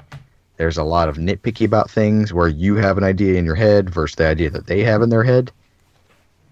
There's 0.58 0.78
a 0.78 0.84
lot 0.84 1.10
of 1.10 1.18
nitpicky 1.18 1.66
about 1.66 1.90
things 1.90 2.34
where 2.34 2.48
you 2.48 2.76
have 2.76 2.98
an 2.98 3.04
idea 3.04 3.38
in 3.38 3.46
your 3.46 3.56
head 3.56 3.90
versus 3.90 4.16
the 4.16 4.28
idea 4.28 4.50
that 4.50 4.68
they 4.68 4.84
have 4.84 5.02
in 5.02 5.10
their 5.10 5.24
head. 5.24 5.52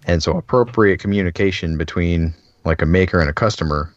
And 0.05 0.21
so 0.21 0.37
appropriate 0.37 0.99
communication 0.99 1.77
between 1.77 2.33
like 2.63 2.81
a 2.81 2.85
maker 2.85 3.19
and 3.19 3.29
a 3.29 3.33
customer. 3.33 3.93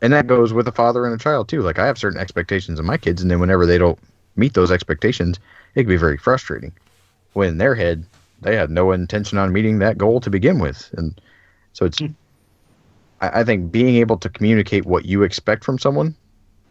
And 0.00 0.12
that 0.12 0.26
goes 0.26 0.52
with 0.52 0.68
a 0.68 0.72
father 0.72 1.04
and 1.04 1.14
a 1.14 1.22
child 1.22 1.48
too. 1.48 1.62
Like 1.62 1.78
I 1.78 1.86
have 1.86 1.98
certain 1.98 2.20
expectations 2.20 2.78
of 2.78 2.84
my 2.84 2.96
kids 2.96 3.20
and 3.20 3.30
then 3.30 3.40
whenever 3.40 3.66
they 3.66 3.78
don't 3.78 3.98
meet 4.36 4.54
those 4.54 4.70
expectations, 4.70 5.38
it 5.74 5.82
can 5.82 5.88
be 5.88 5.96
very 5.96 6.16
frustrating. 6.16 6.72
When 7.34 7.48
in 7.48 7.58
their 7.58 7.74
head, 7.74 8.04
they 8.40 8.56
had 8.56 8.70
no 8.70 8.92
intention 8.92 9.38
on 9.38 9.52
meeting 9.52 9.78
that 9.78 9.98
goal 9.98 10.20
to 10.20 10.30
begin 10.30 10.58
with. 10.58 10.90
And 10.96 11.20
so 11.72 11.86
it's 11.86 12.00
I, 13.20 13.40
I 13.40 13.44
think 13.44 13.72
being 13.72 13.96
able 13.96 14.16
to 14.18 14.28
communicate 14.28 14.86
what 14.86 15.04
you 15.04 15.22
expect 15.22 15.64
from 15.64 15.78
someone 15.78 16.16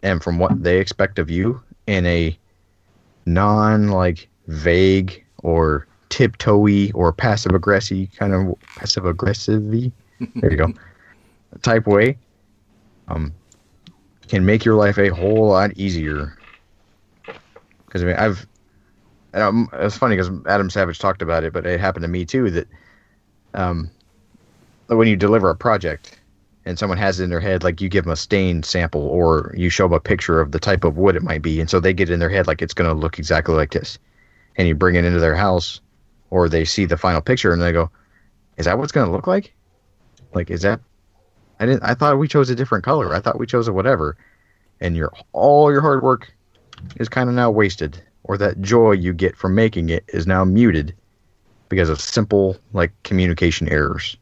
and 0.03 0.23
from 0.23 0.39
what 0.39 0.61
they 0.63 0.79
expect 0.79 1.19
of 1.19 1.29
you 1.29 1.61
in 1.87 2.05
a 2.05 2.37
non 3.25 3.89
like 3.89 4.29
vague 4.47 5.23
or 5.39 5.87
tiptoey 6.09 6.91
or 6.95 7.11
passive 7.11 7.53
aggressive 7.53 8.07
kind 8.17 8.33
of 8.33 8.55
passive 8.75 9.05
aggressive 9.05 9.69
there 9.69 10.51
you 10.51 10.57
go 10.57 10.73
type 11.61 11.85
way 11.85 12.17
um 13.09 13.33
can 14.29 14.45
make 14.45 14.63
your 14.63 14.75
life 14.75 14.97
a 14.97 15.09
whole 15.09 15.49
lot 15.49 15.71
easier 15.75 16.39
because 17.85 18.03
i 18.03 18.05
mean 18.05 18.15
i've 18.15 18.47
um, 19.33 19.69
it's 19.73 19.97
funny 19.97 20.15
because 20.15 20.31
adam 20.47 20.69
savage 20.69 20.99
talked 20.99 21.21
about 21.21 21.43
it 21.43 21.53
but 21.53 21.65
it 21.65 21.79
happened 21.79 22.03
to 22.03 22.09
me 22.09 22.25
too 22.25 22.49
that 22.49 22.67
um 23.53 23.89
when 24.87 25.07
you 25.07 25.15
deliver 25.15 25.49
a 25.49 25.55
project 25.55 26.19
and 26.67 26.77
someone 26.77 26.97
has 26.97 27.19
it 27.19 27.23
in 27.23 27.29
their 27.29 27.39
head 27.39 27.63
like 27.63 27.79
you 27.79 27.87
give 27.87 28.03
them 28.03 28.11
a 28.11 28.17
stain 28.17 28.61
sample 28.61 29.01
or 29.01 29.53
you 29.57 29.69
show 29.69 29.85
them 29.85 29.93
a 29.93 29.99
picture 29.99 30.41
of 30.41 30.51
the 30.51 30.59
type 30.59 30.83
of 30.83 30.97
wood 30.97 31.15
it 31.15 31.23
might 31.23 31.41
be 31.41 31.59
and 31.61 31.69
so 31.69 31.79
they 31.79 31.93
get 31.93 32.09
in 32.09 32.19
their 32.19 32.29
head 32.29 32.45
like 32.45 32.61
it's 32.61 32.73
going 32.73 32.89
to 32.89 32.93
look 32.93 33.17
exactly 33.17 33.55
like 33.55 33.71
this. 33.71 33.97
And 34.57 34.67
you 34.67 34.75
bring 34.75 34.95
it 34.95 35.05
into 35.05 35.19
their 35.19 35.35
house 35.35 35.79
or 36.29 36.49
they 36.49 36.65
see 36.65 36.85
the 36.85 36.97
final 36.97 37.21
picture 37.21 37.53
and 37.53 37.61
they 37.61 37.71
go 37.71 37.89
is 38.57 38.65
that 38.65 38.77
what 38.77 38.83
it's 38.83 38.91
going 38.91 39.05
to 39.05 39.11
look 39.11 39.27
like? 39.27 39.53
Like 40.33 40.49
is 40.49 40.63
that 40.63 40.81
i 41.59 41.65
didn't 41.65 41.83
i 41.83 41.93
thought 41.93 42.19
we 42.19 42.27
chose 42.27 42.49
a 42.49 42.55
different 42.55 42.83
color. 42.83 43.15
I 43.15 43.19
thought 43.19 43.39
we 43.39 43.47
chose 43.47 43.67
a 43.67 43.73
whatever. 43.73 44.17
And 44.81 44.95
your 44.95 45.11
all 45.31 45.71
your 45.71 45.81
hard 45.81 46.03
work 46.03 46.33
is 46.97 47.07
kind 47.07 47.29
of 47.29 47.35
now 47.35 47.49
wasted 47.49 48.01
or 48.27 48.37
that 48.37 48.61
joy 48.61 48.91
you 48.91 49.13
get 49.13 49.35
from 49.35 49.55
making 49.55 49.89
it 49.89 50.03
is 50.09 50.27
now 50.27 50.43
muted 50.45 50.95
because 51.69 51.89
of 51.89 51.99
simple 51.99 52.55
like 52.73 52.91
communication 53.03 53.67
errors 53.69 54.17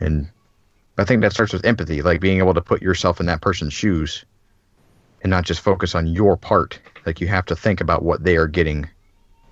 and 0.00 0.28
I 0.98 1.04
think 1.04 1.22
that 1.22 1.32
starts 1.32 1.52
with 1.52 1.64
empathy, 1.64 2.02
like 2.02 2.20
being 2.20 2.38
able 2.38 2.54
to 2.54 2.60
put 2.60 2.82
yourself 2.82 3.18
in 3.18 3.26
that 3.26 3.40
person's 3.40 3.72
shoes 3.72 4.24
and 5.22 5.30
not 5.30 5.44
just 5.44 5.60
focus 5.60 5.94
on 5.94 6.06
your 6.06 6.36
part. 6.36 6.78
Like 7.06 7.20
you 7.20 7.28
have 7.28 7.46
to 7.46 7.56
think 7.56 7.80
about 7.80 8.02
what 8.02 8.24
they 8.24 8.36
are 8.36 8.46
getting 8.46 8.88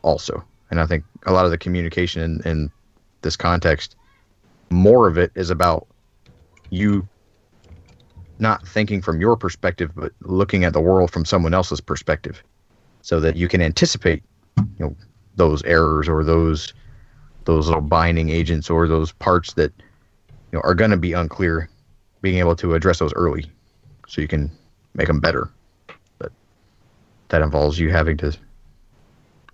also. 0.03 0.44
And 0.70 0.81
I 0.81 0.87
think 0.87 1.05
a 1.26 1.33
lot 1.33 1.46
of 1.46 1.50
the 1.50 1.59
communication 1.59 2.22
in, 2.22 2.48
in 2.48 2.70
this 3.22 3.37
context, 3.37 3.96
more 4.70 5.09
of 5.09 5.16
it 5.16 5.33
is 5.35 5.50
about 5.50 5.87
you 6.68 7.09
not 8.38 8.66
thinking 8.66 9.03
from 9.03 9.20
your 9.20 9.37
perspective, 9.37 9.92
but 9.94 10.12
looking 10.20 10.64
at 10.64 10.72
the 10.72 10.81
world 10.81 11.11
from 11.11 11.24
someone 11.24 11.55
else's 11.55 11.81
perspective 11.81 12.42
so 13.02 13.20
that 13.20 13.36
you 13.36 13.48
can 13.48 13.60
anticipate, 13.60 14.22
you 14.56 14.66
know, 14.78 14.96
those 15.36 15.62
errors 15.64 16.08
or 16.08 16.24
those 16.24 16.74
those 17.44 17.66
little 17.66 17.80
binding 17.80 18.28
agents 18.30 18.68
or 18.68 18.86
those 18.86 19.12
parts 19.12 19.54
that 19.54 19.72
you 20.28 20.58
know 20.58 20.60
are 20.62 20.74
going 20.74 20.90
to 20.90 20.96
be 20.96 21.12
unclear 21.12 21.68
being 22.20 22.38
able 22.38 22.54
to 22.54 22.74
address 22.74 22.98
those 22.98 23.14
early 23.14 23.46
so 24.06 24.20
you 24.20 24.28
can 24.28 24.50
make 24.94 25.06
them 25.06 25.20
better. 25.20 25.50
But 26.18 26.32
that 27.28 27.42
involves 27.42 27.78
you 27.78 27.90
having 27.90 28.16
to 28.18 28.36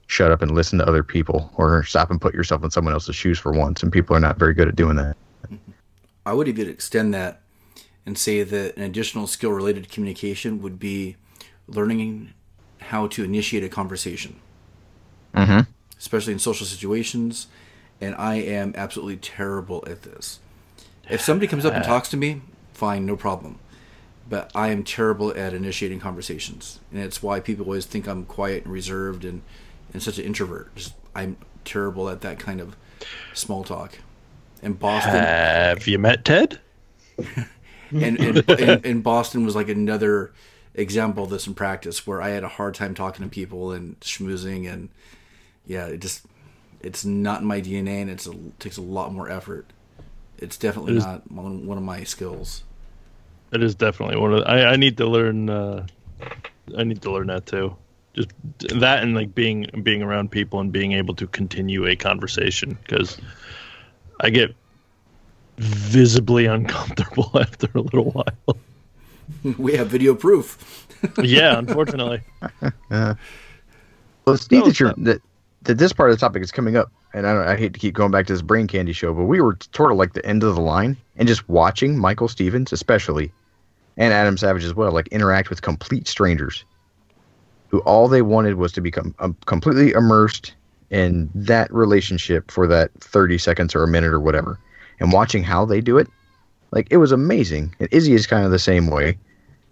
shut 0.09 0.31
up 0.31 0.43
and 0.43 0.53
listen 0.53 0.79
to 0.79 0.87
other 0.87 1.03
people 1.03 1.51
or 1.57 1.83
stop 1.85 2.11
and 2.11 2.21
put 2.21 2.35
yourself 2.35 2.65
in 2.65 2.71
someone 2.71 2.95
else's 2.95 3.17
shoes 3.17 3.39
for 3.39 3.53
once 3.53 3.83
and 3.83 3.93
people 3.93 4.17
are 4.17 4.21
not 4.21 4.39
very 4.39 4.55
good 4.55 4.69
at 4.69 4.77
doing 4.77 4.97
that. 4.97 5.17
I 6.25 6.33
would 6.33 6.49
even 6.49 6.69
extend 6.69 7.15
that 7.15 7.43
and 8.05 8.17
say 8.17 8.43
that 8.43 8.77
an 8.77 8.83
additional 8.83 9.27
skill 9.27 9.51
related 9.51 9.85
to 9.85 9.91
communication 9.91 10.63
would 10.63 10.79
be 10.79 11.17
learning 11.69 12.33
how 12.87 13.07
to 13.09 13.25
initiate 13.25 13.65
a 13.65 13.69
conversation, 13.69 14.41
mm-hmm. 15.35 15.71
especially 15.99 16.33
in 16.33 16.39
social 16.39 16.67
situations. 16.67 17.49
And 18.01 18.15
I 18.17 18.35
am 18.35 18.75
absolutely 18.77 19.17
terrible 19.17 19.83
at 19.87 20.03
this. 20.03 20.39
If 21.09 21.21
somebody 21.21 21.47
comes 21.47 21.65
up 21.65 21.73
and 21.73 21.85
talks 21.85 22.09
to 22.11 22.17
me, 22.17 22.43
fine, 22.73 23.07
no 23.07 23.17
problem. 23.17 23.59
But 24.29 24.51
I 24.55 24.69
am 24.69 24.83
terrible 24.83 25.31
at 25.37 25.55
initiating 25.55 26.01
conversations, 26.01 26.81
and 26.93 27.01
it's 27.01 27.23
why 27.23 27.39
people 27.41 27.65
always 27.65 27.87
think 27.87 28.09
I'm 28.09 28.25
quiet 28.25 28.65
and 28.65 28.73
reserved 28.73 29.25
and, 29.25 29.43
and 29.93 30.03
such 30.03 30.19
an 30.19 30.25
introvert. 30.25 30.75
Just, 30.75 30.95
I'm 31.15 31.37
terrible 31.65 32.09
at 32.09 32.23
that 32.23 32.39
kind 32.39 32.61
of 32.61 32.77
small 33.35 33.63
talk. 33.63 33.99
In 34.63 34.73
Boston, 34.73 35.13
Have 35.13 35.87
you 35.87 35.99
met 35.99 36.25
Ted? 36.25 36.61
and, 37.91 38.19
and, 38.19 38.51
and, 38.51 38.85
and 38.85 39.03
Boston 39.03 39.45
was 39.45 39.55
like 39.55 39.69
another 39.69 40.33
example 40.77 41.25
of 41.25 41.31
this 41.31 41.47
in 41.47 41.55
practice, 41.55 42.07
where 42.07 42.23
I 42.23 42.29
had 42.31 42.45
a 42.45 42.49
hard 42.49 42.75
time 42.75 42.95
talking 42.95 43.25
to 43.25 43.31
people 43.31 43.73
and 43.73 43.99
schmoozing, 44.01 44.71
and 44.73 44.89
yeah, 45.67 45.87
it 45.87 46.01
just 46.01 46.25
it's 46.81 47.05
not 47.05 47.41
in 47.41 47.47
my 47.47 47.61
DNA, 47.61 48.03
and 48.03 48.11
it's 48.11 48.27
a, 48.27 48.33
it 48.33 48.61
takes 48.61 48.77
a 48.77 48.83
lot 48.83 49.13
more 49.13 49.29
effort. 49.31 49.67
It's 50.39 50.57
definitely 50.57 50.93
It 50.93 50.99
is- 50.99 51.05
not 51.07 51.31
one, 51.31 51.67
one 51.67 51.79
of 51.79 51.85
my 51.85 52.05
skills. 52.05 52.63
It 53.53 53.63
is 53.63 53.75
definitely 53.75 54.17
one 54.17 54.35
of. 54.35 54.41
The, 54.41 54.51
I 54.51 54.73
I 54.73 54.77
need 54.77 54.97
to 54.99 55.07
learn. 55.07 55.49
Uh, 55.49 55.87
I 56.77 56.83
need 56.85 57.01
to 57.03 57.13
learn 57.13 57.29
that 57.29 57.47
too. 57.47 57.77
Just 58.15 58.31
that 58.81 59.03
and 59.03 59.15
like 59.15 59.35
being 59.35 59.67
being 59.83 60.03
around 60.03 60.31
people 60.31 60.59
and 60.61 60.73
being 60.73 60.93
able 60.93 61.15
to 61.15 61.27
continue 61.29 61.87
a 61.87 61.95
conversation 61.97 62.77
because 62.83 63.19
I 64.21 64.31
get 64.31 64.55
visibly 65.59 66.47
uncomfortable 66.47 67.31
after 67.41 67.69
a 67.75 67.81
little 67.81 68.11
while. 68.11 68.57
we 69.59 69.75
have 69.75 69.89
video 69.89 70.15
proof. 70.15 70.87
yeah, 71.23 71.59
unfortunately. 71.59 72.23
well 74.27 74.35
it's 74.35 74.51
neat 74.51 74.65
that 74.65 74.81
you're 74.81 74.93
that, 74.97 75.23
that 75.63 75.79
this 75.79 75.93
part 75.93 76.11
of 76.11 76.17
the 76.17 76.21
topic 76.21 76.43
is 76.43 76.53
coming 76.53 76.77
up 76.77 76.91
and 77.15 77.27
I, 77.27 77.33
don't, 77.33 77.47
I 77.47 77.57
hate 77.57 77.73
to 77.75 77.81
keep 77.81 77.95
going 77.95 78.11
back 78.11 78.27
to 78.27 78.33
this 78.33 78.43
brain 78.43 78.67
candy 78.67 78.93
show 78.93 79.15
but 79.15 79.25
we 79.25 79.41
were 79.41 79.57
sort 79.75 79.93
of 79.93 79.99
like 79.99 80.13
the 80.13 80.25
end 80.27 80.43
of 80.43 80.55
the 80.55 80.61
line 80.61 80.97
and 81.17 81.29
just 81.29 81.49
watching 81.49 81.97
michael 81.97 82.29
stevens 82.29 82.73
especially 82.73 83.33
and 83.97 84.13
adam 84.13 84.37
savage 84.37 84.65
as 84.65 84.75
well 84.75 84.93
like 84.93 85.09
interact 85.09 85.49
with 85.49 85.63
complete 85.63 86.09
strangers 86.09 86.65
who 87.69 87.79
all 87.81 88.09
they 88.09 88.23
wanted 88.23 88.55
was 88.57 88.73
to 88.73 88.81
become 88.81 89.15
um, 89.19 89.37
completely 89.47 89.93
immersed 89.93 90.55
in 90.91 91.29
that 91.35 91.73
relationship 91.73 92.51
for 92.51 92.67
that 92.67 92.93
30 93.01 93.39
seconds 93.39 93.75
or 93.75 93.83
a 93.83 93.89
minute 93.89 94.13
or 94.13 94.21
whatever 94.21 94.59
and 95.01 95.13
watching 95.13 95.43
how 95.43 95.65
they 95.65 95.81
do 95.81 95.99
it 95.99 96.09
like 96.73 96.89
it 96.91 96.99
was 96.99 97.13
amazing 97.13 97.75
and 97.81 97.89
izzy 97.93 98.15
is 98.15 98.27
kind 98.27 98.45
of 98.45 98.51
the 98.51 98.59
same 98.59 98.89
way 98.89 99.17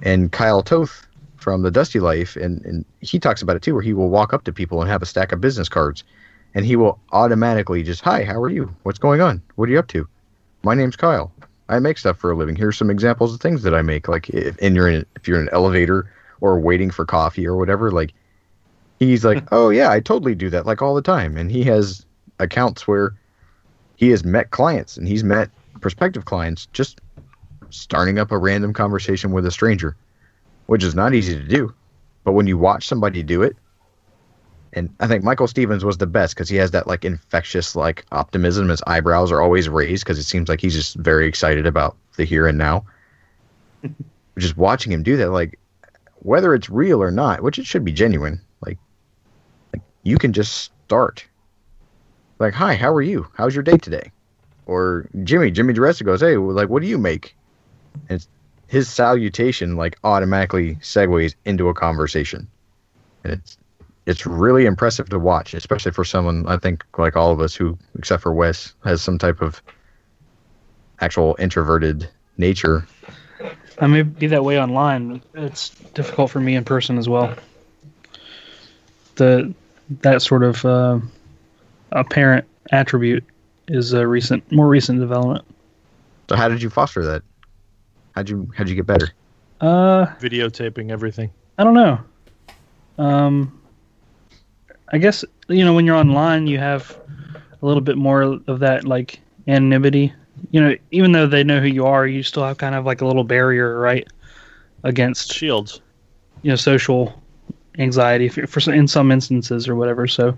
And 0.03 0.33
Kyle 0.33 0.63
Toth 0.63 1.07
from 1.37 1.63
the 1.63 1.71
Dusty 1.71 2.01
Life, 2.01 2.37
and, 2.37 2.65
and 2.65 2.85
he 3.01 3.19
talks 3.19 3.43
about 3.43 3.57
it 3.57 3.63
too, 3.63 3.75
where 3.75 3.83
he 3.83 3.93
will 3.93 4.09
walk 4.09 4.33
up 4.33 4.45
to 4.45 4.53
people 4.53 4.81
and 4.81 4.91
have 4.91 5.03
a 5.03 5.07
stack 5.07 5.31
of 5.33 5.41
business 5.41 5.69
cards, 5.69 6.03
and 6.55 6.65
he 6.65 6.75
will 6.77 6.99
automatically 7.13 7.83
just, 7.83 8.01
"Hi, 8.03 8.25
how 8.25 8.41
are 8.41 8.51
you? 8.51 8.75
What's 8.83 8.99
going 8.99 9.21
on? 9.21 9.43
What 9.57 9.69
are 9.69 9.73
you 9.73 9.79
up 9.79 9.89
to? 9.89 10.09
My 10.63 10.75
name's 10.75 10.97
Kyle. 10.97 11.31
I 11.69 11.79
make 11.81 11.99
stuff 11.99 12.19
for 12.19 12.31
a 12.31 12.37
living. 12.37 12.57
Here's 12.57 12.79
some 12.79 12.91
examples 12.91 13.35
of 13.35 13.41
things 13.41 13.63
that 13.63 13.75
I 13.75 13.83
make. 13.83 14.09
Like 14.09 14.31
if 14.31 14.57
and 14.63 14.75
you're 14.75 14.89
in 14.89 15.07
if 15.17 15.29
you're 15.29 15.39
in 15.41 15.49
an 15.49 15.55
elevator 15.55 16.11
or 16.41 16.59
waiting 16.59 16.91
for 16.91 17.05
coffee 17.05 17.47
or 17.47 17.57
whatever, 17.57 17.91
like 17.91 18.15
he's 18.99 19.25
like, 19.25 19.45
"Oh 19.53 19.71
yeah, 19.71 19.91
I 19.91 20.01
totally 20.01 20.35
do 20.35 20.51
that 20.51 20.67
like 20.67 20.83
all 20.83 20.95
the 20.95 21.03
time." 21.03 21.37
And 21.37 21.51
he 21.51 21.65
has 21.65 22.07
accounts 22.39 22.89
where 22.89 23.15
he 23.97 24.11
has 24.11 24.25
met 24.25 24.51
clients 24.51 24.97
and 24.97 25.07
he's 25.07 25.25
met 25.25 25.51
prospective 25.85 26.25
clients 26.25 26.65
just 26.73 27.03
starting 27.69 28.19
up 28.19 28.33
a 28.33 28.39
random 28.39 28.73
conversation 28.73 29.33
with 29.33 29.45
a 29.45 29.51
stranger, 29.51 29.95
which 30.65 30.83
is 30.83 30.95
not 30.95 31.13
easy 31.13 31.35
to 31.35 31.47
do. 31.47 31.75
But 32.25 32.33
when 32.33 32.47
you 32.47 32.57
watch 32.57 32.89
somebody 32.89 33.23
do 33.23 33.43
it, 33.43 33.55
and 34.73 34.89
I 34.99 35.07
think 35.07 35.25
Michael 35.25 35.47
Stevens 35.47 35.85
was 35.85 35.99
the 35.99 36.07
best 36.07 36.35
because 36.35 36.49
he 36.49 36.57
has 36.57 36.71
that 36.71 36.87
like 36.87 37.05
infectious 37.05 37.77
like 37.77 38.07
optimism. 38.13 38.71
His 38.71 38.81
eyebrows 38.87 39.31
are 39.31 39.43
always 39.43 39.69
raised 39.69 40.05
because 40.05 40.19
it 40.19 40.23
seems 40.23 40.49
like 40.49 40.63
he's 40.63 40.73
just 40.73 40.97
very 40.97 41.29
excited 41.29 41.67
about 41.67 41.99
the 42.17 42.25
here 42.25 42.47
and 42.47 42.57
now. 42.57 42.87
just 44.39 44.57
watching 44.57 44.91
him 44.91 45.03
do 45.03 45.19
that, 45.19 45.33
like 45.33 45.59
whether 46.21 46.55
it's 46.55 46.71
real 46.71 47.03
or 47.03 47.11
not, 47.11 47.43
which 47.43 47.59
it 47.59 47.67
should 47.67 47.85
be 47.85 47.93
genuine, 47.93 48.41
like, 48.65 48.79
like 49.75 49.83
you 50.03 50.17
can 50.17 50.33
just 50.33 50.73
start. 50.87 51.27
Like, 52.39 52.55
hi, 52.55 52.75
how 52.75 52.91
are 52.95 53.03
you? 53.03 53.29
How's 53.35 53.55
your 53.55 53.63
day 53.63 53.77
today? 53.77 54.13
Or 54.67 55.09
Jimmy, 55.25 55.51
Jimmy 55.51 55.75
DeResta 55.75 56.05
goes, 56.05 56.21
hey, 56.21 56.37
like, 56.37 56.69
what 56.69 56.83
do 56.83 56.89
you 56.89 56.99
make? 56.99 57.37
And 58.09 58.27
his 58.67 58.89
salutation 58.89 59.77
like 59.77 59.99
automatically 60.05 60.77
segues 60.77 61.35
into 61.45 61.69
a 61.69 61.75
conversation, 61.75 62.49
and 63.23 63.35
it's 63.35 63.59
it's 64.07 64.27
really 64.27 64.67
impressive 64.67 65.09
to 65.11 65.19
watch, 65.19 65.55
especially 65.55 65.93
for 65.93 66.05
someone 66.05 66.47
I 66.47 66.57
think 66.57 66.85
like 66.99 67.17
all 67.17 67.31
of 67.31 67.41
us 67.41 67.55
who, 67.55 67.79
except 67.97 68.23
for 68.23 68.33
Wes, 68.35 68.75
has 68.85 69.01
some 69.03 69.19
type 69.19 69.41
of 69.41 69.63
actual 71.01 71.37
introverted 71.39 72.09
nature. 72.37 72.87
I 73.79 73.87
may 73.87 74.03
be 74.03 74.27
that 74.29 74.45
way 74.45 74.61
online. 74.61 75.23
It's 75.35 75.71
difficult 75.95 76.31
for 76.31 76.41
me 76.41 76.55
in 76.55 76.65
person 76.65 76.99
as 76.99 77.09
well. 77.09 77.35
The 79.17 79.55
that 80.01 80.23
sort 80.23 80.43
of 80.43 80.65
uh, 80.65 80.99
apparent 81.93 82.47
attribute 82.73 83.25
is 83.69 83.93
a 83.93 84.07
recent, 84.07 84.51
more 84.53 84.69
recent 84.69 85.01
development. 85.01 85.45
So 86.29 86.37
how 86.37 86.49
did 86.49 86.63
you 86.63 86.71
foster 86.71 87.05
that? 87.05 87.23
How'd 88.15 88.29
you 88.31 88.51
how'd 88.57 88.69
you 88.69 88.75
get 88.75 88.87
better? 88.87 89.11
Uh, 89.61 90.07
Videotaping 90.21 90.91
everything. 90.91 91.31
I 91.59 91.65
don't 91.65 91.75
know. 91.75 92.01
Um, 92.99 93.61
I 94.93 94.99
guess 94.99 95.25
you 95.49 95.65
know 95.65 95.75
when 95.75 95.85
you're 95.85 95.97
online, 95.97 96.47
you 96.47 96.59
have 96.59 96.97
a 97.63 97.67
little 97.67 97.81
bit 97.81 97.97
more 97.97 98.23
of 98.23 98.59
that 98.61 98.85
like 98.85 99.21
anonymity. 99.49 100.13
You 100.51 100.61
know, 100.61 100.77
even 100.91 101.13
though 101.13 101.27
they 101.27 101.45
know 101.45 101.61
who 101.61 101.67
you 101.67 101.87
are, 101.87 102.07
you 102.07 102.23
still 102.23 102.45
have 102.45 102.59
kind 102.59 102.75
of 102.75 102.85
like 102.85 103.01
a 103.01 103.07
little 103.07 103.25
barrier, 103.25 103.79
right, 103.79 104.07
against 104.83 105.33
Shields. 105.33 105.81
you 106.43 106.51
know 106.51 106.57
social 106.57 107.21
anxiety 107.79 108.29
for, 108.29 108.47
for 108.47 108.73
in 108.73 108.87
some 108.87 109.11
instances 109.11 109.69
or 109.69 109.75
whatever. 109.75 110.07
So, 110.07 110.37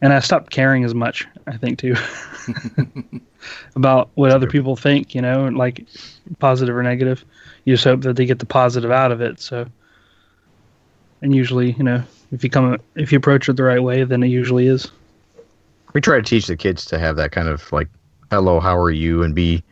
and 0.00 0.12
I 0.12 0.20
stopped 0.20 0.50
caring 0.50 0.84
as 0.84 0.94
much. 0.94 1.26
I 1.46 1.56
think 1.56 1.78
too 1.78 1.94
about 3.76 4.10
what 4.14 4.30
other 4.30 4.46
people 4.46 4.76
think. 4.76 5.14
You 5.14 5.22
know, 5.22 5.48
like 5.48 5.86
positive 6.38 6.76
or 6.76 6.82
negative. 6.82 7.24
You 7.64 7.74
just 7.74 7.84
hope 7.84 8.02
that 8.02 8.16
they 8.16 8.26
get 8.26 8.38
the 8.38 8.46
positive 8.46 8.90
out 8.90 9.12
of 9.12 9.20
it. 9.20 9.40
So, 9.40 9.66
and 11.22 11.34
usually, 11.34 11.72
you 11.72 11.84
know, 11.84 12.02
if 12.32 12.42
you 12.44 12.50
come 12.50 12.78
if 12.94 13.12
you 13.12 13.18
approach 13.18 13.48
it 13.48 13.56
the 13.56 13.62
right 13.64 13.82
way, 13.82 14.04
then 14.04 14.22
it 14.22 14.28
usually 14.28 14.66
is. 14.66 14.90
We 15.94 16.00
try 16.00 16.16
to 16.16 16.22
teach 16.22 16.46
the 16.46 16.56
kids 16.56 16.84
to 16.86 16.98
have 16.98 17.16
that 17.16 17.32
kind 17.32 17.48
of 17.48 17.70
like, 17.72 17.88
hello, 18.30 18.60
how 18.60 18.76
are 18.78 18.90
you, 18.90 19.22
and 19.22 19.34
be. 19.34 19.62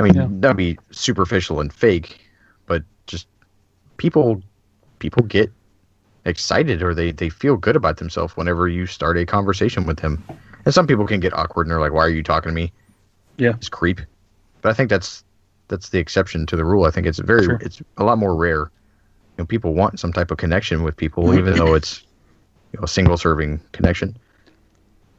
I 0.00 0.04
mean, 0.04 0.14
Yeah. 0.14 0.26
not 0.30 0.56
be 0.56 0.78
superficial 0.90 1.60
and 1.60 1.72
fake, 1.72 2.18
but 2.66 2.82
just 3.06 3.28
people, 3.98 4.42
people 4.98 5.22
get 5.22 5.52
excited 6.24 6.82
or 6.82 6.94
they 6.94 7.12
they 7.12 7.28
feel 7.28 7.56
good 7.56 7.76
about 7.76 7.96
themselves 7.96 8.36
whenever 8.36 8.68
you 8.68 8.86
start 8.86 9.18
a 9.18 9.26
conversation 9.26 9.86
with 9.86 9.98
them. 9.98 10.22
And 10.64 10.72
some 10.72 10.86
people 10.86 11.06
can 11.06 11.20
get 11.20 11.32
awkward 11.32 11.66
and 11.66 11.72
they're 11.72 11.80
like, 11.80 11.92
"Why 11.92 12.02
are 12.02 12.10
you 12.10 12.22
talking 12.22 12.50
to 12.50 12.54
me?" 12.54 12.72
Yeah. 13.38 13.54
it's 13.54 13.68
creep. 13.68 14.00
But 14.60 14.70
I 14.70 14.74
think 14.74 14.90
that's 14.90 15.24
that's 15.68 15.88
the 15.88 15.98
exception 15.98 16.46
to 16.46 16.56
the 16.56 16.64
rule. 16.64 16.84
I 16.84 16.90
think 16.90 17.06
it's 17.06 17.18
very 17.18 17.44
Sure. 17.44 17.58
it's 17.60 17.82
a 17.96 18.04
lot 18.04 18.18
more 18.18 18.36
rare. 18.36 18.70
You 19.36 19.38
know, 19.38 19.46
people 19.46 19.74
want 19.74 19.98
some 19.98 20.12
type 20.12 20.30
of 20.30 20.36
connection 20.38 20.82
with 20.82 20.96
people, 20.96 21.24
mm-hmm. 21.24 21.38
even 21.38 21.56
though 21.56 21.74
it's 21.74 22.02
you 22.72 22.78
know 22.78 22.84
a 22.84 22.88
single 22.88 23.16
serving 23.16 23.60
connection. 23.72 24.16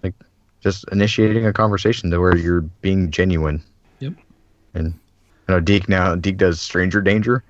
Like 0.04 0.14
just 0.62 0.86
initiating 0.92 1.46
a 1.46 1.54
conversation 1.54 2.12
to 2.12 2.20
where 2.20 2.38
you're 2.38 2.62
being 2.62 3.12
genuine. 3.12 3.62
Yep. 4.00 4.14
And 4.76 4.88
you 4.88 5.56
know, 5.56 5.60
Deke 5.60 5.90
now 5.90 6.16
Deke 6.16 6.38
does 6.38 6.62
stranger 6.62 7.02
danger. 7.02 7.44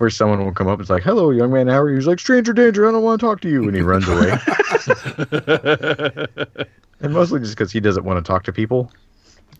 Where 0.00 0.08
someone 0.08 0.42
will 0.42 0.52
come 0.52 0.66
up, 0.66 0.78
and 0.78 0.80
it's 0.80 0.88
like, 0.88 1.02
"Hello, 1.02 1.30
young 1.30 1.52
man, 1.52 1.66
how 1.66 1.82
are 1.82 1.90
you?" 1.90 1.96
He's 1.96 2.06
like, 2.06 2.20
"Stranger 2.20 2.54
danger, 2.54 2.88
I 2.88 2.92
don't 2.92 3.02
want 3.02 3.20
to 3.20 3.26
talk 3.26 3.42
to 3.42 3.50
you," 3.50 3.64
and 3.64 3.74
he 3.74 3.82
runs 3.82 4.08
away. 4.08 4.30
and 7.02 7.12
mostly 7.12 7.40
just 7.40 7.52
because 7.52 7.70
he 7.70 7.80
doesn't 7.80 8.04
want 8.04 8.24
to 8.24 8.26
talk 8.26 8.44
to 8.44 8.52
people. 8.52 8.90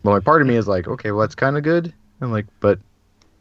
But 0.03 0.12
like, 0.12 0.24
part 0.24 0.41
of 0.41 0.49
me 0.49 0.57
is 0.57 0.66
like, 0.66 0.88
okay, 0.88 1.11
well, 1.11 1.20
that's 1.20 1.34
kind 1.34 1.59
of 1.59 1.62
good. 1.62 1.93
I'm 2.22 2.32
like, 2.32 2.47
but 2.61 2.78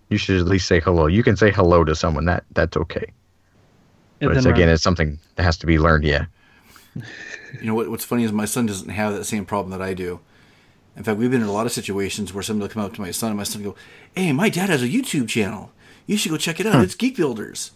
you 0.10 0.18
should 0.18 0.39
at 0.39 0.47
least 0.47 0.68
say 0.68 0.80
hello. 0.80 1.08
You 1.08 1.24
can 1.24 1.38
say 1.38 1.52
hello 1.52 1.84
to 1.84 1.95
someone. 1.95 2.26
That 2.26 2.43
that's 2.52 2.76
okay. 2.76 3.12
But 4.20 4.36
it's, 4.36 4.45
uh, 4.45 4.50
again, 4.50 4.68
run. 4.68 4.74
it's 4.74 4.84
something 4.84 5.18
that 5.36 5.43
has 5.43 5.58
to 5.60 5.66
be 5.66 5.80
learned. 5.80 6.04
Yeah. 6.04 6.26
You 6.95 7.68
know 7.68 7.76
what, 7.76 7.89
what's 7.89 8.04
funny 8.04 8.24
is 8.24 8.34
my 8.34 8.45
son 8.45 8.66
doesn't 8.66 8.89
have 8.89 9.14
that 9.14 9.24
same 9.24 9.45
problem 9.45 9.72
that 9.72 9.82
I 9.82 9.93
do. 9.93 10.20
In 10.97 11.04
fact, 11.04 11.18
we've 11.18 11.32
been 11.32 11.41
in 11.41 11.47
a 11.47 11.54
lot 11.54 11.66
of 11.66 11.72
situations 11.72 12.34
where 12.34 12.43
somebody 12.43 12.68
will 12.68 12.74
come 12.74 12.84
up 12.84 12.93
to 12.95 13.02
my 13.02 13.12
son 13.12 13.30
and 13.30 13.38
my 13.38 13.43
son 13.43 13.64
will 13.64 13.72
go, 13.72 13.78
"Hey, 14.14 14.34
my 14.34 14.50
dad 14.50 14.70
has 14.70 14.84
a 14.84 14.89
YouTube 14.89 15.30
channel. 15.30 15.72
You 16.10 16.18
should 16.18 16.32
go 16.32 16.38
check 16.38 16.60
it 16.60 16.66
out. 16.66 16.84
It's 16.84 16.95
Geek 16.95 17.16
Builders." 17.16 17.72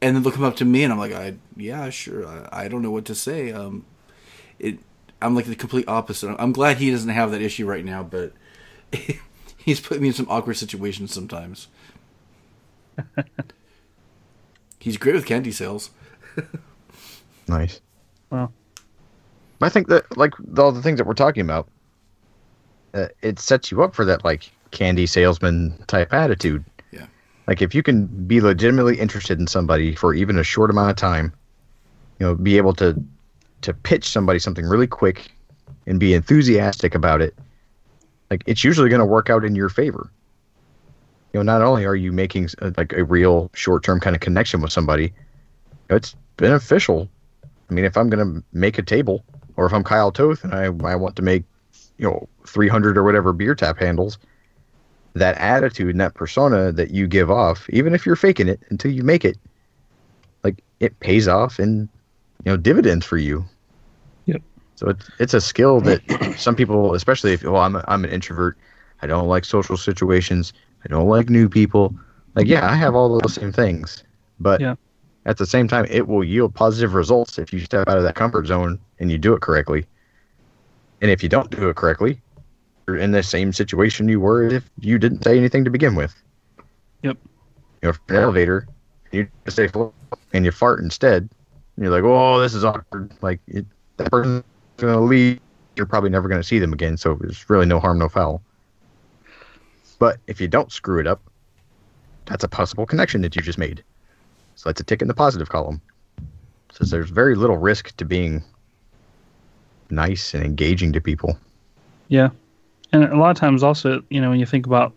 And 0.00 0.14
then 0.14 0.22
they'll 0.22 0.30
come 0.30 0.44
up 0.44 0.54
to 0.56 0.64
me 0.64 0.84
and 0.84 0.92
I'm 0.92 0.98
like, 0.98 1.12
"I 1.12 1.34
yeah, 1.56 1.90
sure. 1.90 2.24
I, 2.24 2.66
I 2.66 2.68
don't 2.68 2.82
know 2.82 2.92
what 2.92 3.04
to 3.06 3.16
say." 3.16 3.50
Um, 3.50 3.84
it 4.60 4.78
I'm 5.20 5.34
like 5.34 5.46
the 5.46 5.56
complete 5.56 5.88
opposite. 5.88 6.36
I'm 6.38 6.52
glad 6.52 6.76
he 6.76 6.92
doesn't 6.92 7.08
have 7.10 7.32
that 7.32 7.42
issue 7.42 7.66
right 7.66 7.84
now, 7.84 8.04
but 8.04 8.32
he's 9.56 9.80
put 9.80 10.00
me 10.00 10.06
in 10.06 10.14
some 10.14 10.28
awkward 10.30 10.54
situations 10.54 11.12
sometimes. 11.12 11.66
he's 14.78 14.96
great 14.96 15.16
with 15.16 15.26
candy 15.26 15.50
sales. 15.50 15.90
Nice. 17.48 17.80
Well, 18.28 18.52
I 19.62 19.70
think 19.70 19.88
that 19.88 20.16
like 20.18 20.34
all 20.58 20.70
the 20.70 20.82
things 20.82 20.98
that 20.98 21.06
we're 21.06 21.14
talking 21.14 21.40
about, 21.40 21.66
uh, 22.92 23.06
it 23.22 23.38
sets 23.38 23.70
you 23.70 23.82
up 23.82 23.94
for 23.94 24.04
that 24.04 24.22
like 24.22 24.50
candy 24.70 25.06
salesman 25.06 25.82
type 25.86 26.12
attitude. 26.12 26.62
Like 27.48 27.62
if 27.62 27.74
you 27.74 27.82
can 27.82 28.06
be 28.26 28.42
legitimately 28.42 28.98
interested 28.98 29.40
in 29.40 29.46
somebody 29.46 29.94
for 29.94 30.12
even 30.12 30.38
a 30.38 30.44
short 30.44 30.68
amount 30.70 30.90
of 30.90 30.96
time, 30.96 31.32
you 32.20 32.26
know, 32.26 32.34
be 32.34 32.58
able 32.58 32.74
to 32.74 33.02
to 33.62 33.72
pitch 33.72 34.06
somebody 34.06 34.38
something 34.38 34.66
really 34.66 34.86
quick 34.86 35.32
and 35.86 35.98
be 35.98 36.12
enthusiastic 36.12 36.94
about 36.94 37.22
it, 37.22 37.34
like 38.30 38.44
it's 38.46 38.62
usually 38.62 38.90
going 38.90 39.00
to 39.00 39.06
work 39.06 39.30
out 39.30 39.46
in 39.46 39.54
your 39.54 39.70
favor. 39.70 40.12
You 41.32 41.40
know, 41.40 41.42
not 41.42 41.62
only 41.62 41.86
are 41.86 41.96
you 41.96 42.12
making 42.12 42.50
uh, 42.60 42.70
like 42.76 42.92
a 42.92 43.02
real 43.02 43.50
short-term 43.54 43.98
kind 43.98 44.14
of 44.14 44.20
connection 44.20 44.60
with 44.60 44.70
somebody, 44.70 45.12
it's 45.88 46.14
beneficial. 46.36 47.08
I 47.70 47.74
mean, 47.74 47.86
if 47.86 47.96
I'm 47.96 48.10
going 48.10 48.24
to 48.24 48.44
make 48.52 48.78
a 48.78 48.82
table, 48.82 49.24
or 49.56 49.64
if 49.64 49.72
I'm 49.72 49.84
Kyle 49.84 50.12
Toth 50.12 50.44
and 50.44 50.54
I 50.54 50.66
I 50.86 50.96
want 50.96 51.16
to 51.16 51.22
make, 51.22 51.44
you 51.96 52.08
know, 52.08 52.28
300 52.46 52.98
or 52.98 53.04
whatever 53.04 53.32
beer 53.32 53.54
tap 53.54 53.78
handles, 53.78 54.18
that 55.18 55.36
attitude 55.38 55.90
and 55.90 56.00
that 56.00 56.14
persona 56.14 56.72
that 56.72 56.90
you 56.90 57.06
give 57.06 57.30
off, 57.30 57.68
even 57.70 57.94
if 57.94 58.06
you're 58.06 58.16
faking 58.16 58.48
it 58.48 58.62
until 58.70 58.90
you 58.90 59.02
make 59.02 59.24
it, 59.24 59.36
like 60.44 60.62
it 60.80 60.98
pays 61.00 61.28
off 61.28 61.58
in, 61.60 61.88
you 62.44 62.50
know, 62.52 62.56
dividends 62.56 63.04
for 63.04 63.16
you. 63.18 63.44
Yep. 64.26 64.42
So 64.76 64.88
it's 64.88 65.10
it's 65.18 65.34
a 65.34 65.40
skill 65.40 65.80
that 65.82 66.02
some 66.38 66.56
people, 66.56 66.94
especially 66.94 67.32
if 67.32 67.42
well, 67.42 67.56
I'm 67.56 67.76
a, 67.76 67.84
I'm 67.88 68.04
an 68.04 68.10
introvert, 68.10 68.56
I 69.02 69.06
don't 69.06 69.28
like 69.28 69.44
social 69.44 69.76
situations, 69.76 70.52
I 70.84 70.88
don't 70.88 71.08
like 71.08 71.28
new 71.28 71.48
people. 71.48 71.94
Like 72.34 72.46
yeah, 72.46 72.70
I 72.70 72.74
have 72.76 72.94
all 72.94 73.18
those 73.18 73.34
same 73.34 73.52
things, 73.52 74.04
but 74.38 74.60
Yeah. 74.60 74.76
at 75.26 75.38
the 75.38 75.46
same 75.46 75.66
time, 75.68 75.86
it 75.90 76.06
will 76.06 76.22
yield 76.22 76.54
positive 76.54 76.94
results 76.94 77.38
if 77.38 77.52
you 77.52 77.60
step 77.60 77.88
out 77.88 77.98
of 77.98 78.04
that 78.04 78.14
comfort 78.14 78.46
zone 78.46 78.78
and 79.00 79.10
you 79.10 79.18
do 79.18 79.34
it 79.34 79.40
correctly. 79.42 79.86
And 81.00 81.10
if 81.10 81.22
you 81.22 81.28
don't 81.28 81.50
do 81.50 81.68
it 81.68 81.76
correctly, 81.76 82.22
you're 82.88 82.96
in 82.96 83.10
the 83.12 83.22
same 83.22 83.52
situation 83.52 84.08
you 84.08 84.18
were 84.18 84.48
if 84.48 84.68
you 84.80 84.98
didn't 84.98 85.22
say 85.22 85.36
anything 85.36 85.62
to 85.62 85.70
begin 85.70 85.94
with. 85.94 86.14
Yep. 87.02 87.18
You 87.82 87.86
know, 87.86 87.88
if 87.90 88.00
you're 88.08 88.16
in 88.16 88.22
an 88.22 88.24
elevator, 88.24 88.66
you 89.12 89.28
just 89.44 89.56
say 89.56 89.68
and 90.32 90.44
you 90.44 90.50
fart 90.50 90.80
instead, 90.80 91.28
and 91.76 91.84
you're 91.84 91.92
like, 91.92 92.02
"Oh, 92.02 92.40
this 92.40 92.54
is 92.54 92.64
awkward." 92.64 93.12
Like 93.20 93.40
it, 93.46 93.66
that 93.98 94.10
person's 94.10 94.42
gonna 94.78 95.00
leave. 95.00 95.38
You're 95.76 95.86
probably 95.86 96.10
never 96.10 96.28
gonna 96.28 96.42
see 96.42 96.58
them 96.58 96.72
again, 96.72 96.96
so 96.96 97.14
there's 97.14 97.48
really 97.50 97.66
no 97.66 97.78
harm, 97.78 97.98
no 97.98 98.08
foul. 98.08 98.42
But 99.98 100.18
if 100.26 100.40
you 100.40 100.48
don't 100.48 100.72
screw 100.72 100.98
it 100.98 101.06
up, 101.06 101.20
that's 102.24 102.42
a 102.42 102.48
possible 102.48 102.86
connection 102.86 103.20
that 103.20 103.36
you 103.36 103.42
just 103.42 103.58
made. 103.58 103.84
So 104.54 104.70
that's 104.70 104.80
a 104.80 104.84
tick 104.84 105.02
in 105.02 105.08
the 105.08 105.14
positive 105.14 105.50
column. 105.50 105.80
So 106.72 106.84
there's 106.84 107.10
very 107.10 107.34
little 107.34 107.58
risk 107.58 107.94
to 107.98 108.04
being 108.04 108.42
nice 109.90 110.32
and 110.34 110.42
engaging 110.42 110.92
to 110.94 111.00
people. 111.00 111.38
Yeah, 112.08 112.30
and 112.92 113.04
a 113.04 113.16
lot 113.16 113.30
of 113.30 113.36
times 113.36 113.62
also, 113.62 114.02
you 114.10 114.20
know, 114.20 114.30
when 114.30 114.40
you 114.40 114.46
think 114.46 114.66
about 114.66 114.92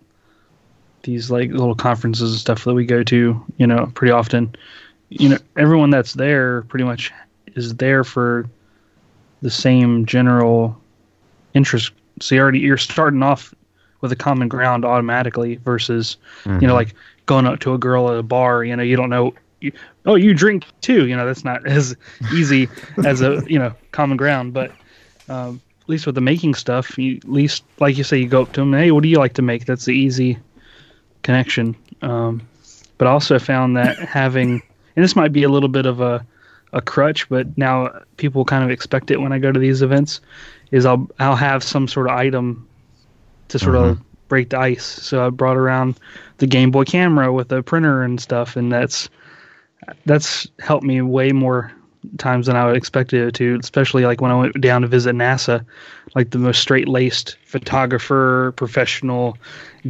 these 1.04 1.32
like 1.32 1.50
little 1.50 1.76
conferences 1.76 2.32
and 2.32 2.40
stuff 2.40 2.64
that 2.64 2.74
we 2.74 2.86
go 2.86 3.04
to, 3.04 3.44
you 3.58 3.68
know, 3.68 3.92
pretty 3.96 4.12
often, 4.12 4.56
you 5.10 5.30
know, 5.30 5.38
everyone 5.58 5.90
that's 5.90 6.14
there 6.14 6.62
pretty 6.64 6.86
much 6.86 7.12
is 7.56 7.76
there 7.76 8.04
for 8.04 8.48
the 9.42 9.50
same 9.50 10.06
general 10.06 10.80
interest. 11.54 11.92
So 12.22 12.36
you 12.36 12.42
already 12.42 12.60
you're 12.60 12.78
starting 12.78 13.24
off 13.24 13.54
with 14.02 14.12
a 14.12 14.16
common 14.16 14.48
ground 14.48 14.86
automatically 14.86 15.56
versus 15.58 16.18
you 16.62 16.68
know 16.68 16.74
like 16.74 16.94
going 17.26 17.46
up 17.46 17.60
to 17.60 17.74
a 17.74 17.78
girl 17.78 18.10
at 18.12 18.18
a 18.18 18.24
bar. 18.24 18.64
You 18.64 18.76
know, 18.76 18.84
you 18.84 18.96
don't 18.96 19.10
know. 19.10 19.34
You, 19.60 19.72
oh, 20.06 20.16
you 20.16 20.34
drink 20.34 20.66
too. 20.82 21.08
You 21.08 21.16
know, 21.16 21.26
that's 21.26 21.44
not 21.44 21.66
as 21.68 21.96
easy 22.34 22.70
as 23.06 23.22
a 23.22 23.44
you 23.48 23.60
know 23.60 23.74
common 23.92 24.18
ground. 24.18 24.54
But 24.54 24.72
um, 25.30 25.62
least 25.92 26.06
with 26.06 26.16
the 26.16 26.22
making 26.22 26.56
stuff, 26.56 26.98
you, 26.98 27.18
at 27.18 27.30
least 27.30 27.64
like 27.80 27.98
you 27.98 28.04
say, 28.04 28.18
you 28.18 28.28
go 28.28 28.42
up 28.42 28.54
to 28.54 28.62
them. 28.62 28.74
Hey, 28.74 28.92
what 28.92 29.04
do 29.04 29.10
you 29.10 29.18
like 29.18 29.34
to 29.34 29.42
make? 29.42 29.66
That's 29.66 29.86
the 29.86 29.94
easy 29.94 30.38
connection. 31.24 31.76
Um, 32.02 32.42
but 32.98 33.08
also 33.08 33.38
found 33.40 33.78
that 33.78 33.98
having, 34.08 34.62
and 34.96 35.04
this 35.04 35.16
might 35.16 35.34
be 35.34 35.44
a 35.44 35.50
little 35.50 35.70
bit 35.70 35.86
of 35.86 36.02
a, 36.02 36.26
a 36.74 36.82
crutch, 36.82 37.28
but 37.30 37.58
now 37.58 38.02
people 38.18 38.46
kind 38.46 38.64
of 38.64 38.72
expect 38.72 39.12
it 39.12 39.20
when 39.22 39.34
I 39.34 39.40
go 39.40 39.52
to 39.52 39.60
these 39.60 39.82
events, 39.82 40.22
is 40.72 40.86
I'll 40.86 41.10
I'll 41.20 41.36
have 41.36 41.64
some 41.64 41.88
sort 41.88 42.08
of 42.08 42.16
item 42.16 42.68
to 43.50 43.60
sort 43.60 43.76
of 43.76 44.00
break 44.30 44.50
the 44.50 44.60
ice. 44.60 44.86
So 44.86 45.26
I 45.26 45.30
brought 45.30 45.58
around 45.58 46.00
the 46.38 46.48
Game 46.48 46.72
Boy 46.72 46.86
camera 46.86 47.34
with 47.34 47.52
a 47.52 47.62
printer 47.62 48.04
and 48.04 48.22
stuff, 48.22 48.56
and 48.56 48.72
that's 48.72 49.10
that's 50.06 50.48
helped 50.60 50.86
me 50.86 51.02
way 51.02 51.34
more 51.34 51.74
times 52.18 52.48
than 52.48 52.56
I 52.56 52.66
would 52.66 52.78
expect 52.78 53.14
it 53.14 53.34
to, 53.36 53.58
especially 53.62 54.06
like 54.06 54.22
when 54.22 54.32
I 54.32 54.36
went 54.36 54.60
down 54.62 54.82
to 54.82 54.88
visit 54.88 55.16
NASA, 55.16 55.66
like 56.16 56.32
the 56.32 56.38
most 56.38 56.62
straight 56.62 56.88
laced 56.88 57.38
photographer, 57.46 58.54
professional 58.56 59.38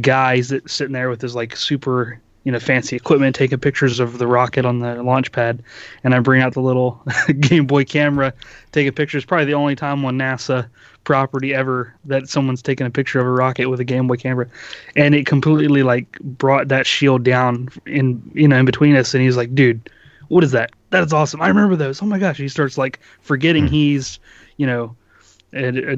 guys 0.00 0.48
that 0.48 0.68
sitting 0.70 0.92
there 0.92 1.10
with 1.10 1.20
his 1.20 1.34
like 1.34 1.56
super 1.56 2.20
you 2.44 2.50
know 2.50 2.58
fancy 2.58 2.96
equipment 2.96 3.36
taking 3.36 3.58
pictures 3.58 4.00
of 4.00 4.18
the 4.18 4.26
rocket 4.26 4.64
on 4.64 4.80
the 4.80 5.02
launch 5.02 5.32
pad. 5.32 5.62
And 6.04 6.14
i 6.14 6.20
bring 6.20 6.42
out 6.42 6.54
the 6.54 6.60
little 6.60 7.02
game 7.40 7.66
boy 7.66 7.84
camera 7.84 8.32
taking 8.72 8.92
pictures 8.92 9.24
probably 9.24 9.46
the 9.46 9.54
only 9.54 9.76
time 9.76 10.04
on 10.04 10.18
nasa 10.18 10.68
property 11.04 11.52
ever 11.54 11.94
that 12.04 12.28
someone's 12.28 12.62
taken 12.62 12.86
a 12.86 12.90
picture 12.90 13.18
of 13.18 13.26
a 13.26 13.30
rocket 13.30 13.66
with 13.66 13.80
a 13.80 13.84
game 13.84 14.06
boy 14.06 14.16
camera. 14.16 14.48
And 14.96 15.14
it 15.14 15.26
completely 15.26 15.82
like 15.82 16.18
brought 16.20 16.68
that 16.68 16.86
shield 16.86 17.22
down 17.22 17.68
in 17.86 18.22
you 18.34 18.48
know 18.48 18.58
in 18.58 18.64
between 18.64 18.96
us. 18.96 19.14
And 19.14 19.22
he's 19.22 19.36
like 19.36 19.54
dude 19.54 19.88
what 20.32 20.44
is 20.44 20.52
that 20.52 20.72
that's 20.90 21.12
awesome 21.12 21.40
i 21.40 21.48
remember 21.48 21.76
those 21.76 22.02
oh 22.02 22.06
my 22.06 22.18
gosh 22.18 22.38
he 22.38 22.48
starts 22.48 22.78
like 22.78 23.00
forgetting 23.20 23.66
he's 23.66 24.18
you 24.56 24.66
know 24.66 24.94
a, 25.52 25.94
a 25.94 25.96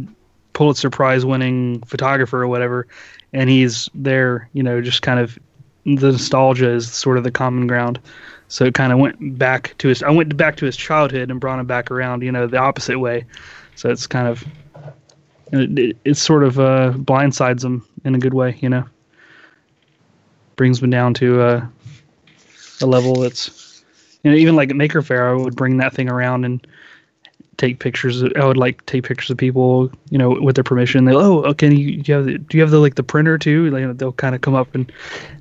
pulitzer 0.52 0.90
prize 0.90 1.24
winning 1.24 1.80
photographer 1.82 2.42
or 2.42 2.48
whatever 2.48 2.86
and 3.32 3.48
he's 3.50 3.88
there 3.94 4.48
you 4.52 4.62
know 4.62 4.80
just 4.80 5.02
kind 5.02 5.20
of 5.20 5.38
the 5.84 6.12
nostalgia 6.12 6.70
is 6.70 6.90
sort 6.90 7.18
of 7.18 7.24
the 7.24 7.30
common 7.30 7.66
ground. 7.66 8.00
So 8.48 8.64
it 8.64 8.74
kind 8.74 8.92
of 8.92 8.98
went 8.98 9.38
back 9.38 9.74
to 9.78 9.88
his. 9.88 10.02
I 10.02 10.10
went 10.10 10.36
back 10.36 10.56
to 10.56 10.66
his 10.66 10.76
childhood 10.76 11.30
and 11.30 11.40
brought 11.40 11.58
him 11.58 11.66
back 11.66 11.90
around. 11.90 12.22
You 12.22 12.32
know, 12.32 12.46
the 12.46 12.58
opposite 12.58 12.98
way. 12.98 13.24
So 13.74 13.90
it's 13.90 14.06
kind 14.06 14.28
of. 14.28 14.44
It, 15.52 15.78
it, 15.78 15.96
it 16.04 16.14
sort 16.14 16.42
of 16.42 16.58
uh, 16.58 16.92
blindsides 16.96 17.64
him 17.64 17.86
in 18.04 18.14
a 18.14 18.18
good 18.18 18.34
way. 18.34 18.58
You 18.60 18.68
know. 18.68 18.84
Brings 20.56 20.82
him 20.82 20.90
down 20.90 21.14
to 21.14 21.40
uh, 21.40 21.66
a 22.80 22.86
level 22.86 23.20
that's. 23.20 23.63
You 24.24 24.30
know, 24.30 24.36
even 24.36 24.56
like 24.56 24.70
at 24.70 24.76
Maker 24.76 25.02
Faire, 25.02 25.28
I 25.28 25.34
would 25.34 25.54
bring 25.54 25.76
that 25.76 25.92
thing 25.92 26.10
around 26.10 26.44
and 26.44 26.66
take 27.56 27.78
pictures. 27.78 28.22
Of, 28.22 28.32
I 28.36 28.44
would 28.44 28.56
like 28.56 28.84
take 28.86 29.04
pictures 29.04 29.30
of 29.30 29.36
people, 29.36 29.90
you 30.10 30.18
know, 30.18 30.30
with 30.40 30.56
their 30.56 30.64
permission. 30.64 31.04
They, 31.04 31.14
oh, 31.14 31.44
oh 31.44 31.44
okay, 31.50 31.72
you, 31.72 32.02
do 32.02 32.10
you 32.10 32.16
have 32.16 32.24
the, 32.26 32.38
do 32.38 32.56
you 32.56 32.62
have 32.62 32.70
the 32.70 32.78
like 32.78 32.94
the 32.94 33.02
printer 33.02 33.38
too? 33.38 33.70
Like, 33.70 33.96
they'll 33.96 34.12
kind 34.12 34.34
of 34.34 34.40
come 34.40 34.54
up 34.54 34.74
and 34.74 34.90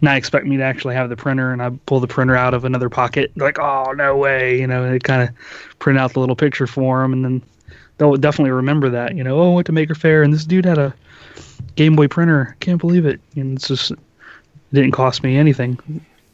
not 0.02 0.18
expect 0.18 0.46
me 0.46 0.58
to 0.58 0.64
actually 0.64 0.96
have 0.96 1.10
the 1.10 1.16
printer, 1.16 1.52
and 1.52 1.62
I 1.62 1.72
pull 1.86 2.00
the 2.00 2.08
printer 2.08 2.36
out 2.36 2.54
of 2.54 2.66
another 2.66 2.90
pocket. 2.90 3.32
Like, 3.36 3.58
oh, 3.60 3.94
no 3.94 4.16
way, 4.16 4.60
you 4.60 4.68
know. 4.68 4.90
They 4.90 5.00
kind 5.00 5.28
of 5.28 5.80
print 5.80 5.98
out 5.98 6.14
the 6.14 6.20
little 6.20 6.36
picture 6.36 6.68
for 6.68 7.02
them, 7.02 7.14
and 7.14 7.24
then 7.24 7.44
they'll 7.98 8.16
definitely 8.18 8.52
remember 8.52 8.90
that. 8.90 9.16
You 9.16 9.24
know, 9.24 9.40
oh, 9.40 9.52
I 9.52 9.56
went 9.56 9.66
to 9.68 9.72
Maker 9.72 9.96
Faire, 9.96 10.24
and 10.24 10.34
this 10.34 10.46
dude 10.46 10.66
had 10.66 10.78
a 10.78 10.94
Game 11.76 11.96
Boy 11.96 12.08
printer. 12.08 12.56
Can't 12.60 12.80
believe 12.80 13.06
it. 13.06 13.20
And 13.36 13.58
it's 13.58 13.68
just 13.68 13.92
it 13.92 14.00
didn't 14.74 14.92
cost 14.92 15.24
me 15.24 15.38
anything, 15.38 15.80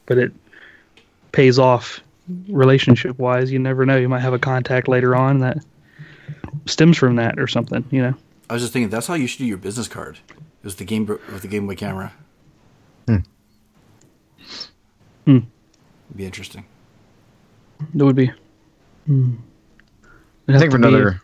but 0.06 0.18
it 0.18 0.32
pays 1.32 1.60
off 1.60 2.02
relationship 2.50 3.18
wise. 3.20 3.52
You 3.52 3.60
never 3.60 3.86
know. 3.86 3.98
You 3.98 4.10
might 4.10 4.20
have 4.22 4.34
a 4.34 4.40
contact 4.40 4.88
later 4.88 5.16
on 5.16 5.40
that 5.40 5.58
stems 6.66 6.98
from 6.98 7.16
that 7.18 7.40
or 7.40 7.48
something. 7.48 7.84
You 7.92 8.02
know. 8.04 8.14
I 8.50 8.54
was 8.54 8.62
just 8.64 8.74
thinking 8.74 8.90
that's 8.90 9.08
how 9.08 9.14
you 9.14 9.28
should 9.28 9.40
do 9.40 9.46
your 9.46 9.58
business 9.58 9.88
card. 9.88 10.20
It 10.30 10.64
was 10.66 10.76
the 10.76 10.86
game 10.86 11.06
with 11.06 11.42
the 11.42 11.48
Game 11.48 11.68
Boy 11.68 11.76
camera. 11.76 12.12
Hmm. 13.08 13.18
Hmm. 15.26 15.38
It'd 16.08 16.18
be 16.18 16.26
interesting. 16.26 16.66
It 17.96 18.04
would 18.04 18.16
be. 18.16 18.32
Hmm. 19.06 19.36
I 20.48 20.58
think 20.58 20.72
for 20.72 20.78
another. 20.78 21.22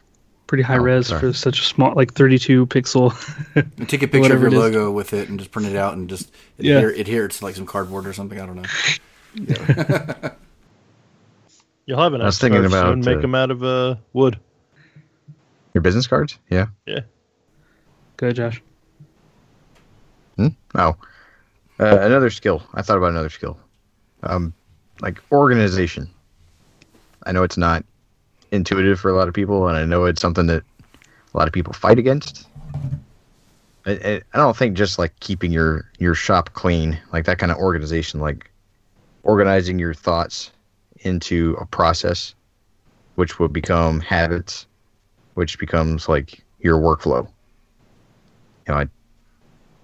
pretty 0.48 0.64
high 0.64 0.78
Oh, 0.78 0.82
res 0.84 1.08
sorry. 1.08 1.20
for 1.22 1.34
such 1.34 1.60
a 1.60 1.64
small, 1.64 1.94
like 1.96 2.14
32 2.14 2.68
pixel. 2.68 3.12
And 3.56 3.90
take 3.90 4.04
a 4.04 4.08
picture 4.08 4.34
of 4.36 4.40
your 4.42 4.48
it 4.50 4.54
is. 4.54 4.60
logo 4.60 4.92
with 4.92 5.14
it 5.14 5.28
and 5.30 5.40
just 5.40 5.52
print 5.52 5.68
it 5.68 5.76
out 5.76 5.96
and 5.96 6.08
just 6.08 6.32
Yeah. 6.60 6.76
adhere, 6.76 6.90
adhere 6.92 7.26
it 7.26 7.32
to 7.32 7.44
like 7.44 7.56
some 7.56 7.66
cardboard 7.66 8.06
or 8.06 8.14
something. 8.14 8.40
I 8.40 8.46
don't 8.46 8.56
know. 8.58 10.32
You'll 11.86 12.02
have 12.02 12.14
an 12.14 12.22
I 12.22 12.26
was 12.26 12.40
thinking 12.40 12.62
card 12.62 12.72
about, 12.72 12.86
soon. 12.94 13.00
Make 13.02 13.18
uh, 13.18 13.22
them 13.22 13.36
out 13.36 13.52
of 13.52 13.64
uh, 13.64 13.96
wood. 14.14 14.40
Your 15.74 15.82
business 15.82 16.08
cards? 16.08 16.40
Yeah. 16.50 16.68
Yeah. 16.86 17.02
Go, 18.18 18.32
Josh. 18.32 18.62
Hmm? 20.38 20.48
Oh. 20.74 20.96
Uh, 21.80 22.00
another 22.00 22.30
skill. 22.30 22.64
I 22.74 22.82
thought 22.82 22.98
about 22.98 23.12
another 23.12 23.30
skill. 23.30 23.58
Um, 24.24 24.54
like 25.02 25.22
organization. 25.32 26.10
I 27.26 27.32
know 27.32 27.44
it's 27.44 27.58
not 27.58 27.84
intuitive 28.52 29.00
for 29.00 29.10
a 29.10 29.14
lot 29.14 29.28
of 29.28 29.34
people, 29.34 29.68
and 29.68 29.78
I 29.78 29.86
know 29.86 30.06
it's 30.06 30.22
something 30.22 30.48
that 30.48 30.64
a 31.34 31.38
lot 31.38 31.48
of 31.48 31.54
people 31.54 31.74
fight 31.74 32.00
against. 32.00 32.48
I, 33.86 33.92
I 33.92 34.22
I 34.34 34.38
don't 34.38 34.56
think 34.56 34.78
just 34.78 34.98
like 34.98 35.20
keeping 35.20 35.52
your 35.52 35.90
your 36.00 36.16
shop 36.16 36.54
clean, 36.54 36.98
like 37.12 37.26
that 37.26 37.38
kind 37.38 37.52
of 37.52 37.58
organization, 37.58 38.20
like 38.20 38.50
organizing 39.24 39.78
your 39.78 39.94
thoughts 39.94 40.52
into 41.06 41.56
a 41.60 41.66
process, 41.66 42.36
which 43.16 43.40
will 43.40 43.48
become 43.48 44.00
habits, 44.02 44.68
which 45.36 45.60
becomes 45.60 46.10
like 46.10 46.44
your 46.60 46.78
workflow. 46.78 47.28
You 48.68 48.74
know, 48.74 48.80
I 48.80 48.88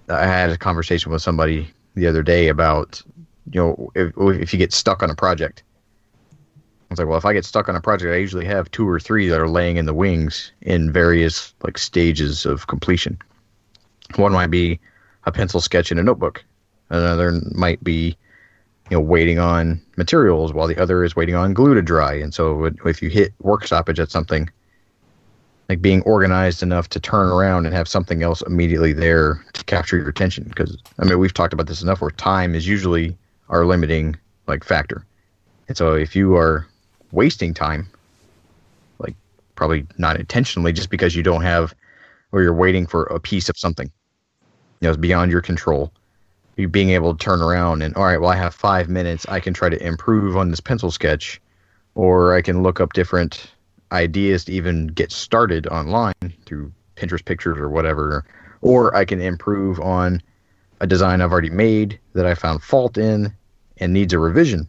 I 0.09 0.25
had 0.25 0.49
a 0.49 0.57
conversation 0.57 1.11
with 1.11 1.21
somebody 1.21 1.69
the 1.95 2.07
other 2.07 2.23
day 2.23 2.47
about, 2.49 3.01
you 3.51 3.61
know, 3.61 3.91
if, 3.95 4.11
if 4.17 4.53
you 4.53 4.59
get 4.59 4.73
stuck 4.73 5.03
on 5.03 5.09
a 5.09 5.15
project. 5.15 5.63
I 6.33 6.93
was 6.93 6.99
like, 6.99 7.07
well, 7.07 7.17
if 7.17 7.25
I 7.25 7.31
get 7.31 7.45
stuck 7.45 7.69
on 7.69 7.75
a 7.75 7.81
project, 7.81 8.13
I 8.13 8.17
usually 8.17 8.45
have 8.45 8.69
two 8.71 8.87
or 8.87 8.99
three 8.99 9.29
that 9.29 9.39
are 9.39 9.47
laying 9.47 9.77
in 9.77 9.85
the 9.85 9.93
wings 9.93 10.51
in 10.61 10.91
various 10.91 11.53
like 11.63 11.77
stages 11.77 12.45
of 12.45 12.67
completion. 12.67 13.17
One 14.15 14.33
might 14.33 14.51
be 14.51 14.79
a 15.25 15.31
pencil 15.31 15.61
sketch 15.61 15.91
in 15.91 15.99
a 15.99 16.03
notebook. 16.03 16.43
Another 16.89 17.39
might 17.51 17.81
be, 17.81 18.17
you 18.91 18.97
know, 18.97 19.01
waiting 19.01 19.39
on 19.39 19.81
materials, 19.97 20.53
while 20.53 20.67
the 20.67 20.77
other 20.77 21.03
is 21.03 21.15
waiting 21.15 21.33
on 21.33 21.53
glue 21.53 21.73
to 21.73 21.81
dry. 21.81 22.13
And 22.13 22.33
so, 22.33 22.69
if 22.85 23.01
you 23.01 23.09
hit 23.09 23.33
work 23.39 23.65
stoppage 23.65 23.99
at 23.99 24.11
something, 24.11 24.49
like 25.71 25.81
being 25.81 26.01
organized 26.01 26.61
enough 26.61 26.89
to 26.89 26.99
turn 26.99 27.29
around 27.29 27.65
and 27.65 27.73
have 27.73 27.87
something 27.87 28.23
else 28.23 28.41
immediately 28.41 28.91
there 28.91 29.41
to 29.53 29.63
capture 29.63 29.95
your 29.95 30.09
attention 30.09 30.43
because 30.43 30.77
i 30.99 31.05
mean 31.05 31.17
we've 31.17 31.33
talked 31.33 31.53
about 31.53 31.67
this 31.67 31.81
enough 31.81 32.01
where 32.01 32.11
time 32.11 32.53
is 32.53 32.67
usually 32.67 33.15
our 33.47 33.65
limiting 33.65 34.13
like 34.47 34.65
factor 34.65 35.05
and 35.69 35.77
so 35.77 35.93
if 35.93 36.13
you 36.13 36.35
are 36.35 36.67
wasting 37.13 37.53
time 37.53 37.87
like 38.99 39.15
probably 39.55 39.87
not 39.97 40.19
intentionally 40.19 40.73
just 40.73 40.89
because 40.89 41.15
you 41.15 41.23
don't 41.23 41.43
have 41.43 41.73
or 42.33 42.41
you're 42.41 42.53
waiting 42.53 42.85
for 42.85 43.03
a 43.03 43.17
piece 43.17 43.47
of 43.47 43.57
something 43.57 43.89
you 44.81 44.87
know 44.87 44.89
it's 44.89 44.97
beyond 44.97 45.31
your 45.31 45.41
control 45.41 45.89
you 46.57 46.67
being 46.67 46.89
able 46.89 47.15
to 47.15 47.23
turn 47.23 47.41
around 47.41 47.81
and 47.81 47.95
all 47.95 48.03
right 48.03 48.19
well 48.19 48.29
i 48.29 48.35
have 48.35 48.53
five 48.53 48.89
minutes 48.89 49.25
i 49.29 49.39
can 49.39 49.53
try 49.53 49.69
to 49.69 49.85
improve 49.85 50.37
on 50.37 50.49
this 50.49 50.59
pencil 50.59 50.91
sketch 50.91 51.41
or 51.95 52.35
i 52.35 52.41
can 52.41 52.61
look 52.63 52.79
up 52.79 52.93
different 52.93 53.51
ideas 53.91 54.45
to 54.45 54.53
even 54.53 54.87
get 54.87 55.11
started 55.11 55.67
online 55.67 56.13
through 56.45 56.71
Pinterest 56.95 57.25
pictures 57.25 57.57
or 57.57 57.69
whatever, 57.69 58.25
or 58.61 58.95
I 58.95 59.05
can 59.05 59.21
improve 59.21 59.79
on 59.79 60.21
a 60.79 60.87
design 60.87 61.21
I've 61.21 61.31
already 61.31 61.49
made 61.49 61.99
that 62.13 62.25
I 62.25 62.35
found 62.35 62.63
fault 62.63 62.97
in 62.97 63.33
and 63.77 63.93
needs 63.93 64.13
a 64.13 64.19
revision. 64.19 64.67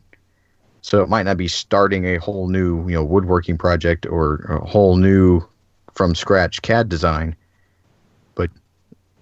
So 0.80 1.02
it 1.02 1.08
might 1.08 1.24
not 1.24 1.36
be 1.36 1.48
starting 1.48 2.06
a 2.06 2.16
whole 2.16 2.48
new, 2.48 2.88
you 2.88 2.94
know, 2.94 3.04
woodworking 3.04 3.56
project 3.56 4.06
or 4.06 4.36
a 4.48 4.66
whole 4.66 4.96
new 4.96 5.42
from 5.92 6.14
scratch 6.14 6.62
CAD 6.62 6.88
design, 6.88 7.36
but 8.34 8.50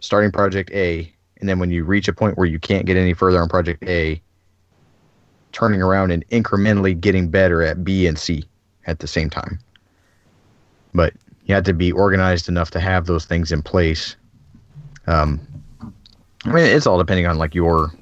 starting 0.00 0.30
project 0.30 0.70
A, 0.70 1.12
and 1.40 1.48
then 1.48 1.58
when 1.58 1.70
you 1.70 1.84
reach 1.84 2.08
a 2.08 2.12
point 2.12 2.36
where 2.36 2.46
you 2.46 2.58
can't 2.58 2.86
get 2.86 2.96
any 2.96 3.14
further 3.14 3.40
on 3.40 3.48
project 3.48 3.82
A, 3.88 4.20
turning 5.52 5.82
around 5.82 6.10
and 6.10 6.26
incrementally 6.28 6.98
getting 6.98 7.28
better 7.28 7.62
at 7.62 7.82
B 7.82 8.06
and 8.06 8.18
C 8.18 8.44
at 8.86 9.00
the 9.00 9.06
same 9.06 9.30
time. 9.30 9.58
But 10.94 11.14
you 11.44 11.54
have 11.54 11.64
to 11.64 11.72
be 11.72 11.92
organized 11.92 12.48
enough 12.48 12.70
to 12.72 12.80
have 12.80 13.06
those 13.06 13.24
things 13.24 13.50
in 13.52 13.62
place. 13.62 14.16
Um, 15.06 15.40
I 16.44 16.52
mean, 16.52 16.64
it's 16.64 16.86
all 16.86 16.98
depending 16.98 17.26
on 17.26 17.38
like 17.38 17.54
your 17.54 17.92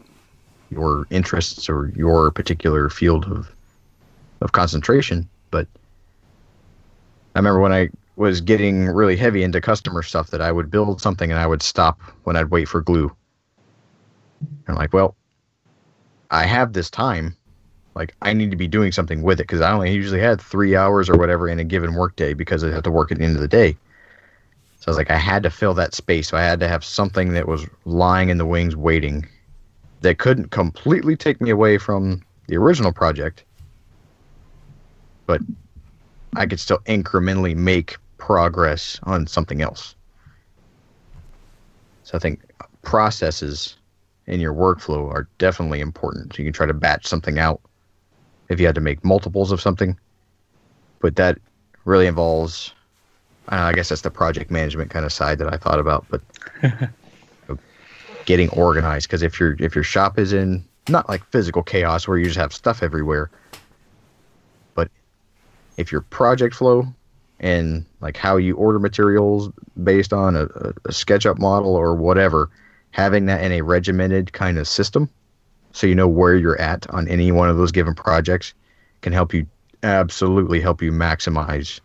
your 0.70 1.06
interests 1.10 1.68
or 1.68 1.90
your 1.96 2.30
particular 2.30 2.90
field 2.90 3.24
of 3.24 3.50
of 4.40 4.52
concentration. 4.52 5.28
But 5.50 5.66
I 7.34 7.38
remember 7.38 7.60
when 7.60 7.72
I 7.72 7.88
was 8.16 8.40
getting 8.40 8.86
really 8.86 9.16
heavy 9.16 9.42
into 9.42 9.60
customer 9.60 10.02
stuff 10.02 10.30
that 10.30 10.42
I 10.42 10.50
would 10.50 10.70
build 10.70 11.00
something 11.00 11.30
and 11.30 11.38
I 11.38 11.46
would 11.46 11.62
stop 11.62 12.00
when 12.24 12.36
I'd 12.36 12.50
wait 12.50 12.68
for 12.68 12.80
glue. 12.80 13.14
And 14.40 14.64
I'm 14.68 14.74
like, 14.76 14.92
well, 14.92 15.16
I 16.30 16.44
have 16.44 16.72
this 16.72 16.90
time. 16.90 17.36
Like, 17.94 18.14
I 18.22 18.32
need 18.32 18.50
to 18.50 18.56
be 18.56 18.68
doing 18.68 18.92
something 18.92 19.22
with 19.22 19.40
it 19.40 19.44
because 19.44 19.60
I 19.60 19.72
only 19.72 19.92
usually 19.92 20.20
had 20.20 20.40
three 20.40 20.76
hours 20.76 21.08
or 21.08 21.16
whatever 21.16 21.48
in 21.48 21.58
a 21.58 21.64
given 21.64 21.94
workday 21.94 22.34
because 22.34 22.62
I 22.62 22.70
had 22.70 22.84
to 22.84 22.90
work 22.90 23.10
at 23.10 23.18
the 23.18 23.24
end 23.24 23.34
of 23.34 23.42
the 23.42 23.48
day. 23.48 23.76
So 24.78 24.84
I 24.86 24.90
was 24.90 24.96
like, 24.96 25.10
I 25.10 25.16
had 25.16 25.42
to 25.42 25.50
fill 25.50 25.74
that 25.74 25.94
space. 25.94 26.28
So 26.28 26.36
I 26.36 26.42
had 26.42 26.60
to 26.60 26.68
have 26.68 26.84
something 26.84 27.32
that 27.32 27.48
was 27.48 27.66
lying 27.84 28.28
in 28.28 28.38
the 28.38 28.46
wings 28.46 28.76
waiting 28.76 29.26
that 30.02 30.18
couldn't 30.18 30.50
completely 30.50 31.16
take 31.16 31.40
me 31.40 31.50
away 31.50 31.78
from 31.78 32.22
the 32.46 32.56
original 32.56 32.92
project, 32.92 33.44
but 35.26 35.40
I 36.36 36.46
could 36.46 36.60
still 36.60 36.78
incrementally 36.86 37.56
make 37.56 37.96
progress 38.18 39.00
on 39.02 39.26
something 39.26 39.60
else. 39.60 39.96
So 42.04 42.16
I 42.16 42.20
think 42.20 42.42
processes 42.82 43.77
in 44.28 44.40
your 44.40 44.52
workflow 44.52 45.10
are 45.10 45.26
definitely 45.38 45.80
important. 45.80 46.34
So 46.34 46.42
you 46.42 46.44
can 46.44 46.52
try 46.52 46.66
to 46.66 46.74
batch 46.74 47.06
something 47.06 47.38
out 47.38 47.60
if 48.48 48.60
you 48.60 48.66
had 48.66 48.74
to 48.74 48.80
make 48.80 49.02
multiples 49.04 49.50
of 49.50 49.60
something, 49.60 49.98
but 51.00 51.16
that 51.16 51.38
really 51.84 52.06
involves. 52.06 52.72
Uh, 53.50 53.56
I 53.56 53.72
guess 53.72 53.88
that's 53.88 54.02
the 54.02 54.10
project 54.10 54.50
management 54.50 54.90
kind 54.90 55.06
of 55.06 55.12
side 55.12 55.38
that 55.38 55.52
I 55.52 55.56
thought 55.56 55.78
about, 55.78 56.04
but 56.10 56.20
getting 58.26 58.50
organized. 58.50 59.08
Because 59.08 59.22
if 59.22 59.40
your 59.40 59.56
if 59.58 59.74
your 59.74 59.84
shop 59.84 60.18
is 60.18 60.34
in 60.34 60.62
not 60.90 61.08
like 61.08 61.24
physical 61.30 61.62
chaos 61.62 62.06
where 62.06 62.18
you 62.18 62.26
just 62.26 62.38
have 62.38 62.52
stuff 62.52 62.82
everywhere, 62.82 63.30
but 64.74 64.90
if 65.78 65.90
your 65.90 66.02
project 66.02 66.54
flow 66.54 66.86
and 67.40 67.86
like 68.02 68.18
how 68.18 68.36
you 68.36 68.54
order 68.56 68.78
materials 68.78 69.50
based 69.82 70.12
on 70.12 70.36
a, 70.36 70.44
a 70.44 70.90
SketchUp 70.90 71.38
model 71.38 71.74
or 71.74 71.94
whatever, 71.94 72.50
having 72.90 73.26
that 73.26 73.42
in 73.42 73.52
a 73.52 73.62
regimented 73.62 74.32
kind 74.32 74.58
of 74.58 74.66
system, 74.66 75.08
so 75.72 75.86
you 75.86 75.94
know 75.94 76.08
where 76.08 76.36
you're 76.36 76.60
at 76.60 76.88
on 76.90 77.08
any 77.08 77.30
one 77.30 77.48
of 77.48 77.56
those 77.56 77.72
given 77.72 77.94
projects, 77.94 78.54
can 79.02 79.12
help 79.12 79.32
you 79.32 79.46
absolutely 79.82 80.60
help 80.60 80.82
you 80.82 80.90
maximize 80.90 81.80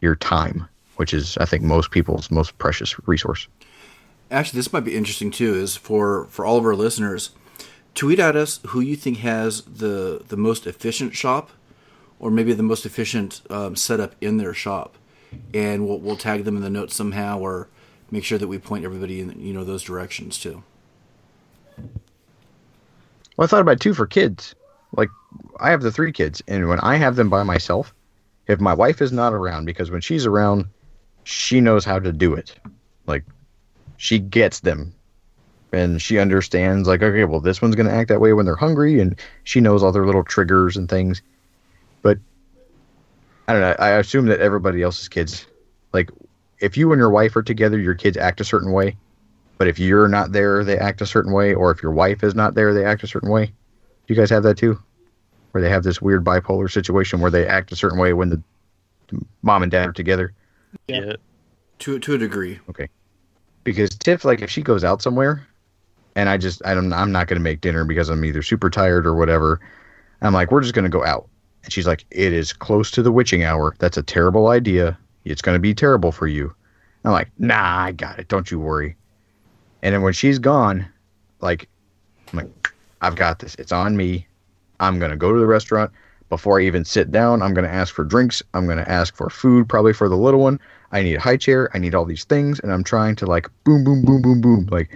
your 0.00 0.16
time, 0.16 0.66
which 0.96 1.12
is 1.12 1.36
I 1.38 1.44
think 1.44 1.62
most 1.62 1.90
people's 1.90 2.30
most 2.30 2.56
precious 2.58 2.94
resource. 3.06 3.48
Actually, 4.30 4.58
this 4.58 4.72
might 4.72 4.80
be 4.80 4.96
interesting 4.96 5.30
too. 5.30 5.54
Is 5.54 5.76
for 5.76 6.26
for 6.26 6.44
all 6.44 6.56
of 6.56 6.64
our 6.64 6.74
listeners, 6.74 7.30
tweet 7.94 8.18
at 8.18 8.36
us 8.36 8.60
who 8.68 8.80
you 8.80 8.96
think 8.96 9.18
has 9.18 9.62
the 9.62 10.22
the 10.28 10.36
most 10.36 10.66
efficient 10.66 11.14
shop, 11.14 11.50
or 12.18 12.30
maybe 12.30 12.52
the 12.52 12.62
most 12.62 12.86
efficient 12.86 13.42
um, 13.50 13.76
setup 13.76 14.14
in 14.20 14.38
their 14.38 14.54
shop, 14.54 14.96
and 15.52 15.86
we'll 15.86 15.98
we'll 15.98 16.16
tag 16.16 16.44
them 16.44 16.56
in 16.56 16.62
the 16.62 16.70
notes 16.70 16.94
somehow, 16.94 17.38
or 17.38 17.68
make 18.10 18.24
sure 18.24 18.38
that 18.38 18.48
we 18.48 18.58
point 18.58 18.84
everybody 18.84 19.20
in 19.20 19.40
you 19.40 19.52
know 19.52 19.64
those 19.64 19.82
directions 19.82 20.38
too. 20.38 20.62
Well, 23.36 23.44
I 23.44 23.46
thought 23.46 23.60
about 23.60 23.80
too 23.80 23.94
for 23.94 24.06
kids. 24.06 24.54
Like, 24.96 25.10
I 25.60 25.70
have 25.70 25.82
the 25.82 25.92
three 25.92 26.12
kids, 26.12 26.42
and 26.48 26.68
when 26.68 26.80
I 26.80 26.96
have 26.96 27.16
them 27.16 27.28
by 27.28 27.42
myself, 27.42 27.92
if 28.46 28.60
my 28.60 28.72
wife 28.72 29.02
is 29.02 29.12
not 29.12 29.34
around, 29.34 29.66
because 29.66 29.90
when 29.90 30.00
she's 30.00 30.24
around, 30.24 30.66
she 31.24 31.60
knows 31.60 31.84
how 31.84 31.98
to 31.98 32.12
do 32.12 32.34
it. 32.34 32.54
Like, 33.06 33.24
she 33.96 34.18
gets 34.18 34.60
them. 34.60 34.94
And 35.72 36.00
she 36.00 36.18
understands, 36.18 36.88
like, 36.88 37.02
okay, 37.02 37.24
well, 37.24 37.40
this 37.40 37.60
one's 37.60 37.74
going 37.74 37.88
to 37.88 37.92
act 37.92 38.08
that 38.08 38.20
way 38.20 38.32
when 38.32 38.46
they're 38.46 38.56
hungry, 38.56 39.00
and 39.00 39.20
she 39.44 39.60
knows 39.60 39.82
all 39.82 39.92
their 39.92 40.06
little 40.06 40.24
triggers 40.24 40.76
and 40.76 40.88
things. 40.88 41.20
But 42.02 42.18
I 43.48 43.52
don't 43.52 43.62
know. 43.62 43.76
I 43.78 43.90
assume 43.90 44.26
that 44.26 44.40
everybody 44.40 44.82
else's 44.82 45.08
kids, 45.08 45.46
like, 45.92 46.10
if 46.60 46.76
you 46.76 46.92
and 46.92 46.98
your 46.98 47.10
wife 47.10 47.36
are 47.36 47.42
together, 47.42 47.78
your 47.78 47.94
kids 47.94 48.16
act 48.16 48.40
a 48.40 48.44
certain 48.44 48.72
way. 48.72 48.96
But 49.58 49.68
if 49.68 49.78
you're 49.78 50.08
not 50.08 50.32
there, 50.32 50.64
they 50.64 50.78
act 50.78 51.00
a 51.00 51.06
certain 51.06 51.32
way, 51.32 51.54
or 51.54 51.70
if 51.70 51.82
your 51.82 51.92
wife 51.92 52.22
is 52.22 52.34
not 52.34 52.54
there, 52.54 52.74
they 52.74 52.84
act 52.84 53.02
a 53.02 53.06
certain 53.06 53.30
way. 53.30 53.46
Do 53.46 54.14
you 54.14 54.16
guys 54.16 54.30
have 54.30 54.42
that 54.42 54.58
too? 54.58 54.80
Where 55.52 55.62
they 55.62 55.70
have 55.70 55.82
this 55.82 56.02
weird 56.02 56.24
bipolar 56.24 56.70
situation 56.70 57.20
where 57.20 57.30
they 57.30 57.46
act 57.46 57.72
a 57.72 57.76
certain 57.76 57.98
way 57.98 58.12
when 58.12 58.28
the 58.28 58.42
mom 59.42 59.62
and 59.62 59.72
dad 59.72 59.88
are 59.88 59.92
together? 59.92 60.34
Yeah. 60.88 61.14
To 61.80 61.98
to 61.98 62.14
a 62.14 62.18
degree. 62.18 62.60
Okay. 62.68 62.88
Because 63.64 63.90
Tiff, 63.90 64.24
like, 64.24 64.42
if 64.42 64.50
she 64.50 64.62
goes 64.62 64.84
out 64.84 65.02
somewhere, 65.02 65.46
and 66.14 66.28
I 66.28 66.36
just 66.36 66.64
I 66.64 66.74
don't 66.74 66.92
I'm 66.92 67.12
not 67.12 67.26
gonna 67.26 67.40
make 67.40 67.60
dinner 67.60 67.84
because 67.84 68.08
I'm 68.08 68.24
either 68.24 68.42
super 68.42 68.70
tired 68.70 69.06
or 69.06 69.14
whatever. 69.14 69.60
I'm 70.22 70.34
like, 70.34 70.50
we're 70.50 70.62
just 70.62 70.74
gonna 70.74 70.88
go 70.88 71.04
out. 71.04 71.28
And 71.64 71.72
she's 71.72 71.86
like, 71.86 72.04
it 72.10 72.32
is 72.32 72.52
close 72.52 72.90
to 72.92 73.02
the 73.02 73.12
witching 73.12 73.42
hour. 73.42 73.74
That's 73.78 73.96
a 73.96 74.02
terrible 74.02 74.48
idea. 74.48 74.98
It's 75.26 75.42
gonna 75.42 75.58
be 75.58 75.74
terrible 75.74 76.12
for 76.12 76.26
you. 76.26 76.54
I'm 77.04 77.12
like, 77.12 77.30
nah, 77.38 77.84
I 77.84 77.92
got 77.92 78.18
it. 78.18 78.28
Don't 78.28 78.50
you 78.50 78.58
worry. 78.58 78.96
And 79.82 79.94
then 79.94 80.02
when 80.02 80.12
she's 80.12 80.38
gone, 80.38 80.86
like, 81.40 81.68
I'm 82.32 82.38
like, 82.38 82.72
I've 83.00 83.16
got 83.16 83.38
this. 83.38 83.54
It's 83.56 83.72
on 83.72 83.96
me. 83.96 84.26
I'm 84.80 84.98
gonna 84.98 85.16
go 85.16 85.32
to 85.32 85.38
the 85.38 85.46
restaurant 85.46 85.90
before 86.28 86.60
I 86.60 86.64
even 86.64 86.84
sit 86.84 87.10
down. 87.10 87.42
I'm 87.42 87.54
gonna 87.54 87.68
ask 87.68 87.94
for 87.94 88.04
drinks. 88.04 88.42
I'm 88.54 88.66
gonna 88.66 88.84
ask 88.86 89.14
for 89.14 89.30
food, 89.30 89.68
probably 89.68 89.92
for 89.92 90.08
the 90.08 90.16
little 90.16 90.40
one. 90.40 90.58
I 90.92 91.02
need 91.02 91.14
a 91.14 91.20
high 91.20 91.36
chair. 91.36 91.70
I 91.74 91.78
need 91.78 91.94
all 91.94 92.04
these 92.04 92.24
things, 92.24 92.60
and 92.60 92.72
I'm 92.72 92.84
trying 92.84 93.16
to 93.16 93.26
like 93.26 93.48
boom, 93.64 93.84
boom, 93.84 94.04
boom, 94.04 94.22
boom, 94.22 94.40
boom, 94.40 94.68
like 94.70 94.90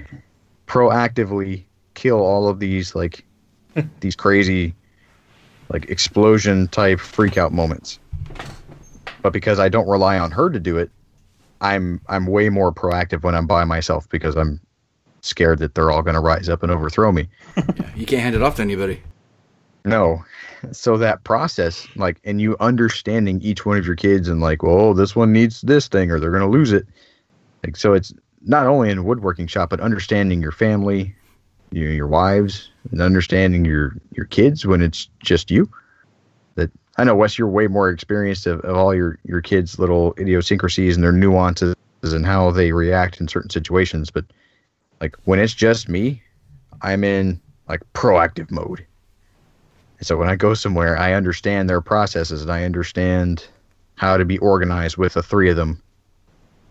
proactively 0.66 1.64
kill 1.94 2.20
all 2.20 2.48
of 2.48 2.60
these 2.60 2.94
like 2.94 3.24
these 4.00 4.16
crazy 4.16 4.74
like 5.68 5.88
explosion 5.88 6.68
type 6.68 7.00
freak 7.00 7.36
out 7.36 7.52
moments. 7.52 7.98
But 9.22 9.32
because 9.32 9.58
I 9.58 9.68
don't 9.68 9.88
rely 9.88 10.18
on 10.18 10.30
her 10.30 10.50
to 10.50 10.60
do 10.60 10.78
it, 10.78 10.90
I'm 11.60 12.00
I'm 12.08 12.26
way 12.26 12.48
more 12.48 12.72
proactive 12.72 13.22
when 13.22 13.34
I'm 13.34 13.46
by 13.46 13.64
myself 13.64 14.08
because 14.08 14.36
I'm 14.36 14.60
scared 15.22 15.58
that 15.58 15.74
they're 15.74 15.90
all 15.90 16.02
going 16.02 16.14
to 16.14 16.20
rise 16.20 16.48
up 16.48 16.62
and 16.62 16.72
overthrow 16.72 17.12
me. 17.12 17.28
Yeah, 17.56 17.90
you 17.96 18.06
can't 18.06 18.22
hand 18.22 18.34
it 18.34 18.42
off 18.42 18.56
to 18.56 18.62
anybody. 18.62 19.02
No. 19.84 20.24
So 20.72 20.96
that 20.98 21.24
process, 21.24 21.86
like, 21.96 22.20
and 22.24 22.40
you 22.40 22.56
understanding 22.60 23.40
each 23.40 23.64
one 23.64 23.78
of 23.78 23.86
your 23.86 23.96
kids 23.96 24.28
and 24.28 24.40
like, 24.40 24.62
oh, 24.62 24.92
this 24.92 25.16
one 25.16 25.32
needs 25.32 25.62
this 25.62 25.88
thing 25.88 26.10
or 26.10 26.20
they're 26.20 26.30
going 26.30 26.42
to 26.42 26.48
lose 26.48 26.72
it. 26.72 26.86
Like, 27.64 27.76
so 27.76 27.94
it's 27.94 28.12
not 28.42 28.66
only 28.66 28.90
in 28.90 28.98
a 28.98 29.02
woodworking 29.02 29.46
shop, 29.46 29.70
but 29.70 29.80
understanding 29.80 30.42
your 30.42 30.52
family, 30.52 31.14
your, 31.70 31.90
your 31.90 32.06
wives, 32.06 32.70
and 32.90 33.00
understanding 33.00 33.64
your, 33.64 33.96
your 34.12 34.26
kids 34.26 34.66
when 34.66 34.82
it's 34.82 35.08
just 35.22 35.50
you. 35.50 35.68
I 36.96 37.04
know, 37.04 37.14
Wes, 37.14 37.38
you're 37.38 37.48
way 37.48 37.66
more 37.66 37.88
experienced 37.88 38.46
of, 38.46 38.60
of 38.60 38.76
all 38.76 38.94
your, 38.94 39.18
your 39.24 39.40
kids' 39.40 39.78
little 39.78 40.14
idiosyncrasies 40.18 40.96
and 40.96 41.04
their 41.04 41.12
nuances 41.12 41.74
and 42.02 42.26
how 42.26 42.50
they 42.50 42.72
react 42.72 43.20
in 43.20 43.28
certain 43.28 43.50
situations. 43.50 44.10
But 44.10 44.24
like 45.00 45.16
when 45.24 45.38
it's 45.38 45.54
just 45.54 45.88
me, 45.88 46.22
I'm 46.82 47.04
in 47.04 47.40
like 47.68 47.80
proactive 47.94 48.50
mode. 48.50 48.84
And 49.98 50.06
so 50.06 50.16
when 50.16 50.28
I 50.28 50.36
go 50.36 50.54
somewhere, 50.54 50.96
I 50.98 51.12
understand 51.12 51.68
their 51.68 51.80
processes 51.80 52.42
and 52.42 52.50
I 52.50 52.64
understand 52.64 53.46
how 53.96 54.16
to 54.16 54.24
be 54.24 54.38
organized 54.38 54.96
with 54.96 55.14
the 55.14 55.22
three 55.22 55.50
of 55.50 55.56
them 55.56 55.82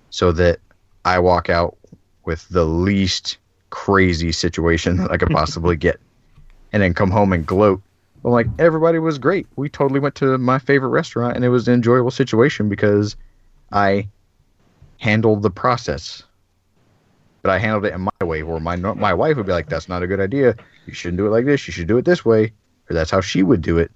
so 0.10 0.32
that 0.32 0.60
I 1.06 1.20
walk 1.20 1.50
out 1.50 1.78
with 2.26 2.48
the 2.50 2.66
least 2.66 3.38
crazy 3.70 4.32
situation 4.32 4.98
that 5.02 5.12
I 5.12 5.18
could 5.18 5.30
possibly 5.30 5.76
get 5.76 6.00
and 6.74 6.84
then 6.84 6.94
come 6.94 7.12
home 7.12 7.34
and 7.34 7.46
gloat. 7.46 7.82
Well, 8.24 8.34
like 8.34 8.48
everybody 8.60 9.00
was 9.00 9.18
great. 9.18 9.48
We 9.56 9.70
totally 9.70 10.00
went 10.00 10.16
to 10.16 10.38
my 10.38 10.60
favorite 10.60 10.90
restaurant 10.90 11.36
and 11.36 11.46
it 11.46 11.50
was 11.50 11.68
an 11.68 11.74
enjoyable 11.74 12.12
situation 12.12 12.68
because 12.70 13.16
I 13.72 14.10
handled 14.98 15.42
the 15.42 15.50
process. 15.50 16.24
But 17.42 17.52
I 17.52 17.58
handled 17.58 17.86
it 17.86 17.94
in 17.94 18.02
my 18.02 18.26
way, 18.26 18.44
where 18.44 18.60
my 18.60 18.76
my 18.76 19.14
wife 19.14 19.38
would 19.38 19.46
be 19.46 19.54
like, 19.54 19.70
"That's 19.70 19.88
not 19.88 20.04
a 20.04 20.08
good 20.08 20.20
idea. 20.20 20.56
You 20.86 20.94
shouldn't 20.94 21.18
do 21.18 21.26
it 21.26 21.30
like 21.30 21.46
this. 21.46 21.66
You 21.68 21.72
should 21.72 21.88
do 21.88 21.98
it 21.98 22.04
this 22.04 22.26
way." 22.26 22.52
Or 22.90 22.94
that's 22.94 23.12
how 23.12 23.22
she 23.22 23.44
would 23.44 23.62
do 23.62 23.78
it. 23.78 23.92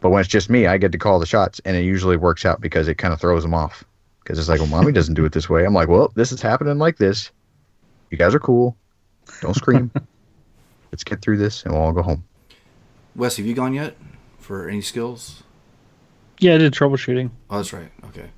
But 0.00 0.10
when 0.10 0.20
it's 0.20 0.28
just 0.28 0.48
me, 0.48 0.66
I 0.66 0.78
get 0.78 0.92
to 0.92 0.98
call 0.98 1.18
the 1.18 1.26
shots, 1.26 1.60
and 1.64 1.76
it 1.76 1.82
usually 1.82 2.16
works 2.16 2.44
out 2.44 2.60
because 2.60 2.88
it 2.88 2.96
kind 2.96 3.12
of 3.12 3.20
throws 3.20 3.42
them 3.42 3.54
off. 3.54 3.84
Because 4.22 4.38
it's 4.38 4.48
like, 4.48 4.60
well, 4.60 4.68
mommy 4.68 4.92
doesn't 4.92 5.14
do 5.14 5.24
it 5.24 5.32
this 5.32 5.50
way. 5.50 5.64
I'm 5.64 5.74
like, 5.74 5.88
well, 5.88 6.12
this 6.14 6.32
is 6.32 6.40
happening 6.40 6.78
like 6.78 6.96
this. 6.96 7.30
You 8.10 8.16
guys 8.16 8.34
are 8.34 8.40
cool. 8.40 8.76
Don't 9.40 9.54
scream. 9.54 9.90
Let's 10.92 11.04
get 11.04 11.20
through 11.20 11.38
this, 11.38 11.64
and 11.64 11.72
we'll 11.72 11.82
all 11.82 11.92
go 11.92 12.02
home. 12.02 12.24
Wes, 13.16 13.36
have 13.36 13.46
you 13.46 13.54
gone 13.54 13.74
yet 13.74 13.96
for 14.38 14.68
any 14.68 14.80
skills? 14.80 15.42
Yeah, 16.40 16.54
I 16.54 16.58
did 16.58 16.72
troubleshooting. 16.72 17.30
Oh, 17.48 17.56
that's 17.58 17.72
right. 17.72 17.90
Okay. 18.06 18.28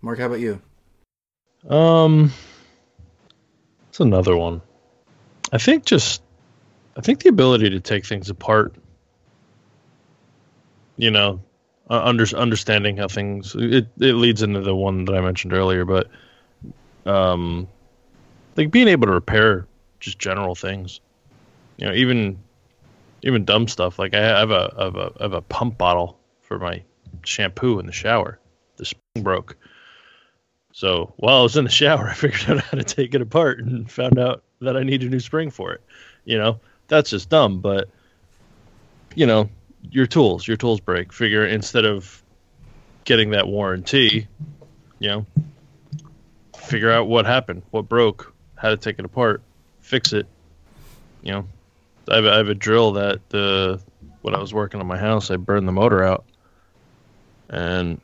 Mark, 0.00 0.18
how 0.18 0.26
about 0.26 0.40
you? 0.40 0.60
Um, 1.68 2.32
it's 3.88 4.00
another 4.00 4.36
one. 4.36 4.62
I 5.52 5.58
think 5.58 5.84
just, 5.84 6.22
I 6.96 7.02
think 7.02 7.20
the 7.20 7.28
ability 7.28 7.70
to 7.70 7.80
take 7.80 8.06
things 8.06 8.30
apart 8.30 8.74
you 10.96 11.10
know, 11.10 11.40
uh, 11.90 12.02
under, 12.04 12.24
understanding 12.36 12.96
how 12.96 13.08
things 13.08 13.54
it 13.58 13.88
it 13.98 14.14
leads 14.14 14.42
into 14.42 14.60
the 14.60 14.74
one 14.74 15.04
that 15.04 15.14
I 15.14 15.20
mentioned 15.20 15.52
earlier, 15.52 15.84
but 15.84 16.08
um, 17.06 17.68
like 18.56 18.70
being 18.70 18.88
able 18.88 19.06
to 19.06 19.12
repair 19.12 19.66
just 20.00 20.18
general 20.18 20.54
things, 20.54 21.00
you 21.76 21.86
know, 21.86 21.92
even 21.92 22.38
even 23.22 23.44
dumb 23.44 23.68
stuff. 23.68 23.98
Like 23.98 24.14
I 24.14 24.20
have 24.20 24.50
a 24.50 24.74
have 24.78 24.96
a, 24.96 25.12
have 25.20 25.32
a 25.32 25.42
pump 25.42 25.78
bottle 25.78 26.18
for 26.40 26.58
my 26.58 26.82
shampoo 27.24 27.78
in 27.78 27.86
the 27.86 27.92
shower. 27.92 28.38
The 28.76 28.84
spring 28.84 29.22
broke. 29.22 29.56
So 30.72 31.12
while 31.16 31.40
I 31.40 31.42
was 31.42 31.56
in 31.56 31.64
the 31.64 31.70
shower, 31.70 32.08
I 32.10 32.14
figured 32.14 32.50
out 32.50 32.64
how 32.64 32.78
to 32.78 32.84
take 32.84 33.14
it 33.14 33.20
apart 33.20 33.60
and 33.60 33.90
found 33.90 34.18
out 34.18 34.42
that 34.60 34.76
I 34.76 34.82
need 34.82 35.02
a 35.02 35.08
new 35.08 35.20
spring 35.20 35.50
for 35.50 35.72
it. 35.72 35.82
You 36.24 36.38
know, 36.38 36.60
that's 36.88 37.10
just 37.10 37.28
dumb, 37.28 37.60
but 37.60 37.88
you 39.14 39.26
know, 39.26 39.48
your 39.90 40.06
tools, 40.06 40.46
your 40.46 40.56
tools 40.56 40.80
break. 40.80 41.12
Figure 41.12 41.44
instead 41.44 41.84
of 41.84 42.22
getting 43.04 43.30
that 43.30 43.46
warranty, 43.48 44.28
you 44.98 45.08
know, 45.08 45.26
figure 46.56 46.90
out 46.90 47.08
what 47.08 47.26
happened, 47.26 47.62
what 47.70 47.88
broke, 47.88 48.32
how 48.54 48.70
to 48.70 48.76
take 48.76 48.98
it 48.98 49.04
apart, 49.04 49.42
fix 49.80 50.12
it. 50.12 50.26
You 51.22 51.32
know, 51.32 51.48
I 52.10 52.16
have, 52.16 52.26
I 52.26 52.36
have 52.36 52.48
a 52.48 52.54
drill 52.54 52.92
that 52.92 53.28
the 53.30 53.80
when 54.22 54.34
I 54.34 54.38
was 54.40 54.52
working 54.54 54.80
on 54.80 54.86
my 54.86 54.98
house, 54.98 55.30
I 55.30 55.36
burned 55.36 55.66
the 55.66 55.72
motor 55.72 56.02
out, 56.04 56.24
and 57.50 58.00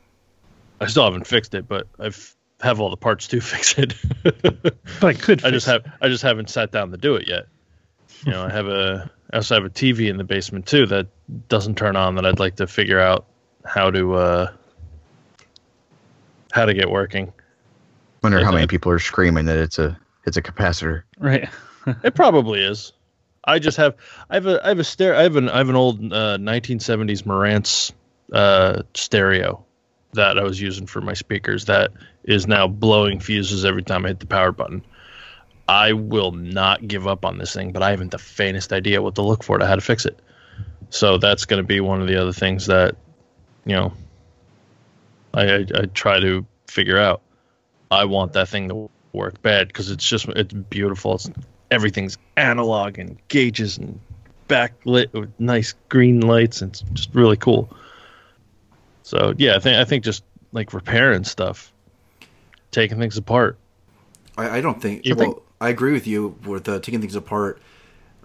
I 0.81 0.87
still 0.87 1.03
haven't 1.03 1.27
fixed 1.27 1.53
it, 1.53 1.67
but 1.67 1.87
I've 1.99 2.35
have 2.61 2.79
all 2.81 2.89
the 2.89 2.97
parts 2.97 3.27
to 3.29 3.39
fix 3.41 3.77
it. 3.77 3.93
But 4.23 4.75
I 5.03 5.13
could. 5.13 5.45
I 5.45 5.51
just 5.51 5.65
have 5.67 5.85
I 6.01 6.07
just 6.07 6.23
haven't 6.23 6.49
sat 6.49 6.71
down 6.71 6.91
to 6.91 6.97
do 6.97 7.15
it 7.15 7.27
yet. 7.27 7.47
You 8.25 8.31
know, 8.31 8.43
I 8.43 8.49
have 8.49 8.67
a 8.67 9.09
I 9.31 9.37
also 9.37 9.55
have 9.55 9.65
a 9.65 9.69
TV 9.69 10.09
in 10.09 10.17
the 10.17 10.23
basement 10.23 10.65
too 10.65 10.85
that 10.87 11.07
doesn't 11.47 11.77
turn 11.77 11.95
on 11.95 12.15
that 12.15 12.25
I'd 12.25 12.39
like 12.39 12.55
to 12.57 12.67
figure 12.67 12.99
out 12.99 13.25
how 13.65 13.91
to 13.91 14.13
uh 14.15 14.51
how 16.51 16.65
to 16.65 16.73
get 16.73 16.89
working. 16.89 17.31
Wonder 18.23 18.39
how 18.39 18.47
Okay. 18.49 18.55
many 18.55 18.67
people 18.67 18.91
are 18.91 18.99
screaming 18.99 19.45
that 19.45 19.57
it's 19.57 19.79
a 19.79 19.97
it's 20.25 20.35
a 20.37 20.41
capacitor. 20.41 21.03
Right. 21.17 21.47
It 22.03 22.13
probably 22.13 22.61
is. 22.61 22.91
I 23.49 23.59
just 23.59 23.77
have 23.77 23.95
I 24.29 24.35
have 24.35 24.45
a 24.45 24.63
I 24.63 24.69
have 24.69 24.79
a 24.79 24.83
stereo 24.83 25.19
I 25.19 25.23
have 25.23 25.35
an 25.35 25.49
I 25.49 25.57
have 25.57 25.69
an 25.69 25.75
old 25.75 25.99
uh, 25.99 26.37
1970s 26.37 27.23
Marantz 27.23 27.91
uh, 28.31 28.83
stereo 28.93 29.65
that 30.13 30.37
I 30.37 30.43
was 30.43 30.59
using 30.59 30.85
for 30.85 31.01
my 31.01 31.13
speakers 31.13 31.65
that 31.65 31.91
is 32.23 32.47
now 32.47 32.67
blowing 32.67 33.19
fuses 33.19 33.65
every 33.65 33.83
time 33.83 34.05
I 34.05 34.09
hit 34.09 34.19
the 34.19 34.25
power 34.25 34.51
button. 34.51 34.83
I 35.67 35.93
will 35.93 36.31
not 36.31 36.87
give 36.87 37.07
up 37.07 37.25
on 37.25 37.37
this 37.37 37.53
thing, 37.53 37.71
but 37.71 37.83
I 37.83 37.91
haven't 37.91 38.11
the 38.11 38.17
faintest 38.17 38.73
idea 38.73 39.01
what 39.01 39.15
to 39.15 39.21
look 39.21 39.43
for 39.43 39.57
to 39.57 39.67
how 39.67 39.75
to 39.75 39.81
fix 39.81 40.05
it. 40.05 40.19
So 40.89 41.19
that's 41.19 41.45
going 41.45 41.61
to 41.61 41.67
be 41.67 41.79
one 41.79 42.01
of 42.01 42.07
the 42.07 42.15
other 42.15 42.33
things 42.33 42.67
that 42.67 42.95
you 43.65 43.75
know 43.75 43.93
I, 45.33 45.41
I, 45.41 45.65
I 45.75 45.85
try 45.93 46.19
to 46.19 46.45
figure 46.67 46.97
out. 46.97 47.21
I 47.91 48.05
want 48.05 48.33
that 48.33 48.49
thing 48.49 48.69
to 48.69 48.89
work 49.13 49.41
bad 49.41 49.67
because 49.67 49.89
it's 49.89 50.07
just 50.07 50.27
it's 50.29 50.53
beautiful. 50.53 51.15
It's 51.15 51.29
everything's 51.71 52.17
analog 52.37 52.97
and 52.97 53.17
gauges 53.27 53.77
and 53.77 53.99
backlit 54.47 55.11
with 55.13 55.31
nice 55.39 55.75
green 55.89 56.21
lights 56.21 56.61
and 56.61 56.71
it's 56.71 56.81
just 56.93 57.13
really 57.13 57.37
cool. 57.37 57.69
So 59.03 59.33
yeah, 59.37 59.55
I 59.55 59.59
think 59.59 59.77
I 59.77 59.85
think 59.85 60.03
just 60.03 60.23
like 60.51 60.73
repairing 60.73 61.23
stuff, 61.23 61.71
taking 62.71 62.99
things 62.99 63.17
apart. 63.17 63.57
I, 64.37 64.57
I 64.57 64.61
don't 64.61 64.81
think. 64.81 65.03
Well, 65.05 65.15
think- 65.15 65.37
I 65.61 65.69
agree 65.69 65.91
with 65.91 66.07
you 66.07 66.37
with 66.45 66.69
uh, 66.69 66.79
taking 66.79 67.01
things 67.01 67.15
apart, 67.15 67.61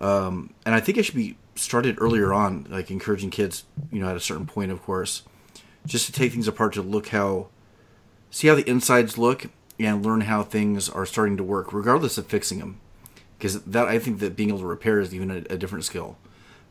um, 0.00 0.54
and 0.64 0.74
I 0.74 0.80
think 0.80 0.98
it 0.98 1.02
should 1.02 1.16
be 1.16 1.36
started 1.56 1.96
earlier 2.00 2.32
on, 2.32 2.66
like 2.70 2.90
encouraging 2.90 3.30
kids, 3.30 3.64
you 3.90 4.00
know, 4.00 4.08
at 4.08 4.16
a 4.16 4.20
certain 4.20 4.46
point, 4.46 4.70
of 4.70 4.82
course, 4.82 5.22
just 5.86 6.06
to 6.06 6.12
take 6.12 6.32
things 6.32 6.46
apart 6.46 6.72
to 6.74 6.82
look 6.82 7.08
how, 7.08 7.48
see 8.30 8.48
how 8.48 8.54
the 8.54 8.68
insides 8.68 9.18
look, 9.18 9.46
and 9.80 10.04
learn 10.04 10.22
how 10.22 10.42
things 10.42 10.88
are 10.88 11.06
starting 11.06 11.36
to 11.36 11.42
work, 11.42 11.72
regardless 11.72 12.18
of 12.18 12.26
fixing 12.26 12.58
them. 12.58 12.80
Because 13.44 13.60
that 13.64 13.88
I 13.88 13.98
think 13.98 14.20
that 14.20 14.36
being 14.36 14.48
able 14.48 14.60
to 14.60 14.64
repair 14.64 15.00
is 15.00 15.14
even 15.14 15.30
a, 15.30 15.52
a 15.52 15.58
different 15.58 15.84
skill, 15.84 16.16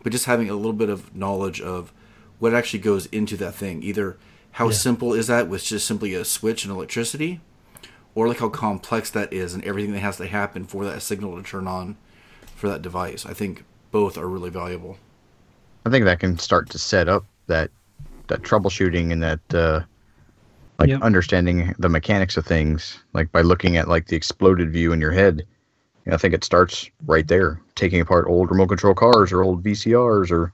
but 0.02 0.12
just 0.12 0.26
having 0.26 0.50
a 0.50 0.56
little 0.56 0.74
bit 0.74 0.90
of 0.90 1.16
knowledge 1.16 1.62
of 1.62 1.94
what 2.40 2.56
actually 2.56 2.80
goes 2.80 3.06
into 3.12 3.38
that 3.38 3.54
thing, 3.54 3.84
either 3.84 4.18
how 4.54 4.72
simple 4.72 5.14
is 5.14 5.28
that 5.28 5.48
with 5.48 5.64
just 5.64 5.86
simply 5.86 6.16
a 6.16 6.26
switch 6.26 6.66
and 6.66 6.74
electricity, 6.74 7.42
or 8.16 8.28
like 8.28 8.40
how 8.40 8.50
complex 8.50 9.12
that 9.12 9.32
is 9.32 9.54
and 9.54 9.64
everything 9.64 9.94
that 9.94 10.00
has 10.00 10.18
to 10.18 10.26
happen 10.26 10.66
for 10.66 10.84
that 10.84 11.04
signal 11.04 11.38
to 11.38 11.44
turn 11.48 11.68
on 11.68 11.96
for 12.56 12.68
that 12.70 12.82
device. 12.82 13.24
I 13.24 13.36
think 13.36 13.66
both 13.92 14.18
are 14.18 14.28
really 14.28 14.50
valuable. 14.50 14.98
I 15.86 15.92
think 15.92 16.06
that 16.06 16.20
can 16.20 16.40
start 16.40 16.72
to 16.72 16.80
set 16.80 17.08
up 17.08 17.24
that 17.46 17.70
that 18.30 18.42
troubleshooting 18.42 19.12
and 19.12 19.22
that 19.22 19.54
uh, 19.54 19.82
like 20.80 20.90
Yep. 20.90 21.04
understanding 21.04 21.76
the 21.78 21.88
mechanics 21.88 22.36
of 22.36 22.48
things, 22.48 22.98
like 23.14 23.32
by 23.32 23.42
looking 23.42 23.78
at 23.78 23.88
like 23.88 24.08
the 24.08 24.16
exploded 24.16 24.72
view 24.74 24.92
in 24.92 25.00
your 25.00 25.12
head. 25.12 25.46
I 26.12 26.18
think 26.18 26.34
it 26.34 26.44
starts 26.44 26.90
right 27.06 27.28
there, 27.28 27.62
taking 27.76 28.02
apart 28.02 28.26
old 28.28 28.52
remote 28.52 28.68
control 28.68 28.94
cars 28.94 29.32
or 29.32 29.44
old 29.44 29.64
VCRs 29.64 30.32
or 30.32 30.52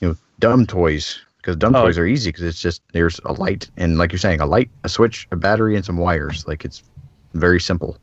you 0.00 0.08
know 0.08 0.16
dumb 0.38 0.66
toys 0.66 1.20
because 1.38 1.56
dumb 1.56 1.74
Oh. 1.74 1.84
toys 1.84 1.98
are 1.98 2.06
easy 2.06 2.30
because 2.30 2.44
it's 2.44 2.60
just 2.60 2.82
there's 2.92 3.20
a 3.24 3.32
light 3.32 3.68
and 3.76 3.98
like 3.98 4.12
you're 4.12 4.18
saying 4.18 4.40
a 4.40 4.46
light, 4.46 4.70
a 4.84 4.88
switch, 4.88 5.26
a 5.32 5.36
battery, 5.36 5.74
and 5.76 5.84
some 5.84 5.96
wires. 5.96 6.46
Like 6.46 6.64
it's 6.64 6.82
very 7.34 7.60
simple 7.60 7.96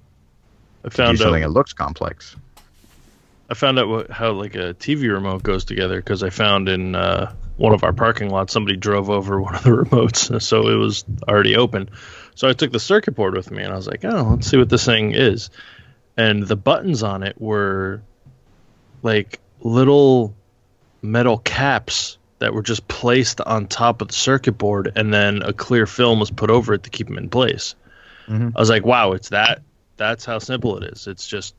I 0.85 0.89
found 0.89 1.17
something 1.17 1.43
out 1.43 1.47
that 1.47 1.53
looks 1.53 1.73
complex. 1.73 2.35
I 3.49 3.53
found 3.53 3.79
out 3.79 3.87
what, 3.87 4.09
how 4.09 4.31
like 4.31 4.55
a 4.55 4.73
TV 4.73 5.11
remote 5.11 5.43
goes 5.43 5.63
together 5.63 5.97
because 5.97 6.21
I 6.23 6.29
found 6.29 6.67
in 6.67 6.95
uh, 6.95 7.31
one 7.55 7.73
of 7.73 7.83
our 7.83 7.93
parking 7.93 8.29
lots 8.29 8.51
somebody 8.51 8.75
drove 8.75 9.09
over 9.09 9.41
one 9.41 9.55
of 9.55 9.63
the 9.63 9.69
remotes, 9.69 10.41
so 10.41 10.67
it 10.67 10.75
was 10.75 11.05
already 11.27 11.55
open. 11.55 11.89
So 12.35 12.47
I 12.47 12.53
took 12.53 12.71
the 12.71 12.79
circuit 12.79 13.15
board 13.15 13.35
with 13.35 13.49
me 13.49 13.63
and 13.63 13.71
I 13.73 13.75
was 13.75 13.87
like, 13.87 14.03
oh, 14.03 14.31
let's 14.31 14.47
see 14.47 14.57
what 14.57 14.69
this 14.69 14.85
thing 14.85 15.13
is. 15.13 15.49
And 16.17 16.43
the 16.43 16.55
buttons 16.55 17.03
on 17.03 17.23
it 17.23 17.39
were 17.39 18.01
like 19.03 19.39
little 19.61 20.35
metal 21.01 21.37
caps 21.37 22.17
that 22.39 22.53
were 22.53 22.63
just 22.63 22.87
placed 22.87 23.41
on 23.41 23.67
top 23.67 24.01
of 24.01 24.09
the 24.09 24.13
circuit 24.13 24.53
board, 24.53 24.91
and 24.95 25.13
then 25.13 25.41
a 25.43 25.53
clear 25.53 25.85
film 25.85 26.19
was 26.19 26.31
put 26.31 26.49
over 26.49 26.73
it 26.73 26.83
to 26.83 26.89
keep 26.89 27.07
them 27.07 27.17
in 27.17 27.29
place. 27.29 27.75
Mhm. 28.27 28.53
I 28.55 28.59
was 28.59 28.69
like, 28.69 28.85
wow, 28.85 29.13
it's 29.13 29.29
that. 29.29 29.61
That's 29.97 30.25
how 30.25 30.39
simple 30.39 30.77
it 30.77 30.91
is. 30.91 31.07
It's 31.07 31.27
just 31.27 31.55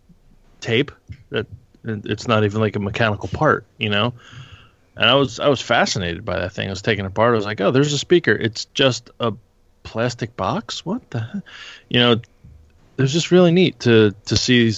tape 0.60 0.92
that 1.30 1.46
it's 1.84 2.28
not 2.28 2.44
even 2.44 2.60
like 2.60 2.76
a 2.76 2.80
mechanical 2.80 3.28
part, 3.28 3.64
you 3.78 3.88
know. 3.88 4.14
And 4.96 5.08
I 5.08 5.14
was 5.14 5.40
I 5.40 5.48
was 5.48 5.60
fascinated 5.60 6.24
by 6.24 6.40
that 6.40 6.52
thing. 6.52 6.68
I 6.68 6.70
was 6.70 6.82
taking 6.82 7.04
it 7.04 7.08
apart. 7.08 7.32
I 7.32 7.36
was 7.36 7.44
like, 7.44 7.60
oh, 7.60 7.70
there's 7.70 7.92
a 7.92 7.98
speaker. 7.98 8.32
It's 8.32 8.66
just 8.66 9.10
a 9.20 9.32
plastic 9.84 10.36
box. 10.36 10.84
What 10.84 11.08
the, 11.10 11.20
heck? 11.20 11.42
you 11.88 12.00
know? 12.00 12.20
It 12.98 13.02
was 13.02 13.12
just 13.12 13.30
really 13.30 13.52
neat 13.52 13.78
to 13.80 14.12
to 14.26 14.36
see 14.36 14.72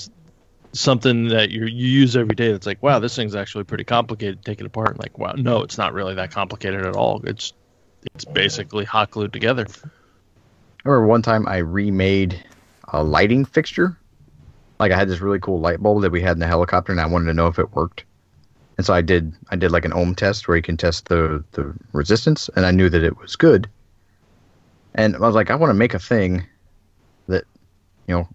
something 0.73 1.29
that 1.29 1.51
you 1.51 1.65
you 1.65 1.89
use 1.89 2.17
every 2.17 2.35
day. 2.35 2.53
That's 2.53 2.67
like, 2.67 2.83
wow, 2.83 2.99
this 2.99 3.17
thing's 3.17 3.35
actually 3.35 3.65
pretty 3.65 3.85
complicated. 3.85 4.45
Take 4.45 4.61
it 4.61 4.67
apart. 4.67 4.91
and 4.91 4.99
Like, 4.99 5.19
wow, 5.19 5.33
no, 5.37 5.63
it's 5.63 5.79
not 5.79 5.95
really 5.95 6.15
that 6.15 6.31
complicated 6.31 6.85
at 6.85 6.95
all. 6.95 7.23
It's 7.25 7.55
it's 8.15 8.25
basically 8.25 8.85
hot 8.85 9.11
glued 9.11 9.33
together. 9.33 9.67
I 9.85 10.89
remember 10.89 11.07
one 11.07 11.23
time 11.23 11.47
I 11.49 11.59
remade 11.59 12.43
a 12.89 13.03
lighting 13.03 13.45
fixture. 13.45 13.97
Like 14.79 14.93
I 14.93 14.97
had 14.97 15.09
this 15.09 15.21
really 15.21 15.41
cool 15.41 15.61
light 15.61 15.83
bulb 15.83 16.03
that 16.03 16.13
we 16.13 16.23
had 16.23 16.33
in 16.33 16.41
the 16.41 16.47
helicopter, 16.47 16.93
and 16.93 17.01
I 17.01 17.07
wanted 17.07 17.27
to 17.27 17.35
know 17.35 17.47
if 17.47 17.59
it 17.59 17.75
worked. 17.75 18.05
And 18.77 18.87
so 18.87 18.95
I 18.95 19.01
did. 19.01 19.35
I 19.51 19.57
did 19.57 19.71
like 19.71 19.85
an 19.85 19.93
ohm 19.93 20.15
test 20.15 20.47
where 20.47 20.57
you 20.57 20.63
can 20.63 20.77
test 20.77 21.09
the 21.09 21.43
the 21.53 21.75
resistance, 21.93 22.49
and 22.55 22.67
I 22.67 22.71
knew 22.71 22.89
that 22.91 23.03
it 23.03 23.19
was 23.19 23.37
good. 23.37 23.69
And 24.95 25.17
I 25.17 25.21
was 25.21 25.35
like, 25.35 25.51
I 25.51 25.55
want 25.55 25.71
to 25.71 25.75
make 25.75 25.95
a 25.95 25.99
thing 25.99 26.47
you 28.11 28.17
know, 28.17 28.29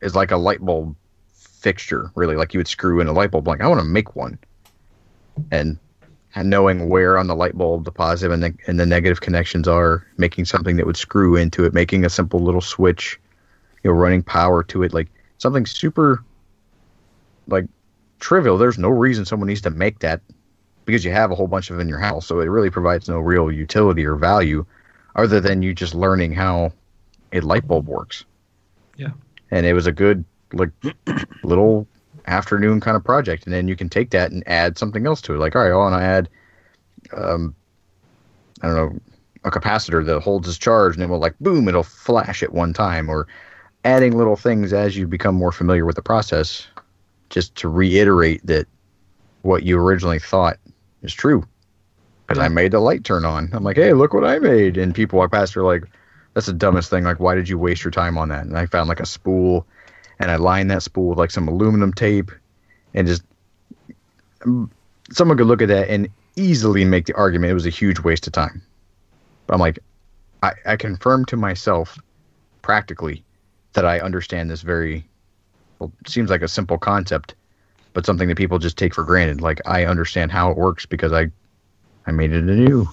is 0.00 0.14
like 0.14 0.30
a 0.30 0.36
light 0.38 0.60
bulb 0.60 0.96
fixture, 1.34 2.10
really, 2.14 2.36
like 2.36 2.54
you 2.54 2.58
would 2.58 2.66
screw 2.66 3.00
in 3.00 3.06
a 3.06 3.12
light 3.12 3.30
bulb. 3.30 3.46
Like 3.46 3.60
I 3.60 3.68
want 3.68 3.80
to 3.80 3.86
make 3.86 4.16
one, 4.16 4.38
and 5.50 5.78
knowing 6.34 6.88
where 6.88 7.18
on 7.18 7.26
the 7.26 7.36
light 7.36 7.54
bulb 7.54 7.84
the 7.84 7.92
positive 7.92 8.32
and 8.32 8.42
the, 8.42 8.54
and 8.66 8.80
the 8.80 8.86
negative 8.86 9.20
connections 9.20 9.68
are, 9.68 10.06
making 10.16 10.46
something 10.46 10.76
that 10.76 10.86
would 10.86 10.96
screw 10.96 11.36
into 11.36 11.66
it, 11.66 11.74
making 11.74 12.06
a 12.06 12.08
simple 12.08 12.40
little 12.40 12.62
switch, 12.62 13.20
you 13.82 13.90
know, 13.90 13.94
running 13.94 14.22
power 14.22 14.62
to 14.64 14.82
it, 14.84 14.94
like 14.94 15.08
something 15.36 15.66
super, 15.66 16.24
like 17.46 17.66
trivial. 18.20 18.56
There's 18.56 18.78
no 18.78 18.88
reason 18.88 19.26
someone 19.26 19.48
needs 19.48 19.60
to 19.62 19.70
make 19.70 19.98
that 19.98 20.22
because 20.86 21.04
you 21.04 21.12
have 21.12 21.30
a 21.30 21.34
whole 21.34 21.46
bunch 21.46 21.68
of 21.68 21.78
in 21.78 21.90
your 21.90 21.98
house, 21.98 22.26
so 22.26 22.40
it 22.40 22.46
really 22.46 22.70
provides 22.70 23.06
no 23.06 23.18
real 23.18 23.52
utility 23.52 24.06
or 24.06 24.16
value, 24.16 24.64
other 25.14 25.40
than 25.40 25.60
you 25.60 25.74
just 25.74 25.94
learning 25.94 26.32
how 26.32 26.72
a 27.34 27.40
light 27.40 27.68
bulb 27.68 27.86
works. 27.86 28.24
Yeah. 29.00 29.12
and 29.50 29.64
it 29.64 29.72
was 29.72 29.86
a 29.86 29.92
good 29.92 30.24
like 30.52 30.70
little 31.42 31.86
afternoon 32.26 32.80
kind 32.80 32.96
of 32.96 33.04
project 33.04 33.44
and 33.44 33.54
then 33.54 33.66
you 33.66 33.74
can 33.74 33.88
take 33.88 34.10
that 34.10 34.30
and 34.30 34.46
add 34.46 34.76
something 34.76 35.06
else 35.06 35.22
to 35.22 35.34
it 35.34 35.38
like 35.38 35.56
all 35.56 35.62
right 35.62 35.72
i 35.72 35.76
want 35.76 35.94
to 35.94 36.02
add 36.02 36.28
um 37.16 37.54
i 38.62 38.66
don't 38.66 38.76
know 38.76 39.00
a 39.44 39.50
capacitor 39.50 40.04
that 40.04 40.20
holds 40.20 40.46
its 40.46 40.58
charge 40.58 40.94
and 40.94 41.02
it 41.02 41.08
will 41.08 41.18
like 41.18 41.34
boom 41.40 41.66
it'll 41.66 41.82
flash 41.82 42.42
at 42.42 42.52
one 42.52 42.74
time 42.74 43.08
or 43.08 43.26
adding 43.86 44.18
little 44.18 44.36
things 44.36 44.72
as 44.72 44.98
you 44.98 45.06
become 45.06 45.34
more 45.34 45.52
familiar 45.52 45.86
with 45.86 45.96
the 45.96 46.02
process 46.02 46.66
just 47.30 47.54
to 47.54 47.68
reiterate 47.68 48.44
that 48.46 48.66
what 49.42 49.62
you 49.62 49.78
originally 49.78 50.18
thought 50.18 50.58
is 51.02 51.14
true 51.14 51.42
because 52.30 52.44
I 52.44 52.46
made 52.46 52.70
the 52.70 52.78
light 52.78 53.02
turn 53.02 53.24
on. 53.24 53.50
I'm 53.52 53.64
like, 53.64 53.76
hey, 53.76 53.92
look 53.92 54.14
what 54.14 54.24
I 54.24 54.38
made. 54.38 54.76
And 54.76 54.94
people 54.94 55.18
walk 55.18 55.32
past 55.32 55.56
are 55.56 55.64
like, 55.64 55.82
that's 56.34 56.46
the 56.46 56.52
dumbest 56.52 56.90
thing. 56.90 57.04
Like, 57.04 57.20
why 57.20 57.34
did 57.34 57.48
you 57.48 57.58
waste 57.58 57.84
your 57.84 57.90
time 57.90 58.16
on 58.16 58.28
that? 58.28 58.44
And 58.44 58.56
I 58.56 58.66
found 58.66 58.88
like 58.88 59.00
a 59.00 59.06
spool 59.06 59.66
and 60.18 60.30
I 60.30 60.36
lined 60.36 60.70
that 60.70 60.82
spool 60.82 61.08
with 61.08 61.18
like 61.18 61.30
some 61.30 61.48
aluminum 61.48 61.92
tape 61.92 62.30
and 62.94 63.06
just 63.06 63.22
mm, 64.40 64.68
someone 65.10 65.36
could 65.36 65.46
look 65.46 65.62
at 65.62 65.68
that 65.68 65.88
and 65.88 66.08
easily 66.36 66.84
make 66.84 67.06
the 67.06 67.14
argument 67.14 67.50
it 67.50 67.54
was 67.54 67.66
a 67.66 67.70
huge 67.70 68.00
waste 68.00 68.26
of 68.26 68.32
time. 68.32 68.62
But 69.46 69.54
I'm 69.54 69.60
like, 69.60 69.78
I, 70.42 70.52
I 70.64 70.76
confirmed 70.76 71.28
to 71.28 71.36
myself 71.36 71.98
practically 72.62 73.24
that 73.72 73.84
I 73.84 74.00
understand 74.00 74.50
this 74.50 74.62
very 74.62 75.04
well, 75.78 75.92
seems 76.06 76.30
like 76.30 76.42
a 76.42 76.48
simple 76.48 76.78
concept, 76.78 77.34
but 77.92 78.06
something 78.06 78.28
that 78.28 78.36
people 78.36 78.58
just 78.58 78.76
take 78.76 78.94
for 78.94 79.04
granted. 79.04 79.40
Like 79.40 79.60
I 79.66 79.86
understand 79.86 80.30
how 80.30 80.50
it 80.50 80.56
works 80.56 80.86
because 80.86 81.12
I 81.12 81.30
I 82.06 82.12
made 82.12 82.32
it 82.32 82.44
anew. 82.44 82.88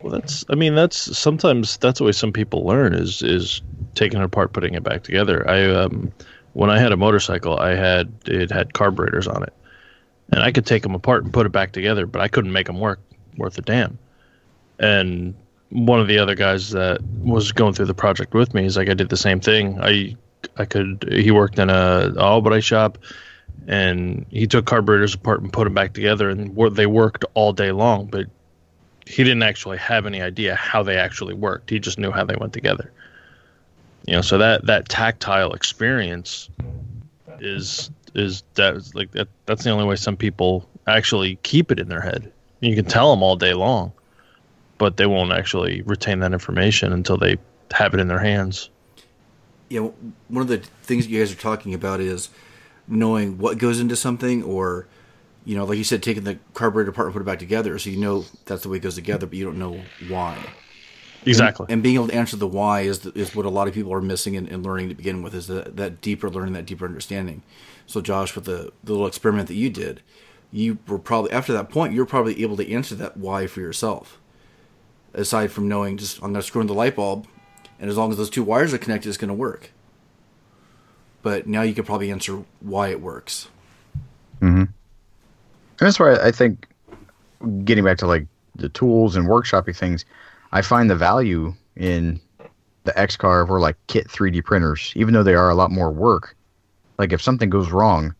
Well, 0.00 0.12
that's. 0.12 0.44
I 0.48 0.54
mean, 0.54 0.74
that's 0.74 1.18
sometimes 1.18 1.76
that's 1.76 1.98
the 1.98 2.04
way 2.04 2.12
some 2.12 2.32
people 2.32 2.64
learn 2.64 2.94
is 2.94 3.22
is 3.22 3.62
taking 3.94 4.20
it 4.20 4.24
apart, 4.24 4.52
putting 4.52 4.74
it 4.74 4.82
back 4.82 5.02
together. 5.02 5.48
I 5.48 5.64
um, 5.70 6.12
when 6.54 6.70
I 6.70 6.78
had 6.78 6.92
a 6.92 6.96
motorcycle, 6.96 7.58
I 7.58 7.74
had 7.74 8.12
it 8.26 8.50
had 8.50 8.72
carburetors 8.72 9.26
on 9.28 9.42
it, 9.42 9.52
and 10.32 10.42
I 10.42 10.52
could 10.52 10.64
take 10.64 10.82
them 10.82 10.94
apart 10.94 11.24
and 11.24 11.32
put 11.32 11.46
it 11.46 11.52
back 11.52 11.72
together, 11.72 12.06
but 12.06 12.22
I 12.22 12.28
couldn't 12.28 12.52
make 12.52 12.66
them 12.66 12.80
work 12.80 13.00
worth 13.36 13.58
a 13.58 13.62
damn. 13.62 13.98
And 14.78 15.34
one 15.68 16.00
of 16.00 16.08
the 16.08 16.18
other 16.18 16.34
guys 16.34 16.70
that 16.70 17.02
was 17.20 17.52
going 17.52 17.74
through 17.74 17.86
the 17.86 17.94
project 17.94 18.32
with 18.34 18.54
me 18.54 18.64
is 18.64 18.76
like 18.76 18.88
I 18.88 18.94
did 18.94 19.10
the 19.10 19.16
same 19.16 19.40
thing. 19.40 19.78
I 19.82 20.16
I 20.56 20.64
could. 20.64 21.08
He 21.12 21.30
worked 21.30 21.58
in 21.58 21.68
a 21.68 22.10
body 22.14 22.62
shop, 22.62 22.96
and 23.68 24.24
he 24.30 24.46
took 24.46 24.64
carburetors 24.64 25.12
apart 25.14 25.42
and 25.42 25.52
put 25.52 25.64
them 25.64 25.74
back 25.74 25.92
together, 25.92 26.30
and 26.30 26.56
they 26.74 26.86
worked 26.86 27.26
all 27.34 27.52
day 27.52 27.72
long. 27.72 28.06
But 28.06 28.26
he 29.10 29.24
didn't 29.24 29.42
actually 29.42 29.78
have 29.78 30.06
any 30.06 30.22
idea 30.22 30.54
how 30.54 30.82
they 30.82 30.96
actually 30.96 31.34
worked. 31.34 31.68
He 31.68 31.80
just 31.80 31.98
knew 31.98 32.12
how 32.12 32.24
they 32.24 32.36
went 32.36 32.52
together. 32.52 32.92
You 34.06 34.14
know, 34.14 34.22
so 34.22 34.38
that 34.38 34.66
that 34.66 34.88
tactile 34.88 35.52
experience 35.52 36.48
is 37.40 37.90
is 38.14 38.42
that 38.54 38.94
like 38.94 39.10
that 39.12 39.28
that's 39.46 39.64
the 39.64 39.70
only 39.70 39.84
way 39.84 39.96
some 39.96 40.16
people 40.16 40.68
actually 40.86 41.36
keep 41.42 41.70
it 41.72 41.78
in 41.78 41.88
their 41.88 42.00
head. 42.00 42.32
You 42.60 42.74
can 42.76 42.84
tell 42.84 43.10
them 43.10 43.22
all 43.22 43.36
day 43.36 43.52
long, 43.52 43.92
but 44.78 44.96
they 44.96 45.06
won't 45.06 45.32
actually 45.32 45.82
retain 45.82 46.20
that 46.20 46.32
information 46.32 46.92
until 46.92 47.16
they 47.16 47.36
have 47.72 47.94
it 47.94 48.00
in 48.00 48.08
their 48.08 48.18
hands. 48.18 48.70
Yeah, 49.68 49.88
one 50.28 50.42
of 50.42 50.48
the 50.48 50.58
things 50.82 51.06
you 51.06 51.18
guys 51.18 51.32
are 51.32 51.36
talking 51.36 51.74
about 51.74 52.00
is 52.00 52.28
knowing 52.86 53.38
what 53.38 53.58
goes 53.58 53.80
into 53.80 53.96
something 53.96 54.42
or 54.42 54.86
you 55.44 55.56
know, 55.56 55.64
like 55.64 55.78
you 55.78 55.84
said, 55.84 56.02
taking 56.02 56.24
the 56.24 56.38
carburetor 56.54 56.90
apart 56.90 57.06
and 57.06 57.14
put 57.14 57.22
it 57.22 57.24
back 57.24 57.38
together, 57.38 57.78
so 57.78 57.90
you 57.90 57.96
know 57.96 58.24
that's 58.44 58.62
the 58.62 58.68
way 58.68 58.76
it 58.76 58.80
goes 58.80 58.94
together, 58.94 59.26
but 59.26 59.36
you 59.36 59.44
don't 59.44 59.58
know 59.58 59.80
why. 60.08 60.38
Exactly. 61.26 61.64
And, 61.64 61.74
and 61.74 61.82
being 61.82 61.96
able 61.96 62.08
to 62.08 62.14
answer 62.14 62.36
the 62.36 62.46
why 62.46 62.82
is 62.82 63.04
is 63.06 63.34
what 63.34 63.46
a 63.46 63.50
lot 63.50 63.68
of 63.68 63.74
people 63.74 63.92
are 63.92 64.00
missing 64.00 64.34
in, 64.34 64.46
in 64.46 64.62
learning 64.62 64.88
to 64.88 64.94
begin 64.94 65.22
with 65.22 65.34
is 65.34 65.46
that, 65.48 65.76
that 65.76 66.00
deeper 66.00 66.30
learning, 66.30 66.54
that 66.54 66.66
deeper 66.66 66.86
understanding. 66.86 67.42
So, 67.86 68.00
Josh, 68.00 68.34
with 68.34 68.44
the, 68.44 68.72
the 68.84 68.92
little 68.92 69.06
experiment 69.06 69.48
that 69.48 69.54
you 69.54 69.68
did, 69.68 70.02
you 70.52 70.78
were 70.86 70.98
probably 70.98 71.32
after 71.32 71.52
that 71.52 71.68
point 71.68 71.92
you're 71.92 72.06
probably 72.06 72.42
able 72.42 72.56
to 72.56 72.72
answer 72.72 72.94
that 72.96 73.16
why 73.16 73.46
for 73.46 73.60
yourself. 73.60 74.18
Aside 75.12 75.50
from 75.50 75.68
knowing, 75.68 75.96
just 75.96 76.18
I'm 76.18 76.32
going 76.32 76.34
to 76.34 76.42
screw 76.42 76.60
in 76.60 76.68
the 76.68 76.74
light 76.74 76.96
bulb, 76.96 77.26
and 77.78 77.90
as 77.90 77.96
long 77.96 78.10
as 78.10 78.16
those 78.16 78.30
two 78.30 78.44
wires 78.44 78.72
are 78.72 78.78
connected, 78.78 79.08
it's 79.08 79.18
going 79.18 79.28
to 79.28 79.34
work. 79.34 79.72
But 81.22 81.46
now 81.46 81.62
you 81.62 81.74
can 81.74 81.84
probably 81.84 82.10
answer 82.10 82.44
why 82.60 82.88
it 82.88 83.00
works. 83.00 83.48
Mm-hmm. 84.40 84.64
And 85.80 85.86
that's 85.86 85.98
why 85.98 86.14
I 86.16 86.30
think 86.30 86.68
getting 87.64 87.84
back 87.84 87.96
to 87.98 88.06
like 88.06 88.26
the 88.54 88.68
tools 88.68 89.16
and 89.16 89.26
workshopping 89.26 89.74
things, 89.74 90.04
I 90.52 90.60
find 90.60 90.90
the 90.90 90.96
value 90.96 91.54
in 91.76 92.20
the 92.84 92.92
XCarve 92.92 93.48
or 93.48 93.60
like 93.60 93.76
kit 93.86 94.06
3D 94.08 94.44
printers, 94.44 94.92
even 94.94 95.14
though 95.14 95.22
they 95.22 95.34
are 95.34 95.48
a 95.48 95.54
lot 95.54 95.70
more 95.70 95.90
work. 95.90 96.36
Like 96.98 97.14
if 97.14 97.22
something 97.22 97.48
goes 97.48 97.70
wrong, 97.70 98.14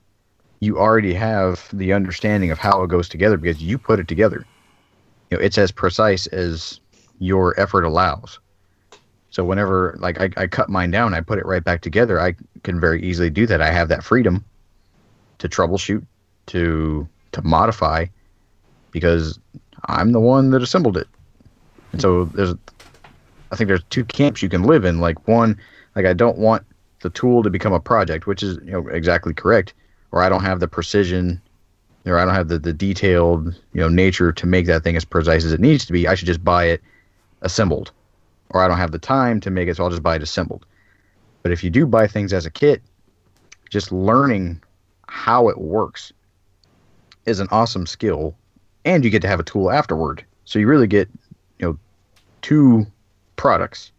you 0.60 0.78
already 0.78 1.12
have 1.12 1.68
the 1.72 1.92
understanding 1.92 2.50
of 2.50 2.58
how 2.58 2.82
it 2.82 2.88
goes 2.88 3.08
together 3.08 3.36
because 3.36 3.62
you 3.62 3.76
put 3.76 3.98
it 3.98 4.08
together. 4.08 4.44
You 5.30 5.36
know, 5.36 5.42
it's 5.44 5.58
as 5.58 5.70
precise 5.70 6.26
as 6.28 6.80
your 7.18 7.58
effort 7.60 7.84
allows. 7.84 8.40
So 9.28 9.44
whenever 9.44 9.96
like 10.00 10.18
I, 10.18 10.30
I 10.38 10.46
cut 10.46 10.70
mine 10.70 10.90
down, 10.90 11.12
I 11.12 11.20
put 11.20 11.38
it 11.38 11.46
right 11.46 11.62
back 11.62 11.82
together. 11.82 12.20
I 12.20 12.34
can 12.62 12.80
very 12.80 13.02
easily 13.02 13.28
do 13.28 13.46
that. 13.46 13.60
I 13.60 13.70
have 13.70 13.88
that 13.88 14.02
freedom 14.02 14.44
to 15.38 15.48
troubleshoot, 15.48 16.04
to 16.46 17.06
to 17.32 17.42
modify 17.42 18.06
because 18.90 19.38
I'm 19.86 20.12
the 20.12 20.20
one 20.20 20.50
that 20.50 20.62
assembled 20.62 20.96
it. 20.96 21.08
And 21.92 22.00
so 22.00 22.24
there's 22.26 22.54
I 23.52 23.56
think 23.56 23.68
there's 23.68 23.84
two 23.90 24.04
camps 24.04 24.42
you 24.42 24.48
can 24.48 24.62
live 24.62 24.84
in. 24.84 25.00
Like 25.00 25.26
one, 25.26 25.58
like 25.96 26.06
I 26.06 26.12
don't 26.12 26.38
want 26.38 26.64
the 27.02 27.10
tool 27.10 27.42
to 27.42 27.50
become 27.50 27.72
a 27.72 27.80
project, 27.80 28.26
which 28.26 28.42
is 28.42 28.58
you 28.64 28.72
know 28.72 28.86
exactly 28.88 29.34
correct, 29.34 29.74
or 30.12 30.22
I 30.22 30.28
don't 30.28 30.42
have 30.42 30.60
the 30.60 30.68
precision 30.68 31.40
or 32.06 32.18
I 32.18 32.24
don't 32.24 32.34
have 32.34 32.48
the, 32.48 32.58
the 32.58 32.72
detailed, 32.72 33.54
you 33.72 33.80
know, 33.80 33.88
nature 33.88 34.32
to 34.32 34.46
make 34.46 34.66
that 34.66 34.82
thing 34.82 34.96
as 34.96 35.04
precise 35.04 35.44
as 35.44 35.52
it 35.52 35.60
needs 35.60 35.84
to 35.86 35.92
be. 35.92 36.08
I 36.08 36.14
should 36.14 36.26
just 36.26 36.44
buy 36.44 36.64
it 36.64 36.82
assembled. 37.42 37.92
Or 38.50 38.62
I 38.62 38.68
don't 38.68 38.78
have 38.78 38.92
the 38.92 38.98
time 38.98 39.40
to 39.40 39.50
make 39.50 39.68
it, 39.68 39.76
so 39.76 39.84
I'll 39.84 39.90
just 39.90 40.02
buy 40.02 40.16
it 40.16 40.22
assembled. 40.22 40.66
But 41.42 41.52
if 41.52 41.62
you 41.62 41.70
do 41.70 41.86
buy 41.86 42.06
things 42.06 42.32
as 42.32 42.46
a 42.46 42.50
kit, 42.50 42.82
just 43.68 43.92
learning 43.92 44.60
how 45.08 45.48
it 45.48 45.58
works 45.58 46.12
is 47.26 47.40
an 47.40 47.48
awesome 47.50 47.86
skill, 47.86 48.36
and 48.84 49.04
you 49.04 49.10
get 49.10 49.22
to 49.22 49.28
have 49.28 49.40
a 49.40 49.44
tool 49.44 49.70
afterward. 49.70 50.24
So 50.44 50.58
you 50.58 50.66
really 50.66 50.86
get, 50.86 51.08
you 51.58 51.66
know, 51.66 51.78
two 52.42 52.86
products. 53.36 53.92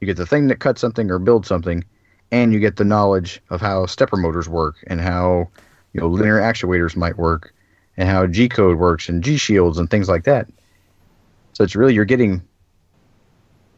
You 0.00 0.06
get 0.06 0.16
the 0.16 0.26
thing 0.26 0.48
that 0.48 0.60
cuts 0.60 0.80
something 0.80 1.10
or 1.10 1.18
builds 1.18 1.48
something, 1.48 1.84
and 2.30 2.52
you 2.52 2.60
get 2.60 2.76
the 2.76 2.84
knowledge 2.84 3.40
of 3.50 3.60
how 3.60 3.86
stepper 3.86 4.16
motors 4.16 4.48
work 4.48 4.76
and 4.86 5.00
how, 5.00 5.48
you 5.92 6.00
know, 6.00 6.08
linear 6.08 6.38
actuators 6.38 6.96
might 6.96 7.16
work 7.16 7.52
and 7.96 8.08
how 8.08 8.26
G 8.26 8.48
code 8.48 8.78
works 8.78 9.08
and 9.08 9.22
gShields 9.22 9.78
and 9.78 9.90
things 9.90 10.08
like 10.08 10.24
that. 10.24 10.46
So 11.54 11.64
it's 11.64 11.74
really 11.74 11.94
you're 11.94 12.04
getting, 12.04 12.42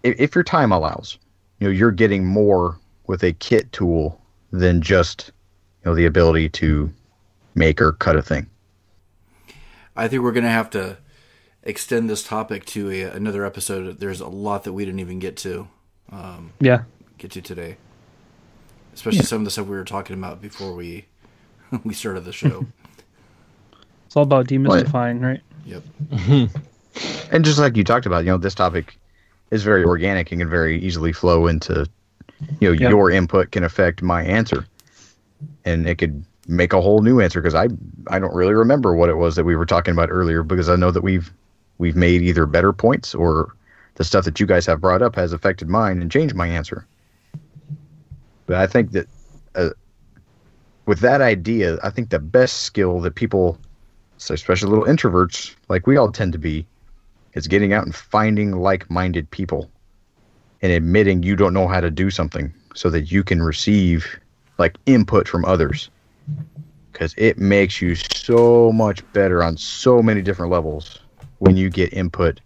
if, 0.02 0.20
if 0.20 0.34
your 0.34 0.44
time 0.44 0.72
allows, 0.72 1.18
you 1.58 1.68
know, 1.68 1.72
you're 1.72 1.90
getting 1.90 2.26
more 2.26 2.78
with 3.06 3.22
a 3.22 3.32
kit 3.32 3.70
tool 3.72 4.20
than 4.50 4.82
just, 4.82 5.32
you 5.82 5.90
know, 5.90 5.94
the 5.94 6.06
ability 6.06 6.48
to 6.50 6.92
make 7.54 7.80
or 7.80 7.92
cut 7.92 8.16
a 8.16 8.22
thing. 8.22 8.46
I 9.96 10.08
think 10.08 10.22
we're 10.22 10.32
going 10.32 10.44
to 10.44 10.50
have 10.50 10.70
to 10.70 10.98
extend 11.62 12.08
this 12.08 12.22
topic 12.22 12.64
to 12.66 12.90
a, 12.90 13.02
another 13.10 13.44
episode. 13.44 13.98
There's 13.98 14.20
a 14.20 14.28
lot 14.28 14.64
that 14.64 14.72
we 14.72 14.84
didn't 14.84 15.00
even 15.00 15.18
get 15.18 15.36
to. 15.38 15.68
Um, 16.10 16.52
yeah. 16.60 16.84
Get 17.18 17.32
to 17.32 17.42
today, 17.42 17.76
especially 18.94 19.18
yeah. 19.18 19.24
some 19.24 19.40
of 19.40 19.44
the 19.44 19.50
stuff 19.50 19.66
we 19.66 19.76
were 19.76 19.84
talking 19.84 20.16
about 20.16 20.40
before 20.40 20.74
we 20.74 21.04
we 21.84 21.94
started 21.94 22.24
the 22.24 22.32
show. 22.32 22.66
it's 24.06 24.16
all 24.16 24.22
about 24.22 24.46
demystifying, 24.46 25.20
right? 25.20 25.40
Yep. 25.66 25.82
and 27.30 27.44
just 27.44 27.58
like 27.58 27.76
you 27.76 27.84
talked 27.84 28.06
about, 28.06 28.24
you 28.24 28.30
know, 28.30 28.38
this 28.38 28.54
topic 28.54 28.98
is 29.50 29.62
very 29.62 29.84
organic 29.84 30.32
and 30.32 30.40
can 30.40 30.48
very 30.48 30.80
easily 30.80 31.12
flow 31.12 31.46
into, 31.46 31.86
you 32.60 32.68
know, 32.68 32.72
yep. 32.72 32.90
your 32.90 33.10
input 33.10 33.50
can 33.50 33.64
affect 33.64 34.02
my 34.02 34.22
answer, 34.24 34.66
and 35.64 35.86
it 35.86 35.98
could 35.98 36.24
make 36.48 36.72
a 36.72 36.80
whole 36.80 37.02
new 37.02 37.20
answer 37.20 37.40
because 37.40 37.54
I 37.54 37.68
I 38.08 38.18
don't 38.18 38.34
really 38.34 38.54
remember 38.54 38.94
what 38.94 39.08
it 39.08 39.16
was 39.16 39.36
that 39.36 39.44
we 39.44 39.56
were 39.56 39.66
talking 39.66 39.92
about 39.92 40.10
earlier 40.10 40.42
because 40.42 40.68
I 40.68 40.76
know 40.76 40.90
that 40.90 41.02
we've 41.02 41.32
we've 41.78 41.96
made 41.96 42.22
either 42.22 42.46
better 42.46 42.72
points 42.72 43.14
or 43.14 43.54
the 43.94 44.04
stuff 44.04 44.24
that 44.24 44.40
you 44.40 44.46
guys 44.46 44.66
have 44.66 44.80
brought 44.80 45.02
up 45.02 45.14
has 45.16 45.32
affected 45.32 45.68
mine 45.68 46.00
and 46.00 46.10
changed 46.10 46.34
my 46.34 46.46
answer. 46.46 46.86
But 48.46 48.56
I 48.56 48.66
think 48.66 48.92
that 48.92 49.06
uh, 49.54 49.70
with 50.86 51.00
that 51.00 51.20
idea, 51.20 51.78
I 51.82 51.90
think 51.90 52.10
the 52.10 52.18
best 52.18 52.62
skill 52.62 53.00
that 53.00 53.14
people, 53.14 53.58
especially 54.18 54.70
little 54.70 54.86
introverts 54.86 55.54
like 55.68 55.86
we 55.86 55.96
all 55.96 56.10
tend 56.10 56.32
to 56.32 56.38
be, 56.38 56.66
is 57.34 57.46
getting 57.46 57.72
out 57.72 57.84
and 57.84 57.94
finding 57.94 58.52
like-minded 58.52 59.30
people 59.30 59.70
and 60.62 60.72
admitting 60.72 61.22
you 61.22 61.36
don't 61.36 61.54
know 61.54 61.68
how 61.68 61.80
to 61.80 61.90
do 61.90 62.10
something 62.10 62.52
so 62.74 62.90
that 62.90 63.12
you 63.12 63.22
can 63.22 63.42
receive 63.42 64.18
like 64.58 64.76
input 64.86 65.28
from 65.28 65.44
others 65.44 65.90
because 66.92 67.14
it 67.16 67.38
makes 67.38 67.80
you 67.80 67.94
so 67.94 68.70
much 68.72 69.00
better 69.12 69.42
on 69.42 69.56
so 69.56 70.02
many 70.02 70.20
different 70.20 70.52
levels 70.52 70.98
when 71.38 71.56
you 71.56 71.70
get 71.70 71.92
input 71.92 72.40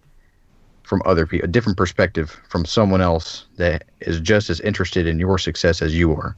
from 0.85 1.03
other 1.07 1.27
people, 1.27 1.45
a 1.45 1.49
different 1.49 1.77
perspective 1.77 2.41
from 2.49 2.65
someone 2.65 3.01
else 3.01 3.47
that 3.57 3.85
is 4.01 4.21
just 4.21 4.51
as 4.51 4.61
interested 4.61 5.07
in 5.07 5.19
your 5.19 5.39
success 5.39 5.83
as 5.83 5.97
you 5.97 6.13
are. 6.13 6.37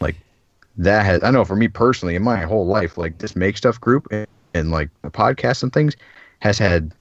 Like 0.00 0.16
that 0.76 1.04
has, 1.04 1.22
I 1.24 1.30
know 1.30 1.44
for 1.44 1.56
me 1.56 1.68
personally, 1.68 2.14
in 2.14 2.22
my 2.22 2.42
whole 2.42 2.66
life, 2.66 2.96
like 2.96 3.18
this 3.18 3.34
make 3.34 3.56
stuff 3.56 3.80
group 3.80 4.06
and, 4.10 4.26
and 4.54 4.70
like 4.70 4.90
the 5.02 5.10
podcast 5.10 5.62
and 5.62 5.72
things 5.72 5.96
has 6.40 6.58
had 6.58 6.92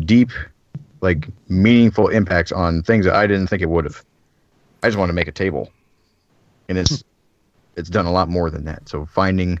deep, 0.00 0.30
like 1.02 1.28
meaningful 1.48 2.08
impacts 2.08 2.50
on 2.50 2.82
things 2.82 3.04
that 3.04 3.14
I 3.14 3.26
didn't 3.26 3.46
think 3.46 3.62
it 3.62 3.68
would 3.68 3.84
have. 3.84 4.02
I 4.82 4.88
just 4.88 4.98
want 4.98 5.10
to 5.10 5.14
make 5.14 5.28
a 5.28 5.32
table, 5.32 5.70
and 6.68 6.76
it's 6.78 7.04
it's 7.76 7.90
done 7.90 8.06
a 8.06 8.12
lot 8.12 8.28
more 8.28 8.50
than 8.50 8.64
that. 8.64 8.88
So 8.88 9.06
finding, 9.06 9.60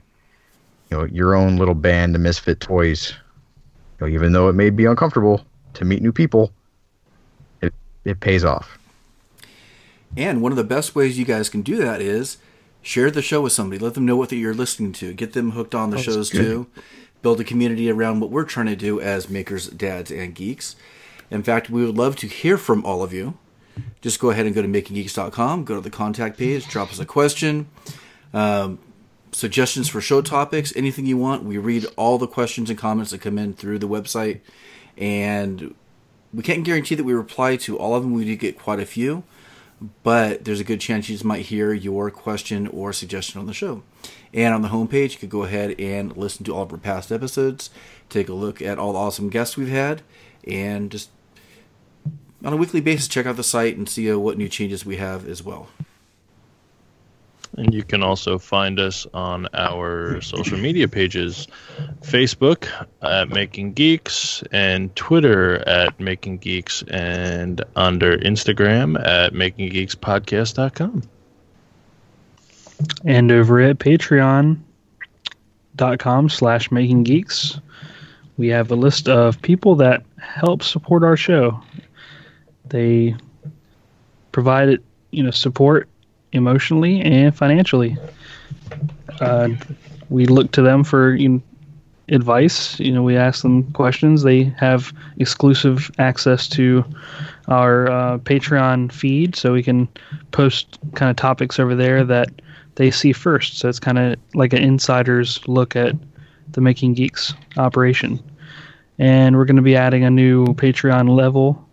you 0.90 0.98
know, 0.98 1.04
your 1.04 1.34
own 1.34 1.56
little 1.56 1.74
band 1.74 2.14
of 2.14 2.20
misfit 2.20 2.60
toys 2.60 3.14
know, 4.04 4.12
even 4.12 4.32
though 4.32 4.48
it 4.48 4.54
may 4.54 4.70
be 4.70 4.84
uncomfortable 4.84 5.44
to 5.74 5.84
meet 5.84 6.02
new 6.02 6.12
people, 6.12 6.52
it 7.60 7.74
it 8.04 8.20
pays 8.20 8.44
off. 8.44 8.78
And 10.16 10.42
one 10.42 10.52
of 10.52 10.56
the 10.56 10.64
best 10.64 10.94
ways 10.94 11.18
you 11.18 11.24
guys 11.24 11.48
can 11.48 11.62
do 11.62 11.76
that 11.76 12.00
is 12.00 12.36
share 12.82 13.10
the 13.10 13.22
show 13.22 13.40
with 13.42 13.52
somebody. 13.52 13.78
Let 13.78 13.94
them 13.94 14.06
know 14.06 14.16
what 14.16 14.30
you're 14.30 14.54
listening 14.54 14.92
to. 14.94 15.12
Get 15.12 15.32
them 15.32 15.52
hooked 15.52 15.74
on 15.74 15.90
the 15.90 15.96
That's 15.96 16.04
shows 16.04 16.30
good. 16.30 16.40
too. 16.40 16.66
Build 17.22 17.40
a 17.40 17.44
community 17.44 17.90
around 17.90 18.20
what 18.20 18.30
we're 18.30 18.44
trying 18.44 18.66
to 18.66 18.76
do 18.76 19.00
as 19.00 19.30
makers, 19.30 19.68
dads, 19.68 20.10
and 20.10 20.34
geeks. 20.34 20.76
In 21.30 21.42
fact, 21.42 21.70
we 21.70 21.84
would 21.84 21.96
love 21.96 22.16
to 22.16 22.26
hear 22.26 22.58
from 22.58 22.84
all 22.84 23.02
of 23.02 23.12
you. 23.12 23.38
Just 24.00 24.20
go 24.20 24.30
ahead 24.30 24.46
and 24.46 24.54
go 24.54 24.62
to 24.62 24.68
makinggeeks.com, 24.68 25.64
go 25.64 25.76
to 25.76 25.80
the 25.80 25.90
contact 25.90 26.38
page, 26.38 26.68
drop 26.68 26.90
us 26.90 26.98
a 26.98 27.06
question, 27.06 27.68
um, 28.32 28.78
suggestions 29.32 29.88
for 29.88 30.00
show 30.00 30.20
topics, 30.20 30.74
anything 30.76 31.06
you 31.06 31.16
want. 31.16 31.44
We 31.44 31.58
read 31.58 31.86
all 31.96 32.18
the 32.18 32.26
questions 32.26 32.70
and 32.70 32.78
comments 32.78 33.10
that 33.10 33.20
come 33.20 33.38
in 33.38 33.54
through 33.54 33.78
the 33.78 33.88
website, 33.88 34.40
and 34.96 35.74
we 36.32 36.42
can't 36.42 36.64
guarantee 36.64 36.94
that 36.94 37.04
we 37.04 37.12
reply 37.12 37.56
to 37.56 37.78
all 37.78 37.94
of 37.94 38.02
them. 38.02 38.12
We 38.12 38.24
do 38.24 38.36
get 38.36 38.58
quite 38.58 38.80
a 38.80 38.86
few, 38.86 39.24
but 40.02 40.44
there's 40.44 40.60
a 40.60 40.64
good 40.64 40.80
chance 40.80 41.08
you 41.08 41.18
might 41.24 41.46
hear 41.46 41.72
your 41.72 42.10
question 42.10 42.66
or 42.66 42.92
suggestion 42.92 43.40
on 43.40 43.46
the 43.46 43.54
show. 43.54 43.82
And 44.32 44.52
on 44.52 44.62
the 44.62 44.68
homepage, 44.68 45.12
you 45.12 45.18
could 45.18 45.30
go 45.30 45.44
ahead 45.44 45.78
and 45.78 46.16
listen 46.16 46.44
to 46.46 46.54
all 46.54 46.62
of 46.62 46.72
our 46.72 46.78
past 46.78 47.12
episodes, 47.12 47.70
take 48.08 48.28
a 48.28 48.34
look 48.34 48.60
at 48.60 48.78
all 48.78 48.92
the 48.92 48.98
awesome 48.98 49.30
guests 49.30 49.56
we've 49.56 49.68
had, 49.68 50.02
and 50.46 50.90
just 50.90 51.10
on 52.44 52.52
a 52.52 52.56
weekly 52.56 52.80
basis, 52.80 53.08
check 53.08 53.26
out 53.26 53.36
the 53.36 53.44
site 53.44 53.76
and 53.76 53.88
see 53.88 54.10
uh, 54.10 54.18
what 54.18 54.38
new 54.38 54.48
changes 54.48 54.84
we 54.84 54.96
have 54.96 55.28
as 55.28 55.42
well. 55.42 55.68
And 57.56 57.72
you 57.72 57.84
can 57.84 58.02
also 58.02 58.38
find 58.38 58.80
us 58.80 59.06
on 59.14 59.46
our 59.54 60.20
social 60.20 60.58
media 60.58 60.88
pages 60.88 61.46
Facebook 62.00 62.68
at 63.02 63.28
Making 63.28 63.74
Geeks, 63.74 64.42
and 64.50 64.94
Twitter 64.96 65.66
at 65.68 65.98
Making 66.00 66.38
Geeks, 66.38 66.82
and 66.88 67.62
under 67.76 68.18
Instagram 68.18 68.98
at 69.06 69.32
MakingGeeksPodcast.com. 69.32 71.02
And 73.04 73.30
over 73.30 73.60
at 73.60 73.78
patreon.com 73.78 74.58
slash 76.28 76.72
making 76.72 77.04
geeks, 77.04 77.60
we 78.36 78.48
have 78.48 78.72
a 78.72 78.76
list 78.76 79.08
of 79.08 79.40
people 79.42 79.76
that 79.76 80.02
help 80.18 80.62
support 80.62 81.04
our 81.04 81.16
show. 81.16 81.62
They 82.74 83.14
provide 84.32 84.68
it, 84.68 84.82
you 85.12 85.22
know, 85.22 85.30
support 85.30 85.88
emotionally 86.32 87.00
and 87.02 87.32
financially. 87.32 87.96
Uh, 89.20 89.50
we 90.10 90.26
look 90.26 90.50
to 90.50 90.62
them 90.62 90.82
for 90.82 91.14
you 91.14 91.28
know, 91.28 91.42
advice. 92.08 92.80
You 92.80 92.90
know, 92.90 93.04
we 93.04 93.16
ask 93.16 93.42
them 93.42 93.70
questions. 93.74 94.24
They 94.24 94.52
have 94.58 94.92
exclusive 95.18 95.88
access 95.98 96.48
to 96.48 96.84
our 97.46 97.88
uh, 97.88 98.18
Patreon 98.18 98.90
feed, 98.90 99.36
so 99.36 99.52
we 99.52 99.62
can 99.62 99.86
post 100.32 100.80
kind 100.96 101.10
of 101.10 101.16
topics 101.16 101.60
over 101.60 101.76
there 101.76 102.02
that 102.02 102.28
they 102.74 102.90
see 102.90 103.12
first. 103.12 103.58
So 103.58 103.68
it's 103.68 103.78
kind 103.78 104.00
of 104.00 104.16
like 104.34 104.52
an 104.52 104.64
insider's 104.64 105.46
look 105.46 105.76
at 105.76 105.94
the 106.50 106.60
Making 106.60 106.94
Geeks 106.94 107.34
operation. 107.56 108.18
And 108.98 109.36
we're 109.36 109.44
going 109.44 109.54
to 109.54 109.62
be 109.62 109.76
adding 109.76 110.02
a 110.02 110.10
new 110.10 110.46
Patreon 110.54 111.08
level 111.08 111.63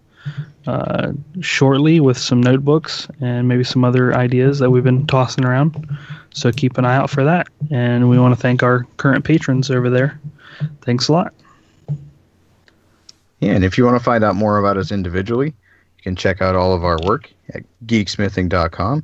uh, 0.67 1.11
shortly 1.39 1.99
with 1.99 2.17
some 2.17 2.41
notebooks 2.41 3.07
and 3.19 3.47
maybe 3.47 3.63
some 3.63 3.83
other 3.83 4.13
ideas 4.13 4.59
that 4.59 4.69
we've 4.69 4.83
been 4.83 5.07
tossing 5.07 5.45
around. 5.45 5.97
So 6.33 6.51
keep 6.51 6.77
an 6.77 6.85
eye 6.85 6.95
out 6.95 7.09
for 7.09 7.23
that. 7.23 7.47
And 7.71 8.09
we 8.09 8.19
want 8.19 8.35
to 8.35 8.39
thank 8.39 8.63
our 8.63 8.85
current 8.97 9.25
patrons 9.25 9.71
over 9.71 9.89
there. 9.89 10.19
Thanks 10.81 11.07
a 11.07 11.13
lot. 11.13 11.33
Yeah, 13.39 13.53
and 13.53 13.65
if 13.65 13.77
you 13.77 13.85
want 13.85 13.97
to 13.97 14.03
find 14.03 14.23
out 14.23 14.35
more 14.35 14.59
about 14.59 14.77
us 14.77 14.91
individually, 14.91 15.47
you 15.47 16.03
can 16.03 16.15
check 16.15 16.41
out 16.41 16.55
all 16.55 16.73
of 16.73 16.83
our 16.83 16.99
work 17.05 17.31
at 17.53 17.63
geeksmithing.com, 17.87 19.03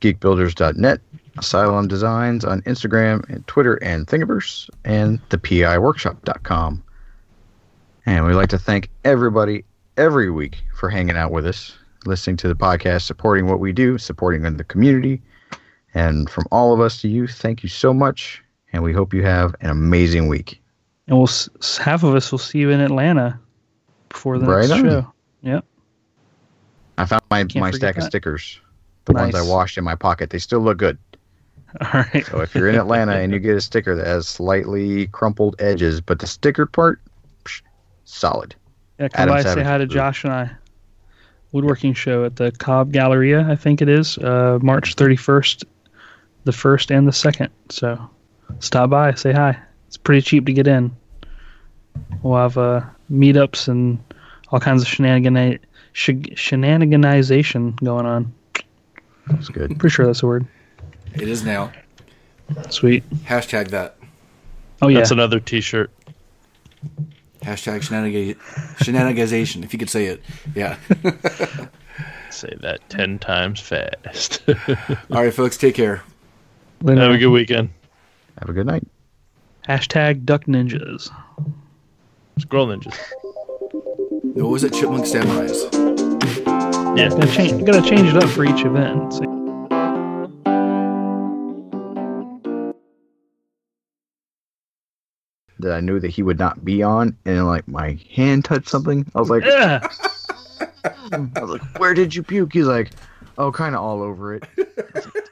geekbuilders.net, 0.00 1.00
Asylum 1.36 1.88
Designs 1.88 2.44
on 2.44 2.62
Instagram 2.62 3.28
and 3.28 3.46
Twitter 3.46 3.74
and 3.76 4.06
Thingiverse, 4.06 4.70
and 4.84 5.20
thepiworkshop.com. 5.28 6.82
And 8.06 8.26
we'd 8.26 8.34
like 8.34 8.50
to 8.50 8.58
thank 8.58 8.88
everybody 9.04 9.64
every 9.96 10.30
week 10.30 10.62
for 10.74 10.88
hanging 10.88 11.16
out 11.16 11.30
with 11.32 11.46
us, 11.46 11.76
listening 12.06 12.36
to 12.38 12.48
the 12.48 12.54
podcast, 12.56 13.02
supporting 13.02 13.46
what 13.46 13.60
we 13.60 13.72
do, 13.72 13.98
supporting 13.98 14.44
in 14.44 14.56
the 14.56 14.64
community. 14.64 15.22
And 15.94 16.28
from 16.28 16.44
all 16.50 16.72
of 16.72 16.80
us 16.80 17.00
to 17.02 17.08
you, 17.08 17.26
thank 17.26 17.62
you 17.62 17.68
so 17.68 17.94
much. 17.94 18.42
And 18.72 18.82
we 18.82 18.92
hope 18.92 19.14
you 19.14 19.22
have 19.22 19.54
an 19.60 19.70
amazing 19.70 20.26
week. 20.28 20.60
And 21.06 21.16
we'll 21.16 21.28
s- 21.28 21.78
half 21.80 22.02
of 22.02 22.14
us 22.14 22.32
will 22.32 22.38
see 22.38 22.58
you 22.58 22.70
in 22.70 22.80
Atlanta 22.80 23.38
before 24.08 24.38
the 24.38 24.46
Right 24.46 24.68
next 24.68 24.72
on. 24.72 24.84
show. 24.84 25.12
Yep. 25.42 25.64
I 26.98 27.06
found 27.06 27.22
my, 27.30 27.38
Can't 27.44 27.56
my 27.56 27.70
stack 27.70 27.96
of 27.96 28.04
stickers, 28.04 28.60
the 29.04 29.12
ones 29.12 29.34
I 29.34 29.42
washed 29.42 29.76
in 29.78 29.84
my 29.84 29.94
pocket. 29.94 30.30
They 30.30 30.38
still 30.38 30.60
look 30.60 30.78
good. 30.78 30.96
All 31.80 31.88
right. 32.14 32.24
So 32.26 32.40
if 32.40 32.54
you're 32.54 32.68
in 32.68 32.76
Atlanta 32.76 33.12
and 33.16 33.32
you 33.32 33.38
get 33.40 33.56
a 33.56 33.60
sticker 33.60 33.94
that 33.96 34.06
has 34.06 34.28
slightly 34.28 35.08
crumpled 35.08 35.56
edges, 35.58 36.00
but 36.00 36.20
the 36.20 36.26
sticker 36.26 36.66
part, 36.66 37.00
psh, 37.44 37.62
solid. 38.04 38.54
Yeah, 38.98 39.08
come 39.08 39.22
Adam 39.30 39.34
by, 39.34 39.42
say 39.54 39.62
hi 39.62 39.78
to. 39.78 39.86
Josh 39.86 40.24
and 40.24 40.32
I. 40.32 40.50
Woodworking 41.52 41.94
show 41.94 42.24
at 42.24 42.36
the 42.36 42.50
Cobb 42.52 42.92
Galleria, 42.92 43.46
I 43.48 43.54
think 43.56 43.80
it 43.80 43.88
is, 43.88 44.18
uh, 44.18 44.58
March 44.60 44.96
31st, 44.96 45.64
the 46.44 46.50
1st 46.52 46.96
and 46.96 47.06
the 47.06 47.12
2nd. 47.12 47.48
So 47.70 48.10
stop 48.58 48.90
by, 48.90 49.14
say 49.14 49.32
hi. 49.32 49.56
It's 49.86 49.96
pretty 49.96 50.22
cheap 50.22 50.46
to 50.46 50.52
get 50.52 50.66
in. 50.66 50.94
We'll 52.22 52.38
have 52.40 52.58
uh, 52.58 52.80
meetups 53.10 53.68
and 53.68 54.02
all 54.50 54.58
kinds 54.58 54.82
of 54.82 54.88
shenanigan- 54.88 55.60
sh- 55.92 56.08
shenaniganization 56.10 57.76
going 57.84 58.06
on. 58.06 58.32
That's 59.28 59.48
good. 59.48 59.78
Pretty 59.78 59.94
sure 59.94 60.06
that's 60.06 60.22
a 60.24 60.26
word. 60.26 60.46
It 61.14 61.28
is 61.28 61.44
now. 61.44 61.70
Sweet. 62.70 63.08
Hashtag 63.24 63.68
that. 63.68 63.96
Oh, 64.82 64.88
yeah. 64.88 64.98
That's 64.98 65.12
another 65.12 65.38
T-shirt. 65.38 65.90
Hashtag 67.44 67.82
shenanigan- 67.82 68.36
shenanigazation, 68.82 69.62
if 69.64 69.72
you 69.72 69.78
could 69.78 69.90
say 69.90 70.06
it. 70.06 70.22
Yeah. 70.54 70.76
Say 72.30 72.52
that 72.62 72.80
ten 72.88 73.18
times 73.18 73.60
fast. 73.60 74.42
All 74.68 75.22
right, 75.22 75.32
folks, 75.32 75.56
take 75.56 75.74
care. 75.76 76.02
Lin- 76.82 76.98
Have 76.98 77.12
a 77.12 77.18
good 77.18 77.28
weekend. 77.28 77.70
Have 78.40 78.48
a 78.48 78.52
good 78.52 78.66
night. 78.66 78.84
Hashtag 79.68 80.24
Duck 80.24 80.44
Ninjas. 80.46 81.10
Scroll 82.38 82.66
ninjas. 82.66 82.98
What 84.34 84.48
was 84.50 84.64
it? 84.64 84.72
Chipmunk 84.72 85.04
Samurais. 85.04 85.72
Yeah. 86.98 87.08
Gotta 87.10 87.26
change, 87.32 87.64
gotta 87.64 87.82
change 87.88 88.08
it 88.08 88.16
up 88.16 88.28
for 88.30 88.44
each 88.44 88.64
event. 88.64 89.12
So- 89.14 89.43
That 95.60 95.72
I 95.72 95.80
knew 95.80 96.00
that 96.00 96.10
he 96.10 96.22
would 96.22 96.38
not 96.38 96.64
be 96.64 96.82
on, 96.82 97.16
and 97.24 97.46
like 97.46 97.66
my 97.68 97.98
hand 98.14 98.44
touched 98.44 98.68
something. 98.68 99.06
I 99.14 99.20
was 99.20 99.30
like, 99.30 99.44
Yeah. 99.44 99.86
I 101.12 101.40
was 101.40 101.50
like, 101.50 101.78
where 101.78 101.94
did 101.94 102.14
you 102.14 102.22
puke? 102.22 102.52
He's 102.52 102.66
like, 102.66 102.90
oh, 103.38 103.50
kind 103.52 103.74
of 103.74 103.82
all 103.82 104.02
over 104.02 104.34
it. 104.34 104.44